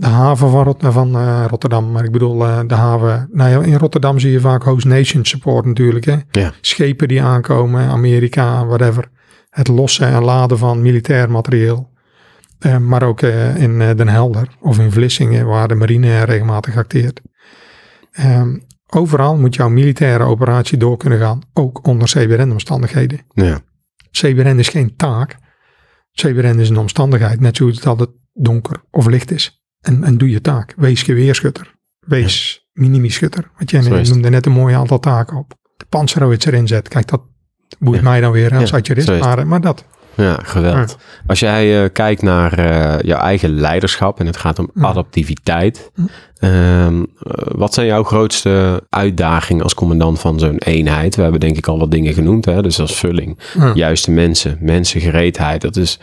De 0.00 0.06
haven 0.06 0.50
van, 0.50 0.64
Rot- 0.64 0.82
van 0.84 1.14
eh, 1.16 1.44
Rotterdam, 1.48 1.90
maar 1.90 2.04
ik 2.04 2.12
bedoel 2.12 2.44
eh, 2.46 2.60
de 2.66 2.74
haven. 2.74 3.28
Nou 3.32 3.50
ja, 3.50 3.72
in 3.72 3.78
Rotterdam 3.78 4.18
zie 4.18 4.30
je 4.30 4.40
vaak 4.40 4.62
host 4.62 4.86
nation 4.86 5.24
support 5.24 5.64
natuurlijk. 5.66 6.04
Hè? 6.04 6.16
Ja. 6.30 6.52
Schepen 6.60 7.08
die 7.08 7.22
aankomen, 7.22 7.88
Amerika, 7.88 8.66
whatever. 8.66 9.10
Het 9.50 9.68
lossen 9.68 10.06
en 10.08 10.22
laden 10.24 10.58
van 10.58 10.82
militair 10.82 11.30
materieel. 11.30 11.90
Eh, 12.58 12.76
maar 12.76 13.02
ook 13.02 13.22
eh, 13.22 13.56
in 13.62 13.80
eh, 13.80 13.96
Den 13.96 14.08
Helder 14.08 14.48
of 14.60 14.78
in 14.78 14.90
Vlissingen, 14.92 15.46
waar 15.46 15.68
de 15.68 15.74
marine 15.74 16.22
regelmatig 16.22 16.76
acteert. 16.76 17.20
Ehm, 18.12 18.58
overal 18.86 19.36
moet 19.36 19.54
jouw 19.54 19.68
militaire 19.68 20.24
operatie 20.24 20.78
door 20.78 20.96
kunnen 20.96 21.18
gaan, 21.18 21.40
ook 21.52 21.86
onder 21.86 22.08
CBRN-omstandigheden. 22.08 23.20
ja. 23.34 23.60
CBRN 24.10 24.58
is 24.58 24.68
geen 24.68 24.96
taak. 24.96 25.36
CBRN 26.12 26.58
is 26.58 26.68
een 26.70 26.76
omstandigheid, 26.78 27.40
net 27.40 27.56
zoals 27.56 27.80
dat 27.80 28.00
het 28.00 28.10
donker 28.32 28.82
of 28.90 29.06
licht 29.06 29.30
is. 29.30 29.59
En, 29.80 30.04
en 30.04 30.18
doe 30.18 30.30
je 30.30 30.40
taak. 30.40 30.74
Wees 30.76 31.02
geweerschutter. 31.02 31.74
Wees 32.00 32.66
minimischutter. 32.72 33.50
Want 33.56 33.70
jij 33.70 33.80
noemde 33.80 34.30
net 34.30 34.46
een 34.46 34.52
mooi 34.52 34.74
aantal 34.74 34.98
taken 34.98 35.36
op. 35.36 35.54
De 35.76 35.86
panzerhouwitser 35.88 36.54
inzet. 36.54 36.88
Kijk, 36.88 37.08
dat 37.08 37.22
boeit 37.78 37.96
Ja. 38.02 38.08
mij 38.08 38.20
dan 38.20 38.32
weer 38.32 38.54
als 38.54 38.70
Ja. 38.70 39.18
Maar, 39.18 39.46
maar 39.46 39.60
dat. 39.60 39.84
Ja, 40.14 40.38
geweld. 40.42 40.96
Als 41.26 41.40
jij 41.40 41.82
eh, 41.84 41.90
kijkt 41.92 42.22
naar 42.22 42.58
eh, 42.58 43.00
jouw 43.08 43.20
eigen 43.20 43.50
leiderschap 43.50 44.20
en 44.20 44.26
het 44.26 44.36
gaat 44.36 44.58
om 44.58 44.70
Ja. 44.74 44.82
adaptiviteit. 44.82 45.90
Hm. 45.94 46.02
ehm, 46.36 47.02
eh, 47.02 47.04
wat 47.46 47.74
zijn 47.74 47.86
jouw 47.86 48.02
grootste 48.04 48.82
uitdagingen 48.88 49.62
als 49.62 49.74
commandant 49.74 50.20
van 50.20 50.38
zo'n 50.38 50.58
eenheid? 50.58 51.16
We 51.16 51.22
hebben 51.22 51.40
denk 51.40 51.56
ik 51.56 51.66
al 51.66 51.78
wat 51.78 51.90
dingen 51.90 52.14
genoemd. 52.14 52.44
Hè? 52.44 52.62
Dus 52.62 52.80
als 52.80 52.96
vulling, 52.98 53.38
Ja. 53.58 53.72
juiste 53.74 54.10
mensen, 54.10 54.58
mensengereedheid. 54.60 55.60
Dat 55.60 55.76
is 55.76 55.98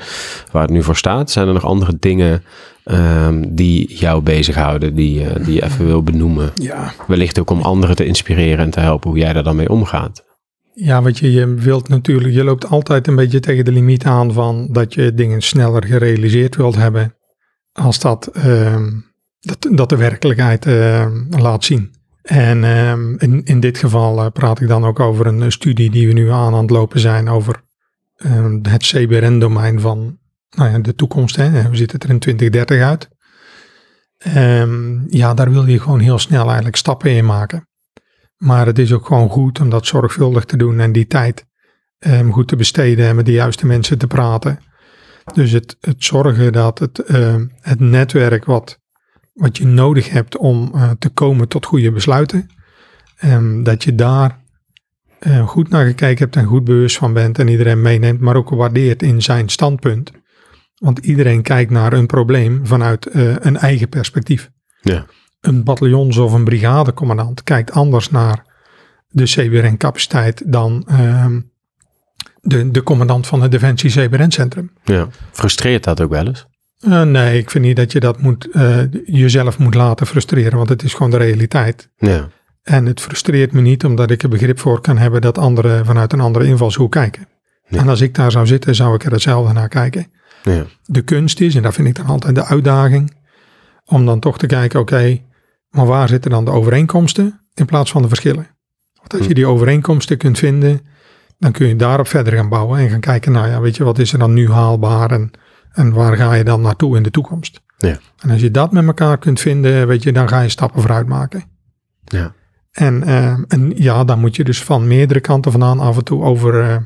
waar 0.52 0.62
het 0.62 0.72
nu 0.72 0.84
voor 0.84 0.96
staat. 0.98 1.32
Zijn 1.32 1.48
er 1.48 1.54
nog 1.54 1.66
andere 1.66 1.98
dingen 2.00 2.44
ehm, 2.88 3.44
die 3.50 3.98
jou 3.98 4.22
bezighouden, 4.22 4.96
die, 4.96 5.24
eh, 5.24 5.46
die 5.46 5.54
je 5.54 5.64
even 5.64 5.86
wil 5.86 6.04
benoemen? 6.04 6.52
Ja. 6.56 6.94
Wellicht 7.08 7.40
ook 7.40 7.50
om 7.50 7.62
anderen 7.62 7.96
te 7.96 8.06
inspireren 8.06 8.66
en 8.66 8.70
te 8.70 8.80
helpen 8.80 9.10
hoe 9.10 9.20
jij 9.20 9.34
daar 9.34 9.44
dan 9.44 9.56
mee 9.56 9.70
omgaat. 9.70 10.26
Ja, 10.74 11.02
want 11.02 11.18
je, 11.18 11.32
je 11.32 11.54
wilt 11.54 11.88
natuurlijk, 11.88 12.34
je 12.34 12.44
loopt 12.44 12.70
altijd 12.70 13.08
een 13.08 13.16
beetje 13.16 13.40
tegen 13.40 13.66
de 13.66 13.72
limiet 13.72 14.06
aan 14.06 14.34
van 14.34 14.68
dat 14.72 14.94
je 14.94 15.14
dingen 15.14 15.42
sneller 15.42 15.86
gerealiseerd 15.86 16.56
wilt 16.56 16.76
hebben 16.76 17.16
als 17.72 18.00
dat, 18.00 18.28
ehm, 18.28 18.90
dat, 19.40 19.68
dat 19.72 19.90
de 19.90 19.96
werkelijkheid 19.96 20.66
ehm, 20.66 21.24
laat 21.30 21.64
zien. 21.64 21.96
En 22.22 22.64
in, 23.18 23.42
in 23.44 23.60
dit 23.60 23.78
geval 23.78 24.20
eh, 24.20 24.32
praat 24.34 24.62
ik 24.62 24.68
dan 24.68 24.86
ook 24.86 25.00
over 25.00 25.26
een 25.28 25.52
studie 25.52 25.90
die 25.90 26.08
we 26.08 26.14
nu 26.14 26.32
aan 26.32 26.54
aan 26.54 26.62
het 26.62 26.70
lopen 26.70 27.00
zijn 27.00 27.30
over 27.30 27.62
het 28.62 28.84
CBRN-domein 28.84 29.80
van 29.80 30.18
nou 30.50 30.72
ja, 30.72 30.80
de 30.80 30.96
toekomst. 30.96 31.36
Hè. 31.36 31.70
We 31.70 31.76
zitten 31.76 32.00
er 32.00 32.10
in 32.10 32.20
2030 32.20 32.82
uit. 32.82 33.10
Ehm, 34.18 35.08
ja, 35.08 35.34
daar 35.34 35.52
wil 35.52 35.66
je 35.66 35.80
gewoon 35.80 36.00
heel 36.00 36.20
snel 36.20 36.46
eigenlijk 36.46 36.76
stappen 36.76 37.12
in 37.12 37.26
maken. 37.26 37.68
Maar 38.38 38.66
het 38.66 38.80
is 38.80 38.94
ook 38.94 39.06
gewoon 39.06 39.30
goed 39.30 39.60
om 39.60 39.70
dat 39.70 39.86
zorgvuldig 39.86 40.46
te 40.46 40.58
doen 40.58 40.80
en 40.80 40.92
die 40.92 41.08
tijd 41.08 41.46
ehm, 42.00 42.30
goed 42.30 42.48
te 42.48 42.56
besteden 42.56 43.08
en 43.08 43.16
met 43.16 43.26
de 43.26 43.32
juiste 43.32 43.66
mensen 43.66 43.98
te 43.98 44.08
praten. 44.08 44.60
Dus 45.34 45.52
het, 45.52 45.78
het 45.82 46.04
zorgen 46.04 46.54
dat 46.54 46.80
het, 46.80 47.00
ehm, 47.00 47.48
het 47.62 47.80
netwerk 47.80 48.46
wat, 48.46 48.80
wat 49.34 49.58
je 49.58 49.66
nodig 49.66 50.10
hebt 50.10 50.38
om 50.38 50.72
eh, 50.74 50.92
te 51.00 51.10
komen 51.10 51.48
tot 51.48 51.66
goede 51.66 51.92
besluiten, 51.92 52.50
dat 53.64 53.84
je 53.84 53.96
daar 53.96 54.46
eh, 55.20 55.48
goed 55.48 55.70
naar 55.70 55.86
gekeken 55.86 56.18
hebt 56.18 56.36
en 56.36 56.46
goed 56.46 56.64
bewust 56.64 56.98
van 56.98 57.14
bent 57.14 57.40
en 57.40 57.48
iedereen 57.48 57.82
meeneemt, 57.82 58.20
maar 58.20 58.36
ook 58.36 58.50
waardeert 58.50 59.04
in 59.04 59.22
zijn 59.22 59.50
standpunt. 59.50 60.12
Want 60.78 61.00
iedereen 61.00 61.42
kijkt 61.42 61.72
naar 61.72 61.94
een 61.94 62.06
probleem 62.06 62.68
vanuit 62.68 63.06
eh, 63.06 63.36
een 63.40 63.58
eigen 63.58 63.90
perspectief 63.90 64.50
Ja. 64.82 65.06
een 65.42 65.64
bataljons- 65.64 66.18
of 66.18 66.34
een 66.34 66.44
brigadecommandant 66.44 67.44
kijkt 67.44 67.72
anders 67.72 68.10
naar 68.10 68.46
de 69.10 69.24
CBRN-capaciteit 69.24 70.44
dan 70.52 70.84
ehm, 70.88 71.40
de, 72.42 72.72
de 72.72 72.84
commandant 72.84 73.28
van 73.28 73.42
het 73.42 73.52
Defensie 73.52 73.90
CBRN-centrum. 73.90 74.72
ja. 74.84 75.08
Frustreert 75.32 75.84
dat 75.84 76.02
ook 76.02 76.10
wel 76.10 76.26
eens? 76.28 76.46
Eh, 76.80 77.02
nee, 77.02 77.38
ik 77.40 77.50
vind 77.52 77.64
niet 77.66 77.76
dat 77.76 77.92
je 77.92 78.00
dat 78.00 78.22
moet, 78.22 78.52
eh, 78.52 78.80
jezelf 79.06 79.58
moet 79.58 79.76
laten 79.76 80.08
frustreren, 80.08 80.58
want 80.58 80.70
het 80.70 80.84
is 80.84 80.94
gewoon 80.94 81.12
de 81.12 81.18
realiteit. 81.18 81.90
Ja. 81.98 82.28
En 82.64 82.86
het 82.86 83.02
frustreert 83.02 83.52
me 83.52 83.62
niet 83.62 83.86
omdat 83.86 84.12
ik 84.12 84.24
er 84.24 84.30
begrip 84.30 84.60
voor 84.60 84.82
kan 84.82 84.98
hebben 84.98 85.22
dat 85.22 85.38
anderen 85.38 85.86
vanuit 85.86 86.14
een 86.14 86.20
andere 86.20 86.46
invalshoek 86.46 86.92
kijken. 86.92 87.28
Ja. 87.68 87.78
En 87.80 87.88
als 87.88 88.02
ik 88.02 88.16
daar 88.16 88.32
zou 88.32 88.48
zitten, 88.48 88.76
zou 88.76 88.96
ik 88.96 89.04
er 89.04 89.12
hetzelfde 89.12 89.54
naar 89.54 89.68
kijken. 89.70 90.12
Ja. 90.52 90.66
de 90.86 91.02
kunst 91.02 91.40
is, 91.40 91.56
en 91.56 91.62
dat 91.62 91.74
vind 91.74 91.88
ik 91.88 91.96
dan 91.96 92.06
altijd 92.06 92.36
de 92.36 92.46
uitdaging, 92.46 93.16
om 93.86 94.06
dan 94.06 94.20
toch 94.20 94.38
te 94.38 94.46
kijken, 94.46 94.80
oké, 94.80 95.22
maar 95.70 95.86
waar 95.86 96.08
zitten 96.08 96.32
dan 96.32 96.46
de 96.46 96.52
overeenkomsten 96.52 97.40
in 97.54 97.66
plaats 97.66 97.92
van 97.92 98.02
de 98.02 98.08
verschillen? 98.08 98.48
Want 98.94 99.14
als 99.14 99.28
je 99.28 99.34
die 99.34 99.48
overeenkomsten 99.48 100.18
kunt 100.18 100.38
vinden, 100.38 100.82
dan 101.38 101.52
kun 101.52 101.68
je 101.68 101.76
daarop 101.76 102.08
verder 102.08 102.34
gaan 102.34 102.50
bouwen 102.50 102.80
en 102.80 102.90
gaan 102.90 103.00
kijken, 103.00 103.32
nou 103.32 103.48
ja, 103.48 103.62
weet 103.62 103.76
je, 103.76 103.84
wat 103.84 104.00
is 104.00 104.14
er 104.14 104.20
dan 104.20 104.34
nu 104.34 104.52
haalbaar 104.52 105.12
en, 105.12 105.32
en 105.72 105.94
waar 105.94 106.16
ga 106.16 106.34
je 106.34 106.44
dan 106.44 106.62
naartoe 106.62 106.98
in 106.98 107.04
de 107.04 107.12
toekomst? 107.12 107.62
Ja. 107.78 107.98
En 108.20 108.30
als 108.30 108.42
je 108.42 108.52
dat 108.52 108.72
met 108.72 108.86
elkaar 108.86 109.18
kunt 109.18 109.40
vinden, 109.40 109.88
weet 109.88 110.04
je, 110.04 110.12
dan 110.12 110.28
ga 110.28 110.42
je 110.42 110.50
stappen 110.50 110.82
vooruit 110.82 111.08
maken. 111.08 111.44
Ja. 112.04 112.34
En, 112.72 113.04
eh, 113.04 113.38
en 113.48 113.72
ja, 113.76 114.04
dan 114.04 114.20
moet 114.20 114.36
je 114.36 114.44
dus 114.44 114.64
van 114.64 114.88
meerdere 114.88 115.20
kanten 115.20 115.52
vandaan 115.52 115.80
af 115.80 115.98
en 115.98 116.04
toe 116.04 116.24
over 116.24 116.62
eh, 116.62 116.78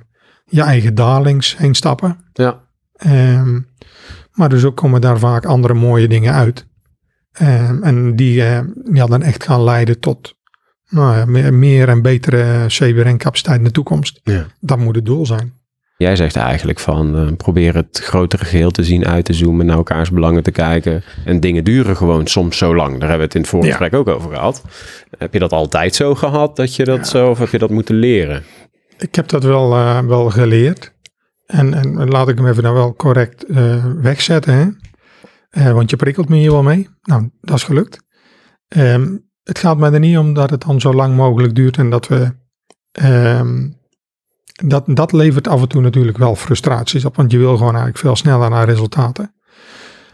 je 0.46 0.62
eigen 0.62 0.96
darlings 0.96 1.58
heen 1.58 1.76
stappen. 1.76 2.26
Ja. 2.34 2.70
Ehm, 3.06 3.60
maar 4.32 4.50
dus 4.50 4.64
ook 4.66 4.76
komen 4.78 5.02
daar 5.02 5.20
vaak 5.20 5.46
andere 5.46 5.74
mooie 5.74 6.08
dingen 6.08 6.34
uit. 6.34 6.68
Ehm, 7.32 7.84
en 7.84 8.16
die 8.16 8.44
eh, 8.46 8.60
ja, 8.94 9.06
dan 9.06 9.22
echt 9.22 9.44
gaan 9.44 9.64
leiden 9.64 10.00
tot 10.00 10.34
nou 10.90 11.18
ja, 11.18 11.26
meer, 11.26 11.54
meer 11.54 11.90
en 11.90 12.02
betere 12.02 12.66
CBRN-capaciteit 12.68 13.58
in 13.58 13.64
de 13.64 13.72
toekomst. 13.72 14.20
Ja. 14.24 14.46
Dat 14.60 14.78
moet 14.78 14.96
het 14.96 15.06
doel 15.06 15.26
zijn. 15.26 15.60
Jij 15.98 16.16
zegt 16.16 16.36
eigenlijk 16.36 16.80
van 16.80 17.18
eh, 17.18 17.36
probeer 17.38 17.76
het 17.76 18.00
grotere 18.04 18.46
geheel 18.46 18.72
te 18.72 18.84
zien, 18.84 19.08
uit 19.08 19.26
te 19.26 19.34
zoomen, 19.34 19.66
naar 19.66 19.78
elkaars 19.78 20.12
belangen 20.12 20.44
te 20.44 20.52
kijken. 20.52 21.04
En 21.26 21.40
dingen 21.40 21.64
duren 21.64 21.98
gewoon 21.98 22.28
soms 22.28 22.58
zo 22.58 22.76
lang. 22.76 22.90
Daar 23.00 23.10
hebben 23.10 23.18
we 23.18 23.24
het 23.24 23.36
in 23.36 23.42
het 23.42 23.50
vorige 23.50 23.70
Ja. 23.70 23.76
gesprek 23.78 24.00
ook 24.00 24.08
over 24.08 24.32
gehad. 24.32 24.64
Heb 25.18 25.34
je 25.34 25.40
dat 25.40 25.52
altijd 25.52 25.96
zo 25.96 26.16
gehad, 26.16 26.56
dat 26.56 26.76
je 26.76 26.84
dat 26.86 27.08
zo, 27.08 27.30
of 27.30 27.40
heb 27.40 27.50
je 27.50 27.58
dat 27.58 27.70
moeten 27.70 27.96
leren? 27.96 28.44
Ik 28.98 29.16
heb 29.16 29.28
dat 29.28 29.44
wel, 29.44 29.74
eh, 29.74 30.00
wel 30.00 30.30
geleerd. 30.30 30.94
En, 31.52 31.74
en 31.74 32.10
laat 32.10 32.30
ik 32.30 32.38
hem 32.38 32.48
even 32.48 32.64
dan 32.64 32.74
wel 32.74 32.96
correct 32.96 33.44
eh, 33.44 33.86
wegzetten. 33.86 34.54
Hè? 34.54 34.68
Eh, 35.50 35.74
want 35.74 35.90
je 35.90 35.96
prikkelt 35.96 36.30
me 36.30 36.36
hier 36.36 36.52
wel 36.52 36.64
mee. 36.64 36.90
Nou, 37.02 37.30
dat 37.42 37.56
is 37.58 37.64
gelukt. 37.64 38.00
Ehm, 38.68 39.18
het 39.44 39.60
gaat 39.60 39.78
mij 39.78 39.92
er 39.92 40.00
niet 40.00 40.18
om 40.18 40.34
dat 40.34 40.50
het 40.50 40.62
dan 40.62 40.80
zo 40.82 40.94
lang 40.94 41.16
mogelijk 41.16 41.56
duurt 41.56 41.78
en 41.78 41.90
dat 41.90 42.08
we. 42.08 42.40
ehm, 42.92 43.70
dat, 44.66 44.84
dat 44.88 45.12
levert 45.12 45.48
af 45.48 45.62
en 45.62 45.68
toe 45.68 45.82
natuurlijk 45.82 46.18
wel 46.18 46.36
frustraties 46.36 47.06
op, 47.06 47.16
want 47.16 47.32
je 47.32 47.38
wil 47.38 47.52
gewoon 47.58 47.76
eigenlijk 47.76 47.98
veel 47.98 48.16
sneller 48.16 48.50
naar 48.50 48.66
resultaten. 48.66 49.36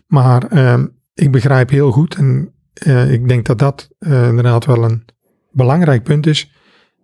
Maar 0.07 0.47
ehm, 0.47 0.87
ik 1.13 1.31
begrijp 1.31 1.69
heel 1.69 1.91
goed 1.91 2.15
en 2.15 2.53
eh, 2.73 3.11
ik 3.11 3.27
denk 3.27 3.45
dat 3.45 3.59
dat 3.59 3.89
inderdaad 3.99 4.65
wel 4.65 4.83
een 4.83 5.05
belangrijk 5.51 6.03
punt 6.03 6.27
is. 6.27 6.51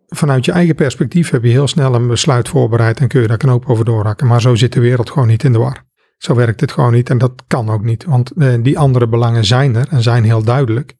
Vanuit 0.07 0.45
je 0.45 0.51
eigen 0.51 0.75
perspectief 0.75 1.29
heb 1.29 1.43
je 1.43 1.49
heel 1.49 1.67
snel 1.67 1.95
een 1.95 2.07
besluit 2.07 2.49
voorbereid 2.49 2.99
en 2.99 3.07
kun 3.07 3.21
je 3.21 3.27
daar 3.27 3.37
knoop 3.37 3.69
over 3.69 3.85
doorhakken. 3.85 4.27
Maar 4.27 4.41
zo 4.41 4.55
zit 4.55 4.73
de 4.73 4.79
wereld 4.79 5.09
gewoon 5.09 5.27
niet 5.27 5.43
in 5.43 5.51
de 5.51 5.57
war. 5.57 5.85
Zo 6.17 6.35
werkt 6.35 6.61
het 6.61 6.71
gewoon 6.71 6.93
niet 6.93 7.09
en 7.09 7.17
dat 7.17 7.43
kan 7.47 7.69
ook 7.69 7.83
niet, 7.83 8.05
want 8.05 8.31
eh, 8.31 8.53
die 8.61 8.79
andere 8.79 9.07
belangen 9.07 9.45
zijn 9.45 9.75
er 9.75 9.87
en 9.89 10.01
zijn 10.01 10.23
heel 10.23 10.43
duidelijk. 10.43 10.95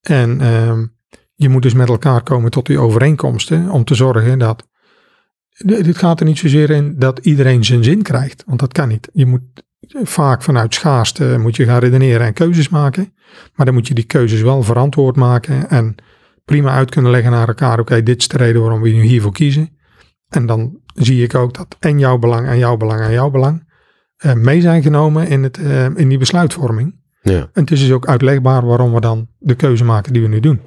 En 0.00 0.40
ehm, 0.40 0.86
je 1.34 1.48
moet 1.48 1.62
dus 1.62 1.74
met 1.74 1.88
elkaar 1.88 2.22
komen 2.22 2.50
tot 2.50 2.66
die 2.66 2.78
overeenkomsten 2.78 3.70
om 3.70 3.84
te 3.84 3.94
zorgen 3.94 4.38
dat. 4.38 4.68
Dit 5.64 5.98
gaat 5.98 6.20
er 6.20 6.26
niet 6.26 6.38
zozeer 6.38 6.70
in 6.70 6.94
dat 6.98 7.18
iedereen 7.18 7.64
zijn 7.64 7.84
zin 7.84 8.02
krijgt, 8.02 8.42
want 8.46 8.60
dat 8.60 8.72
kan 8.72 8.88
niet. 8.88 9.08
Je 9.12 9.26
moet 9.26 9.42
vaak 10.02 10.42
vanuit 10.42 10.74
schaarste 10.74 11.36
moet 11.40 11.56
je 11.56 11.64
gaan 11.64 11.78
redeneren 11.78 12.26
en 12.26 12.32
keuzes 12.32 12.68
maken. 12.68 13.12
Maar 13.54 13.66
dan 13.66 13.74
moet 13.74 13.88
je 13.88 13.94
die 13.94 14.04
keuzes 14.04 14.40
wel 14.40 14.62
verantwoord 14.62 15.16
maken 15.16 15.70
en 15.70 15.94
prima 16.46 16.70
uit 16.70 16.90
kunnen 16.90 17.10
leggen 17.10 17.30
naar 17.30 17.48
elkaar. 17.48 17.78
Oké, 17.78 18.02
dit 18.02 18.20
is 18.20 18.28
de 18.28 18.36
reden 18.36 18.60
waarom 18.60 18.80
we 18.80 18.88
nu 18.88 19.02
hiervoor 19.02 19.32
kiezen. 19.32 19.78
En 20.28 20.46
dan 20.46 20.78
zie 20.94 21.22
ik 21.22 21.34
ook 21.34 21.54
dat 21.54 21.76
en 21.78 21.98
jouw 21.98 22.18
belang 22.18 22.46
en 22.46 22.58
jouw 22.58 22.76
belang 22.76 23.00
en 23.00 23.12
jouw 23.12 23.30
belang 23.30 23.64
eh, 24.16 24.32
mee 24.32 24.60
zijn 24.60 24.82
genomen 24.82 25.28
in, 25.28 25.42
het, 25.42 25.58
eh, 25.58 25.84
in 25.84 26.08
die 26.08 26.18
besluitvorming. 26.18 27.04
Ja, 27.22 27.38
En 27.52 27.62
het 27.62 27.70
is 27.70 27.80
dus 27.80 27.92
ook 27.92 28.06
uitlegbaar 28.06 28.66
waarom 28.66 28.92
we 28.92 29.00
dan 29.00 29.28
de 29.38 29.54
keuze 29.54 29.84
maken 29.84 30.12
die 30.12 30.22
we 30.22 30.28
nu 30.28 30.40
doen. 30.40 30.60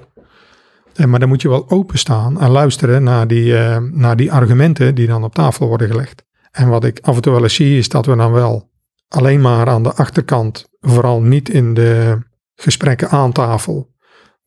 Eh, 0.94 1.06
maar 1.06 1.20
dan 1.20 1.30
moet 1.30 1.42
je 1.42 1.50
wel 1.50 1.70
openstaan 1.70 2.42
en 2.42 2.50
luisteren 2.50 3.04
naar 3.04 3.28
die, 3.28 3.54
naar 3.80 4.16
die 4.16 4.32
argumenten 4.32 4.96
die 4.96 5.08
dan 5.08 5.24
op 5.24 5.34
tafel 5.34 5.68
worden 5.68 5.88
gelegd. 5.88 6.24
En 6.52 6.70
wat 6.70 6.84
ik 6.84 7.00
af 7.02 7.16
en 7.16 7.22
toe 7.22 7.34
wel 7.34 7.44
eens 7.44 7.56
zie 7.56 7.78
is 7.78 7.90
dat 7.90 8.06
we 8.06 8.16
dan 8.16 8.32
wel 8.32 8.72
alleen 9.08 9.42
maar 9.42 9.68
aan 9.68 9.84
de 9.84 9.94
achterkant, 9.94 10.70
vooral 10.80 11.22
niet 11.22 11.50
in 11.50 11.74
de 11.74 12.18
gesprekken 12.56 13.10
aan 13.10 13.32
tafel, 13.32 13.90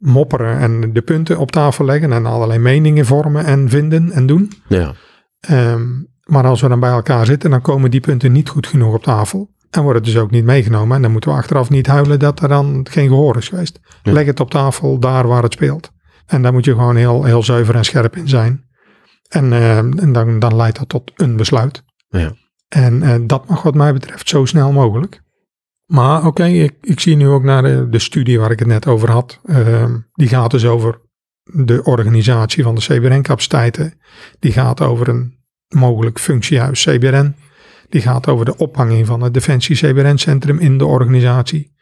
mopperen 0.03 0.59
en 0.59 0.92
de 0.92 1.03
punten 1.03 1.38
op 1.38 1.50
tafel 1.50 1.84
leggen 1.84 2.12
en 2.12 2.26
allerlei 2.26 2.59
meningen 2.59 3.07
vormen 3.07 3.44
en 3.44 3.68
vinden 3.68 4.11
en 4.11 4.26
doen. 4.26 4.53
ja, 4.68 4.94
Ehm, 5.40 5.88
maar 6.24 6.44
als 6.44 6.61
we 6.61 6.68
dan 6.68 6.80
bij 6.80 6.90
elkaar 6.90 7.26
zitten, 7.26 7.50
dan 7.50 7.61
komen 7.61 7.90
die 7.90 8.00
punten 8.00 8.32
niet 8.32 8.48
goed 8.48 8.66
genoeg 8.66 8.94
op 8.94 9.03
tafel. 9.03 9.50
En 9.70 9.82
worden 9.82 10.03
dus 10.03 10.16
ook 10.16 10.30
niet 10.30 10.44
meegenomen. 10.44 10.96
En 10.96 11.03
dan 11.03 11.11
moeten 11.11 11.30
we 11.30 11.36
achteraf 11.36 11.70
niet 11.70 11.86
huilen 11.86 12.18
dat 12.18 12.40
er 12.42 12.48
dan 12.48 12.86
geen 12.90 13.09
gehoor 13.09 13.36
is 13.36 13.48
geweest. 13.48 13.80
Ja. 14.03 14.12
Leg 14.12 14.26
het 14.26 14.40
op 14.40 14.50
tafel 14.50 14.98
daar 14.98 15.26
waar 15.26 15.42
het 15.42 15.53
speelt. 15.53 15.90
En 16.26 16.42
daar 16.42 16.53
moet 16.53 16.64
je 16.64 16.70
gewoon 16.70 16.96
heel, 16.96 17.24
heel 17.24 17.42
zuiver 17.42 17.74
en 17.74 17.84
scherp 17.84 18.16
in 18.16 18.28
zijn. 18.28 18.64
En, 19.28 19.53
ehm, 19.53 19.98
en 19.98 20.12
dan, 20.12 20.38
dan 20.38 20.57
leidt 20.57 20.78
dat 20.78 20.88
tot 20.88 21.12
een 21.16 21.36
besluit. 21.36 21.82
Ja. 22.09 22.32
En 22.68 23.03
eh, 23.03 23.14
dat 23.26 23.48
mag 23.48 23.62
wat 23.62 23.74
mij 23.74 23.92
betreft 23.92 24.28
zo 24.28 24.44
snel 24.44 24.72
mogelijk. 24.72 25.22
Maar 25.93 26.26
oké, 26.26 26.45
ik, 26.45 26.74
ik 26.80 27.01
zie 27.01 27.16
nu 27.16 27.28
ook 27.28 27.43
naar 27.43 27.62
de, 27.62 27.88
de 27.88 27.99
studie 27.99 28.38
waar 28.38 28.51
ik 28.51 28.59
het 28.59 28.68
net 28.68 28.86
over 28.86 29.11
had. 29.11 29.40
Ehm, 29.45 29.99
die 30.12 30.28
gaat 30.28 30.51
dus 30.51 30.66
over 30.66 31.01
de 31.43 31.84
organisatie 31.84 32.62
van 32.62 32.74
de 32.74 32.80
CBRN-capaciteiten. 32.80 33.95
Die 34.38 34.53
gaat 34.53 34.80
over 34.80 35.09
een 35.09 35.38
mogelijk 35.68 36.18
functiehuis 36.18 36.84
CBRN. 36.84 37.36
Die 37.88 38.01
gaat 38.01 38.28
over 38.28 38.45
de 38.45 38.57
ophanging 38.57 39.07
van 39.07 39.20
het 39.20 39.34
Defensie 39.34 39.76
CBRN-centrum 39.76 40.59
in 40.59 40.78
de 40.78 40.86
organisatie. 40.86 41.72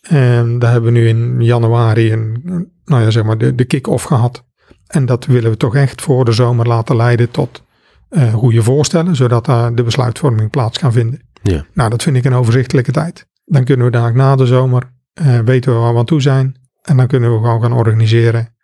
En 0.00 0.58
daar 0.58 0.72
hebben 0.72 0.92
we 0.92 0.98
nu 0.98 1.08
in 1.08 1.42
januari 1.42 2.12
een, 2.12 2.42
nou 2.84 3.02
ja, 3.02 3.10
zeg 3.10 3.24
maar 3.24 3.38
de, 3.38 3.54
de 3.54 3.64
kick-off 3.64 4.04
gehad. 4.04 4.44
En 4.86 5.06
dat 5.06 5.26
willen 5.26 5.50
we 5.50 5.56
toch 5.56 5.74
echt 5.74 6.02
voor 6.02 6.24
de 6.24 6.32
zomer 6.32 6.66
laten 6.66 6.96
leiden 6.96 7.30
tot 7.30 7.62
eh, 8.08 8.34
goede 8.34 8.62
voorstellen, 8.62 9.16
zodat 9.16 9.44
daar 9.44 9.74
de 9.74 9.82
besluitvorming 9.82 10.50
plaats 10.50 10.78
kan 10.78 10.92
vinden. 10.92 11.26
Ja. 11.42 11.66
Nou, 11.72 11.90
dat 11.90 12.02
vind 12.02 12.16
ik 12.16 12.24
een 12.24 12.34
overzichtelijke 12.34 12.92
tijd. 12.92 13.27
Dan 13.48 13.64
kunnen 13.64 13.86
we 13.86 13.92
daar 13.92 14.14
na 14.14 14.36
de 14.36 14.46
zomer 14.46 14.92
eh, 15.12 15.38
weten 15.38 15.72
we 15.72 15.78
waar 15.78 15.92
we 15.92 15.98
aan 15.98 16.04
toe 16.04 16.20
zijn. 16.20 16.56
En 16.82 16.96
dan 16.96 17.06
kunnen 17.06 17.32
we 17.32 17.36
gewoon 17.36 17.62
gaan 17.62 17.72
organiseren 17.72 18.56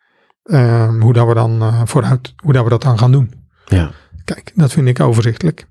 eh, 0.45 0.89
hoe, 1.01 1.13
dat 1.13 1.27
we 1.27 1.35
dan, 1.35 1.63
eh, 1.63 1.83
vooruit, 1.85 2.35
hoe 2.37 2.53
dat 2.53 2.65
we 2.65 2.71
dat 2.71 2.83
dan 2.83 2.99
gaan 2.99 3.13
doen. 3.13 3.33
ja. 3.67 3.91
Kijk, 4.25 4.53
dat 4.55 4.73
vind 4.73 4.89
ik 4.89 5.01
overzichtelijk. 5.01 5.67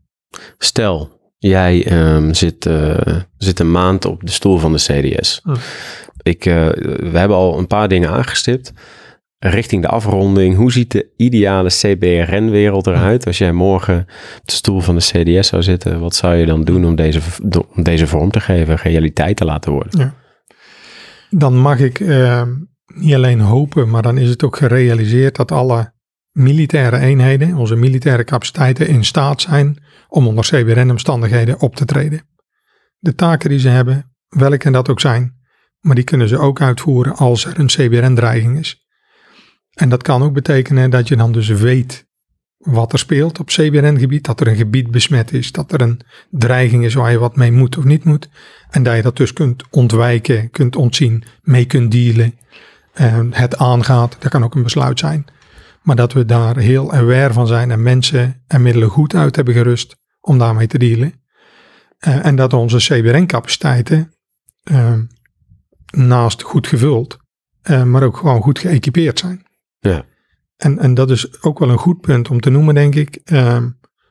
Stel, 0.58 1.20
jij 1.38 1.86
ehm, 1.86 2.34
zit, 2.34 2.66
eh, 2.66 3.16
zit 3.38 3.60
een 3.60 3.72
maand 3.72 4.06
op 4.06 4.26
de 4.26 4.32
stoel 4.32 4.58
van 4.58 4.72
de 4.72 4.78
CDS. 4.78 5.40
Hm. 5.44 5.56
Ik, 6.22 6.44
we 6.44 7.12
hebben 7.14 7.38
al 7.38 7.58
een 7.58 7.68
paar 7.68 7.88
dingen 7.88 8.10
aangestipt. 8.10 8.74
Richting 9.50 9.82
de 9.82 9.88
afronding, 9.88 10.56
hoe 10.56 10.72
ziet 10.72 10.92
de 10.92 11.12
ideale 11.18 11.70
CBRN-wereld 11.70 12.88
eruit? 12.88 13.26
Als 13.26 13.38
jij 13.38 13.52
morgen 13.52 14.00
op 14.40 14.46
de 14.46 14.52
stoel 14.52 14.80
van 14.80 14.96
de 14.96 15.02
CDS 15.02 15.48
zou 15.48 15.64
zitten, 15.64 16.00
wat 16.00 16.16
zou 16.16 16.36
je 16.36 16.46
dan 16.46 16.64
doen 16.64 16.86
om 16.86 16.96
deze, 16.96 17.20
deze 17.76 18.08
vorm 18.08 18.32
te 18.32 18.40
geven, 18.40 18.76
realiteit 18.76 19.38
te 19.38 19.46
laten 19.46 19.72
worden? 19.72 20.14
Dan 21.30 21.58
mag 21.58 21.80
ik 21.80 22.00
eh, 22.00 22.42
niet 22.86 23.14
alleen 23.14 23.40
hopen, 23.40 23.90
maar 23.90 24.02
dan 24.02 24.18
is 24.18 24.30
het 24.30 24.44
ook 24.44 24.58
gerealiseerd 24.58 25.36
dat 25.36 25.52
alle 25.52 25.94
militaire 26.32 26.98
eenheden, 26.98 27.56
onze 27.56 27.76
militaire 27.76 28.24
capaciteiten 28.24 28.88
in 28.88 29.06
staat 29.06 29.42
zijn 29.42 29.84
om 30.08 30.28
onder 30.28 30.44
CBRN-omstandigheden 30.44 31.60
op 31.60 31.76
te 31.76 31.86
treden. 31.86 32.22
De 32.98 33.16
taken 33.16 33.50
die 33.50 33.60
ze 33.60 33.70
hebben, 33.70 34.12
welke 34.28 34.72
dat 34.72 34.90
ook 34.90 35.00
zijn, 35.00 35.36
maar 35.80 35.96
die 35.96 36.04
kunnen 36.04 36.28
ze 36.28 36.38
ook 36.38 36.62
uitvoeren 36.62 37.16
als 37.16 37.46
er 37.46 37.60
een 37.60 37.68
CBRN-dreiging 37.68 38.60
is. 38.60 38.83
En 39.74 39.90
dat 39.90 40.04
kan 40.04 40.24
ook 40.24 40.34
betekenen 40.34 40.90
dat 40.90 41.08
je 41.08 41.16
dan 41.16 41.32
dus 41.32 41.48
weet 41.48 42.06
wat 42.58 42.94
er 42.94 43.00
speelt 43.00 43.40
op 43.40 43.48
CBRN-gebied, 43.48 44.26
dat 44.26 44.40
er 44.40 44.48
een 44.48 44.56
gebied 44.56 44.92
besmet 44.92 45.34
is, 45.34 45.52
dat 45.52 45.72
er 45.72 45.82
een 45.82 46.02
dreiging 46.30 46.86
is 46.86 46.94
waar 46.94 47.12
je 47.12 47.20
wat 47.20 47.36
mee 47.36 47.52
moet 47.52 47.78
of 47.78 47.84
niet 47.84 48.04
moet. 48.04 48.30
En 48.70 48.84
dat 48.84 48.96
je 48.96 49.02
dat 49.02 49.18
dus 49.18 49.34
kunt 49.34 49.64
ontwijken, 49.70 50.50
kunt 50.50 50.76
ontzien, 50.76 51.24
mee 51.42 51.66
kunt 51.66 51.92
dealen. 51.92 52.38
eh, 52.94 53.20
het 53.30 53.58
aangaat, 53.58 54.16
dat 54.20 54.32
kan 54.32 54.44
ook 54.44 54.56
een 54.56 54.64
besluit 54.64 55.00
zijn. 55.00 55.26
Maar 55.82 55.96
dat 55.96 56.14
we 56.14 56.26
daar 56.26 56.58
heel 56.58 56.94
aware 56.94 57.34
van 57.34 57.48
zijn 57.48 57.72
en 57.72 57.84
mensen 57.84 58.44
en 58.48 58.62
middelen 58.62 58.90
goed 58.90 59.16
uit 59.16 59.36
hebben 59.36 59.54
gerust 59.54 59.96
om 60.22 60.38
daarmee 60.38 60.68
te 60.68 60.78
dealen. 60.78 61.14
Eh, 61.98 62.26
en 62.26 62.36
dat 62.36 62.54
onze 62.54 62.78
CBRN-capaciteiten 62.78 64.14
eh, 64.64 65.00
naast 65.92 66.42
goed 66.42 66.68
gevuld, 66.68 67.18
eh, 67.62 67.84
maar 67.84 68.04
ook 68.04 68.18
gewoon 68.18 68.42
goed 68.42 68.60
geëquipeerd 68.60 69.20
zijn. 69.20 69.46
Ja. 69.84 70.06
En, 70.58 70.80
en 70.80 70.94
dat 70.94 71.12
is 71.12 71.42
ook 71.42 71.60
wel 71.60 71.70
een 71.70 71.78
goed 71.78 72.02
punt 72.02 72.30
om 72.30 72.40
te 72.40 72.50
noemen, 72.50 72.76
denk 72.76 72.96
ik. 72.96 73.16
Eh, 73.16 73.64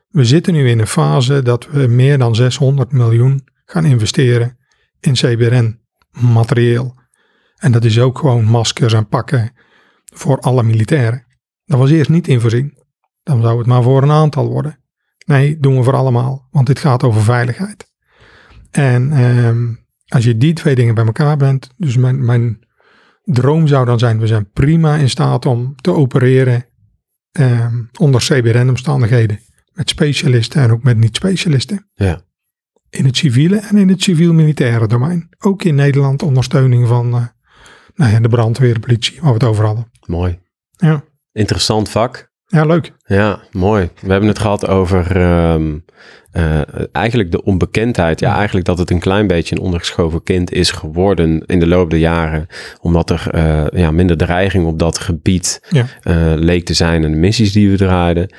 we 0.09 0.25
zitten 0.25 0.53
nu 0.53 0.69
in 0.69 0.79
een 0.79 0.87
fase 0.87 1.41
dat 1.41 1.67
we 1.71 1.87
meer 1.87 2.17
dan 2.17 2.35
600 2.35 2.91
miljoen 2.91 3.47
gaan 3.65 3.85
investeren 3.85 4.57
in 4.99 5.13
CBRN-materieel. 5.13 6.95
En 7.55 7.71
dat 7.71 7.83
is 7.83 7.99
ook 7.99 8.17
gewoon 8.17 8.43
maskers 8.43 8.93
en 8.93 9.07
pakken 9.07 9.51
voor 10.13 10.39
alle 10.39 10.63
militairen. 10.63 11.25
Dat 11.65 11.79
was 11.79 11.91
eerst 11.91 12.09
niet 12.09 12.27
in 12.27 12.39
voorzien. 12.39 12.77
Dan 13.23 13.41
zou 13.41 13.57
het 13.57 13.67
maar 13.67 13.83
voor 13.83 14.03
een 14.03 14.11
aantal 14.11 14.47
worden. 14.47 14.79
Nee, 15.25 15.59
doen 15.59 15.77
we 15.77 15.83
voor 15.83 15.95
allemaal, 15.95 16.47
want 16.51 16.67
dit 16.67 16.79
gaat 16.79 17.03
over 17.03 17.21
veiligheid. 17.21 17.91
En 18.71 19.11
ehm, 19.11 19.73
als 20.07 20.23
je 20.23 20.37
die 20.37 20.53
twee 20.53 20.75
dingen 20.75 20.95
bij 20.95 21.05
elkaar 21.05 21.37
bent, 21.37 21.69
dus 21.77 21.97
mijn, 21.97 22.25
mijn 22.25 22.67
droom 23.23 23.67
zou 23.67 23.85
dan 23.85 23.99
zijn, 23.99 24.19
we 24.19 24.27
zijn 24.27 24.51
prima 24.51 24.95
in 24.95 25.09
staat 25.09 25.45
om 25.45 25.75
te 25.75 25.91
opereren 25.91 26.65
ehm, 27.31 27.81
onder 27.99 28.21
CBRN-omstandigheden. 28.21 29.39
Met 29.73 29.89
specialisten 29.89 30.61
en 30.61 30.71
ook 30.71 30.83
met 30.83 30.97
niet-specialisten. 30.97 31.89
Ja. 31.93 32.21
In 32.89 33.05
het 33.05 33.17
civiele 33.17 33.57
en 33.57 33.77
in 33.77 33.89
het 33.89 34.01
civiel-militaire 34.01 34.87
domein. 34.87 35.29
Ook 35.39 35.63
in 35.63 35.75
Nederland 35.75 36.23
ondersteuning 36.23 36.87
van 36.87 37.13
eh, 37.15 37.25
nou 37.95 38.11
ja, 38.11 38.19
de 38.19 38.29
brandweer, 38.29 38.73
de 38.73 38.79
politie, 38.79 39.21
waar 39.21 39.27
we 39.29 39.33
het 39.33 39.43
over 39.43 39.65
hadden. 39.65 39.91
Mooi. 40.05 40.39
Ja, 40.69 41.03
Interessant 41.33 41.89
vak. 41.89 42.31
Ja 42.53 42.65
leuk. 42.65 42.91
Ja, 43.05 43.39
mooi. 43.51 43.89
We 44.01 44.11
hebben 44.11 44.29
het 44.29 44.39
gehad 44.39 44.67
over 44.67 45.17
ehm, 45.21 45.77
eh, 46.31 46.61
eigenlijk 46.91 47.31
de 47.31 47.43
onbekendheid. 47.43 48.19
Ja, 48.19 48.35
eigenlijk 48.35 48.65
dat 48.65 48.77
het 48.77 48.89
een 48.89 48.99
klein 48.99 49.27
beetje 49.27 49.55
een 49.55 49.61
ondergeschoven 49.61 50.23
kind 50.23 50.51
is 50.51 50.71
geworden 50.71 51.43
in 51.45 51.59
de 51.59 51.67
loop 51.67 51.89
der 51.89 51.99
jaren. 51.99 52.47
Omdat 52.81 53.09
er 53.09 53.27
eh, 53.31 53.65
ja, 53.81 53.91
minder 53.91 54.17
dreiging 54.17 54.65
op 54.65 54.79
dat 54.79 54.99
gebied 54.99 55.61
Ja. 55.69 55.85
eh, 56.01 56.33
leek 56.35 56.65
te 56.65 56.73
zijn 56.73 57.03
en 57.03 57.11
de 57.11 57.17
missies 57.17 57.53
die 57.53 57.69
we 57.69 57.77
draaiden. 57.77 58.29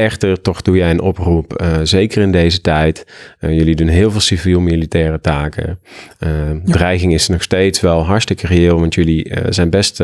Echter, 0.00 0.40
toch 0.40 0.62
doe 0.62 0.76
jij 0.76 0.90
een 0.90 1.00
oproep, 1.00 1.52
eh, 1.52 1.72
zeker 1.82 2.22
in 2.22 2.32
deze 2.32 2.60
tijd. 2.60 3.06
Uh, 3.40 3.56
jullie 3.58 3.74
doen 3.74 3.88
heel 3.88 4.10
veel 4.10 4.20
civiel-militaire 4.20 5.20
taken. 5.20 5.78
Uh, 6.20 6.30
Dreiging 6.64 7.12
is 7.12 7.28
nog 7.28 7.42
steeds 7.42 7.80
wel 7.80 8.04
hartstikke 8.04 8.46
reëel, 8.46 8.80
want 8.80 8.94
jullie 8.94 9.32
zijn 9.48 9.70
best, 9.70 10.02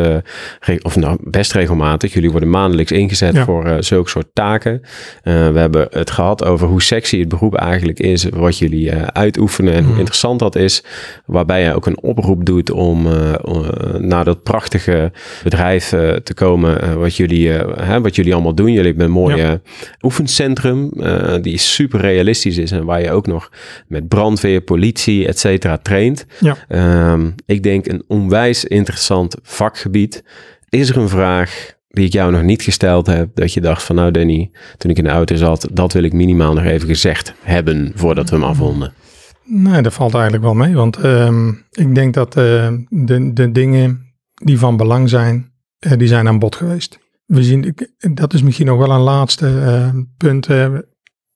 of 0.82 0.96
nou, 0.96 1.18
best 1.20 1.52
regelmatig. 1.52 2.12
Jullie 2.12 2.30
worden 2.30 2.50
maandelijks 2.50 2.92
ingezet 2.92 3.34
ja. 3.34 3.44
voor 3.44 3.76
zulke 3.80 4.10
soort 4.10 4.26
taken. 4.32 4.82
we 5.22 5.30
hebben 5.54 5.86
het 5.90 6.10
gehad 6.10 6.44
over 6.44 6.68
hoe 6.68 6.82
sexy 6.82 7.18
het 7.18 7.28
beroep 7.28 7.54
eigenlijk 7.54 7.98
is, 7.98 8.24
wat 8.24 8.58
jullie 8.58 8.92
uitoefenen 8.94 9.72
en 9.72 9.80
hoe 9.80 9.88
mhm. 9.88 9.98
interessant 9.98 10.38
dat 10.38 10.56
is. 10.56 10.84
Waarbij 11.26 11.62
je 11.62 11.74
ook 11.74 11.86
een 11.86 12.02
oproep 12.02 12.44
doet 12.44 12.70
om 12.70 13.02
naar 13.98 14.24
dat 14.24 14.42
prachtige 14.42 15.12
bedrijf 15.42 15.88
te 16.22 16.34
komen, 16.34 16.98
wat, 16.98 17.16
jullie, 17.16 17.50
hè, 17.80 18.00
wat 18.00 18.16
jullie 18.16 18.32
allemaal 18.32 18.54
doen. 18.54 18.72
Jullie 18.72 18.88
hebben 18.88 19.04
een 19.04 19.12
mooie... 19.12 19.36
Ja 19.36 19.60
oefencentrum, 20.00 20.90
uh, 20.94 21.34
die 21.40 21.58
super 21.58 22.00
realistisch 22.00 22.58
is 22.58 22.70
en 22.70 22.84
waar 22.84 23.02
je 23.02 23.10
ook 23.10 23.26
nog 23.26 23.50
met 23.86 24.08
brandweer, 24.08 24.60
politie, 24.60 25.26
et 25.26 25.38
cetera 25.38 25.78
traint. 25.78 26.26
Ja. 26.40 26.56
Um, 27.12 27.34
ik 27.46 27.62
denk 27.62 27.86
een 27.86 28.04
onwijs 28.06 28.64
interessant 28.64 29.36
vakgebied. 29.42 30.24
Is 30.68 30.88
er 30.88 30.96
een 30.96 31.08
vraag 31.08 31.78
die 31.88 32.04
ik 32.04 32.12
jou 32.12 32.32
nog 32.32 32.42
niet 32.42 32.62
gesteld 32.62 33.06
heb, 33.06 33.28
dat 33.34 33.52
je 33.52 33.60
dacht 33.60 33.82
van 33.82 33.96
nou 33.96 34.10
Danny, 34.10 34.50
toen 34.76 34.90
ik 34.90 34.98
in 34.98 35.04
de 35.04 35.10
auto 35.10 35.36
zat, 35.36 35.68
dat 35.72 35.92
wil 35.92 36.02
ik 36.02 36.12
minimaal 36.12 36.54
nog 36.54 36.64
even 36.64 36.88
gezegd 36.88 37.34
hebben 37.42 37.92
voordat 37.94 38.30
we 38.30 38.36
hem 38.36 38.44
afronden? 38.44 38.92
Nee, 39.44 39.82
dat 39.82 39.92
valt 39.92 40.14
eigenlijk 40.14 40.44
wel 40.44 40.54
mee, 40.54 40.74
want 40.74 41.04
uh, 41.04 41.48
ik 41.70 41.94
denk 41.94 42.14
dat 42.14 42.36
uh, 42.36 42.68
de, 42.88 43.32
de 43.32 43.52
dingen 43.52 44.14
die 44.34 44.58
van 44.58 44.76
belang 44.76 45.08
zijn, 45.08 45.52
uh, 45.86 45.92
die 45.96 46.08
zijn 46.08 46.28
aan 46.28 46.38
bod 46.38 46.56
geweest 46.56 46.98
we 47.30 47.42
zien, 47.42 47.76
dat 48.14 48.34
is 48.34 48.42
misschien 48.42 48.66
nog 48.66 48.78
wel 48.78 48.90
een 48.90 49.00
laatste 49.00 49.46
uh, 49.46 50.02
punt. 50.16 50.48
Uh, 50.48 50.78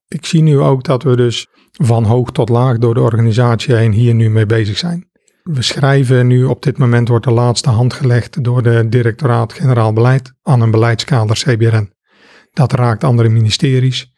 ik 0.08 0.26
zie 0.26 0.42
nu 0.42 0.58
ook 0.58 0.84
dat 0.84 1.02
we 1.02 1.16
dus 1.16 1.46
van 1.70 2.04
hoog 2.04 2.32
tot 2.32 2.48
laag 2.48 2.78
door 2.78 2.94
de 2.94 3.00
organisatie 3.00 3.74
heen 3.74 3.92
hier 3.92 4.14
nu 4.14 4.30
mee 4.30 4.46
bezig 4.46 4.78
zijn. 4.78 5.10
We 5.42 5.62
schrijven 5.62 6.26
nu, 6.26 6.44
op 6.44 6.62
dit 6.62 6.78
moment 6.78 7.08
wordt 7.08 7.24
de 7.24 7.30
laatste 7.30 7.70
hand 7.70 7.92
gelegd 7.92 8.44
door 8.44 8.62
de 8.62 8.88
directoraat 8.88 9.52
generaal 9.52 9.92
beleid 9.92 10.32
aan 10.42 10.60
een 10.60 10.70
beleidskader 10.70 11.36
CBRN. 11.36 11.92
Dat 12.52 12.72
raakt 12.72 13.04
andere 13.04 13.28
ministeries 13.28 14.12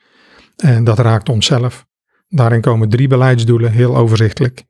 en 0.56 0.84
dat 0.84 0.98
raakt 0.98 1.28
onszelf. 1.28 1.86
Daarin 2.28 2.60
komen 2.60 2.88
drie 2.88 3.08
beleidsdoelen, 3.08 3.72
heel 3.72 3.96
overzichtelijk. 3.96 4.64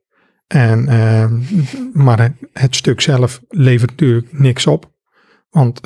En, 0.47 0.85
maar 1.93 2.37
het 2.53 2.77
stuk 2.77 3.01
zelf 3.01 3.41
levert 3.49 3.91
natuurlijk 3.91 4.39
niks 4.39 4.67
op. 4.67 4.93
Want 5.51 5.81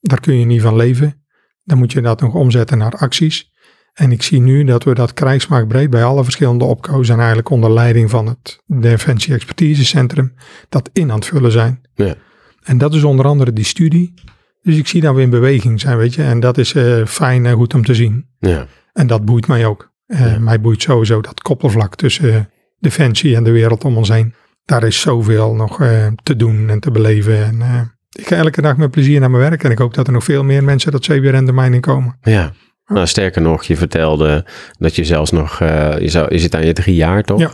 daar 0.00 0.20
kun 0.20 0.38
je 0.38 0.44
niet 0.44 0.62
van 0.62 0.76
leven. 0.76 1.24
Dan 1.64 1.78
moet 1.78 1.92
je 1.92 2.00
dat 2.00 2.20
nog 2.20 2.34
omzetten 2.34 2.78
naar 2.78 2.92
acties. 2.92 3.50
En 3.92 4.12
ik 4.12 4.22
zie 4.22 4.40
nu 4.40 4.64
dat 4.64 4.84
we 4.84 4.94
dat 4.94 5.14
krijgsmachtbreed 5.14 5.90
bij 5.90 6.04
alle 6.04 6.24
verschillende 6.24 6.64
opkozen 6.64 7.14
en 7.14 7.18
eigenlijk 7.18 7.50
onder 7.50 7.72
leiding 7.72 8.10
van 8.10 8.26
het 8.26 8.62
Defensie 8.66 9.34
Expertise 9.34 9.84
Centrum 9.84 10.34
dat 10.68 10.90
in 10.92 11.10
aan 11.10 11.18
het 11.18 11.26
vullen 11.26 11.52
zijn. 11.52 11.80
Ja. 11.94 12.14
En 12.62 12.78
dat 12.78 12.94
is 12.94 13.02
onder 13.02 13.26
andere 13.26 13.52
die 13.52 13.64
studie. 13.64 14.14
Dus 14.62 14.76
ik 14.76 14.86
zie 14.86 15.00
dat 15.00 15.14
we 15.14 15.20
in 15.20 15.30
beweging 15.30 15.80
zijn, 15.80 15.96
weet 15.96 16.14
je. 16.14 16.22
En 16.22 16.40
dat 16.40 16.58
is 16.58 16.72
uh, 16.72 17.06
fijn 17.06 17.46
en 17.46 17.54
goed 17.54 17.74
om 17.74 17.84
te 17.84 17.94
zien. 17.94 18.26
Ja. 18.38 18.66
En 18.92 19.06
dat 19.06 19.24
boeit 19.24 19.46
mij 19.46 19.66
ook. 19.66 19.88
Uh, 20.06 20.36
Mij 20.36 20.60
boeit 20.60 20.82
sowieso 20.82 21.20
dat 21.20 21.40
koppelvlak 21.40 21.96
tussen 21.96 22.32
uh, 22.32 22.40
Defensie 22.78 23.36
en 23.36 23.44
de 23.44 23.50
wereld 23.50 23.84
om 23.84 23.96
ons 23.96 24.08
heen. 24.08 24.34
Daar 24.64 24.82
is 24.84 25.00
zoveel 25.00 25.54
nog 25.54 25.76
te 26.22 26.36
doen 26.36 26.68
en 26.68 26.80
te 26.80 26.90
beleven. 26.90 27.44
En 27.44 27.92
ik 28.18 28.26
ga 28.26 28.36
elke 28.36 28.62
dag 28.62 28.76
met 28.76 28.90
plezier 28.90 29.20
naar 29.20 29.30
mijn 29.30 29.42
werk. 29.42 29.64
En 29.64 29.70
ik 29.70 29.78
hoop 29.78 29.94
dat 29.94 30.06
er 30.06 30.12
nog 30.12 30.24
veel 30.24 30.44
meer 30.44 30.64
mensen 30.64 30.92
dat 30.92 31.00
CBRN 31.00 31.72
in 31.72 31.80
komen. 31.80 32.18
Ja. 32.22 32.52
Nou, 32.86 33.06
sterker 33.06 33.42
nog, 33.42 33.64
je 33.64 33.76
vertelde 33.76 34.46
dat 34.78 34.96
je 34.96 35.04
zelfs 35.04 35.30
nog, 35.30 35.60
uh, 35.60 35.98
je, 35.98 36.08
zou, 36.08 36.32
je 36.32 36.38
zit 36.38 36.54
aan 36.54 36.66
je 36.66 36.72
drie 36.72 36.94
jaar 36.94 37.22
toch? 37.22 37.40
Ja. 37.40 37.50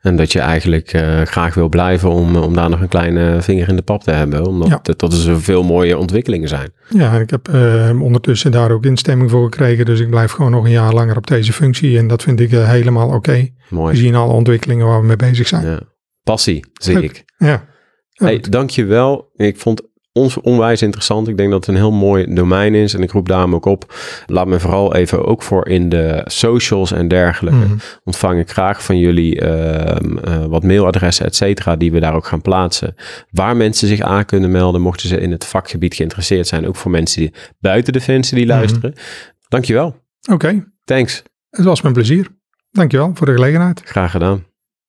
En 0.00 0.16
dat 0.16 0.32
je 0.32 0.40
eigenlijk 0.40 0.92
uh, 0.92 1.22
graag 1.22 1.54
wil 1.54 1.68
blijven 1.68 2.10
om, 2.10 2.36
om 2.36 2.54
daar 2.54 2.70
nog 2.70 2.80
een 2.80 2.88
kleine 2.88 3.42
vinger 3.42 3.68
in 3.68 3.76
de 3.76 3.82
pap 3.82 4.02
te 4.02 4.10
hebben. 4.10 4.46
Omdat 4.46 4.68
ja. 4.68 4.80
er 4.82 4.96
tot 4.96 5.12
er 5.12 5.18
zoveel 5.18 5.62
mooie 5.62 5.98
ontwikkelingen 5.98 6.48
zijn. 6.48 6.72
Ja, 6.88 7.12
ik 7.12 7.30
heb 7.30 7.48
uh, 7.48 8.02
ondertussen 8.02 8.50
daar 8.50 8.70
ook 8.70 8.84
instemming 8.84 9.30
voor 9.30 9.44
gekregen. 9.44 9.84
Dus 9.84 10.00
ik 10.00 10.10
blijf 10.10 10.32
gewoon 10.32 10.50
nog 10.50 10.64
een 10.64 10.70
jaar 10.70 10.92
langer 10.92 11.16
op 11.16 11.26
deze 11.26 11.52
functie. 11.52 11.98
En 11.98 12.06
dat 12.06 12.22
vind 12.22 12.40
ik 12.40 12.50
helemaal 12.50 13.06
oké. 13.06 13.16
Okay. 13.16 13.54
Mooi. 13.68 13.92
We 13.92 13.98
zien 13.98 14.14
alle 14.14 14.32
ontwikkelingen 14.32 14.86
waar 14.86 15.00
we 15.00 15.06
mee 15.06 15.16
bezig 15.16 15.46
zijn. 15.46 15.66
Ja. 15.66 15.80
Passie, 16.22 16.64
zie 16.72 17.02
ik. 17.02 17.24
Ja. 17.38 17.64
Hey, 18.12 18.44
dankjewel. 18.48 19.30
Ik 19.34 19.56
vond 19.56 19.82
ons 20.16 20.40
onwijs 20.40 20.82
interessant. 20.82 21.28
Ik 21.28 21.36
denk 21.36 21.50
dat 21.50 21.66
het 21.66 21.68
een 21.68 21.80
heel 21.80 21.92
mooi 21.92 22.34
domein 22.34 22.74
is. 22.74 22.94
En 22.94 23.02
ik 23.02 23.10
roep 23.10 23.28
daarom 23.28 23.54
ook 23.54 23.64
op. 23.64 23.94
Laat 24.26 24.46
me 24.46 24.60
vooral 24.60 24.94
even 24.94 25.24
ook 25.24 25.42
voor 25.42 25.68
in 25.68 25.88
de 25.88 26.22
socials 26.24 26.92
en 26.92 27.08
dergelijke. 27.08 27.58
Mhm. 27.58 27.76
Ontvang 28.04 28.40
ik 28.40 28.50
graag 28.50 28.84
van 28.84 28.98
jullie 28.98 29.40
ehm, 29.40 30.18
eh, 30.18 30.44
wat 30.44 30.62
mailadressen, 30.62 31.26
et 31.26 31.36
cetera. 31.36 31.76
Die 31.76 31.92
we 31.92 32.00
daar 32.00 32.14
ook 32.14 32.26
gaan 32.26 32.42
plaatsen. 32.42 32.94
Waar 33.30 33.56
mensen 33.56 33.88
zich 33.88 34.00
aan 34.00 34.24
kunnen 34.24 34.50
melden. 34.50 34.80
Mochten 34.80 35.08
ze 35.08 35.20
in 35.20 35.30
het 35.30 35.44
vakgebied 35.44 35.94
geïnteresseerd 35.94 36.46
zijn. 36.46 36.66
Ook 36.66 36.76
voor 36.76 36.90
mensen 36.90 37.20
die 37.20 37.32
buiten 37.58 37.92
Defensie 37.92 38.36
die 38.36 38.46
mhm. 38.46 38.56
luisteren. 38.56 38.90
Mm 38.94 39.02
Dankjewel. 39.48 39.96
Oké. 40.32 40.64
Thanks. 40.84 41.22
Het 41.50 41.64
was 41.64 41.82
mijn 41.82 41.94
plezier. 41.94 42.26
Dankjewel 42.70 43.10
voor 43.14 43.26
de 43.26 43.32
gelegenheid. 43.32 43.82
Graag 43.84 44.10
gedaan. 44.10 44.44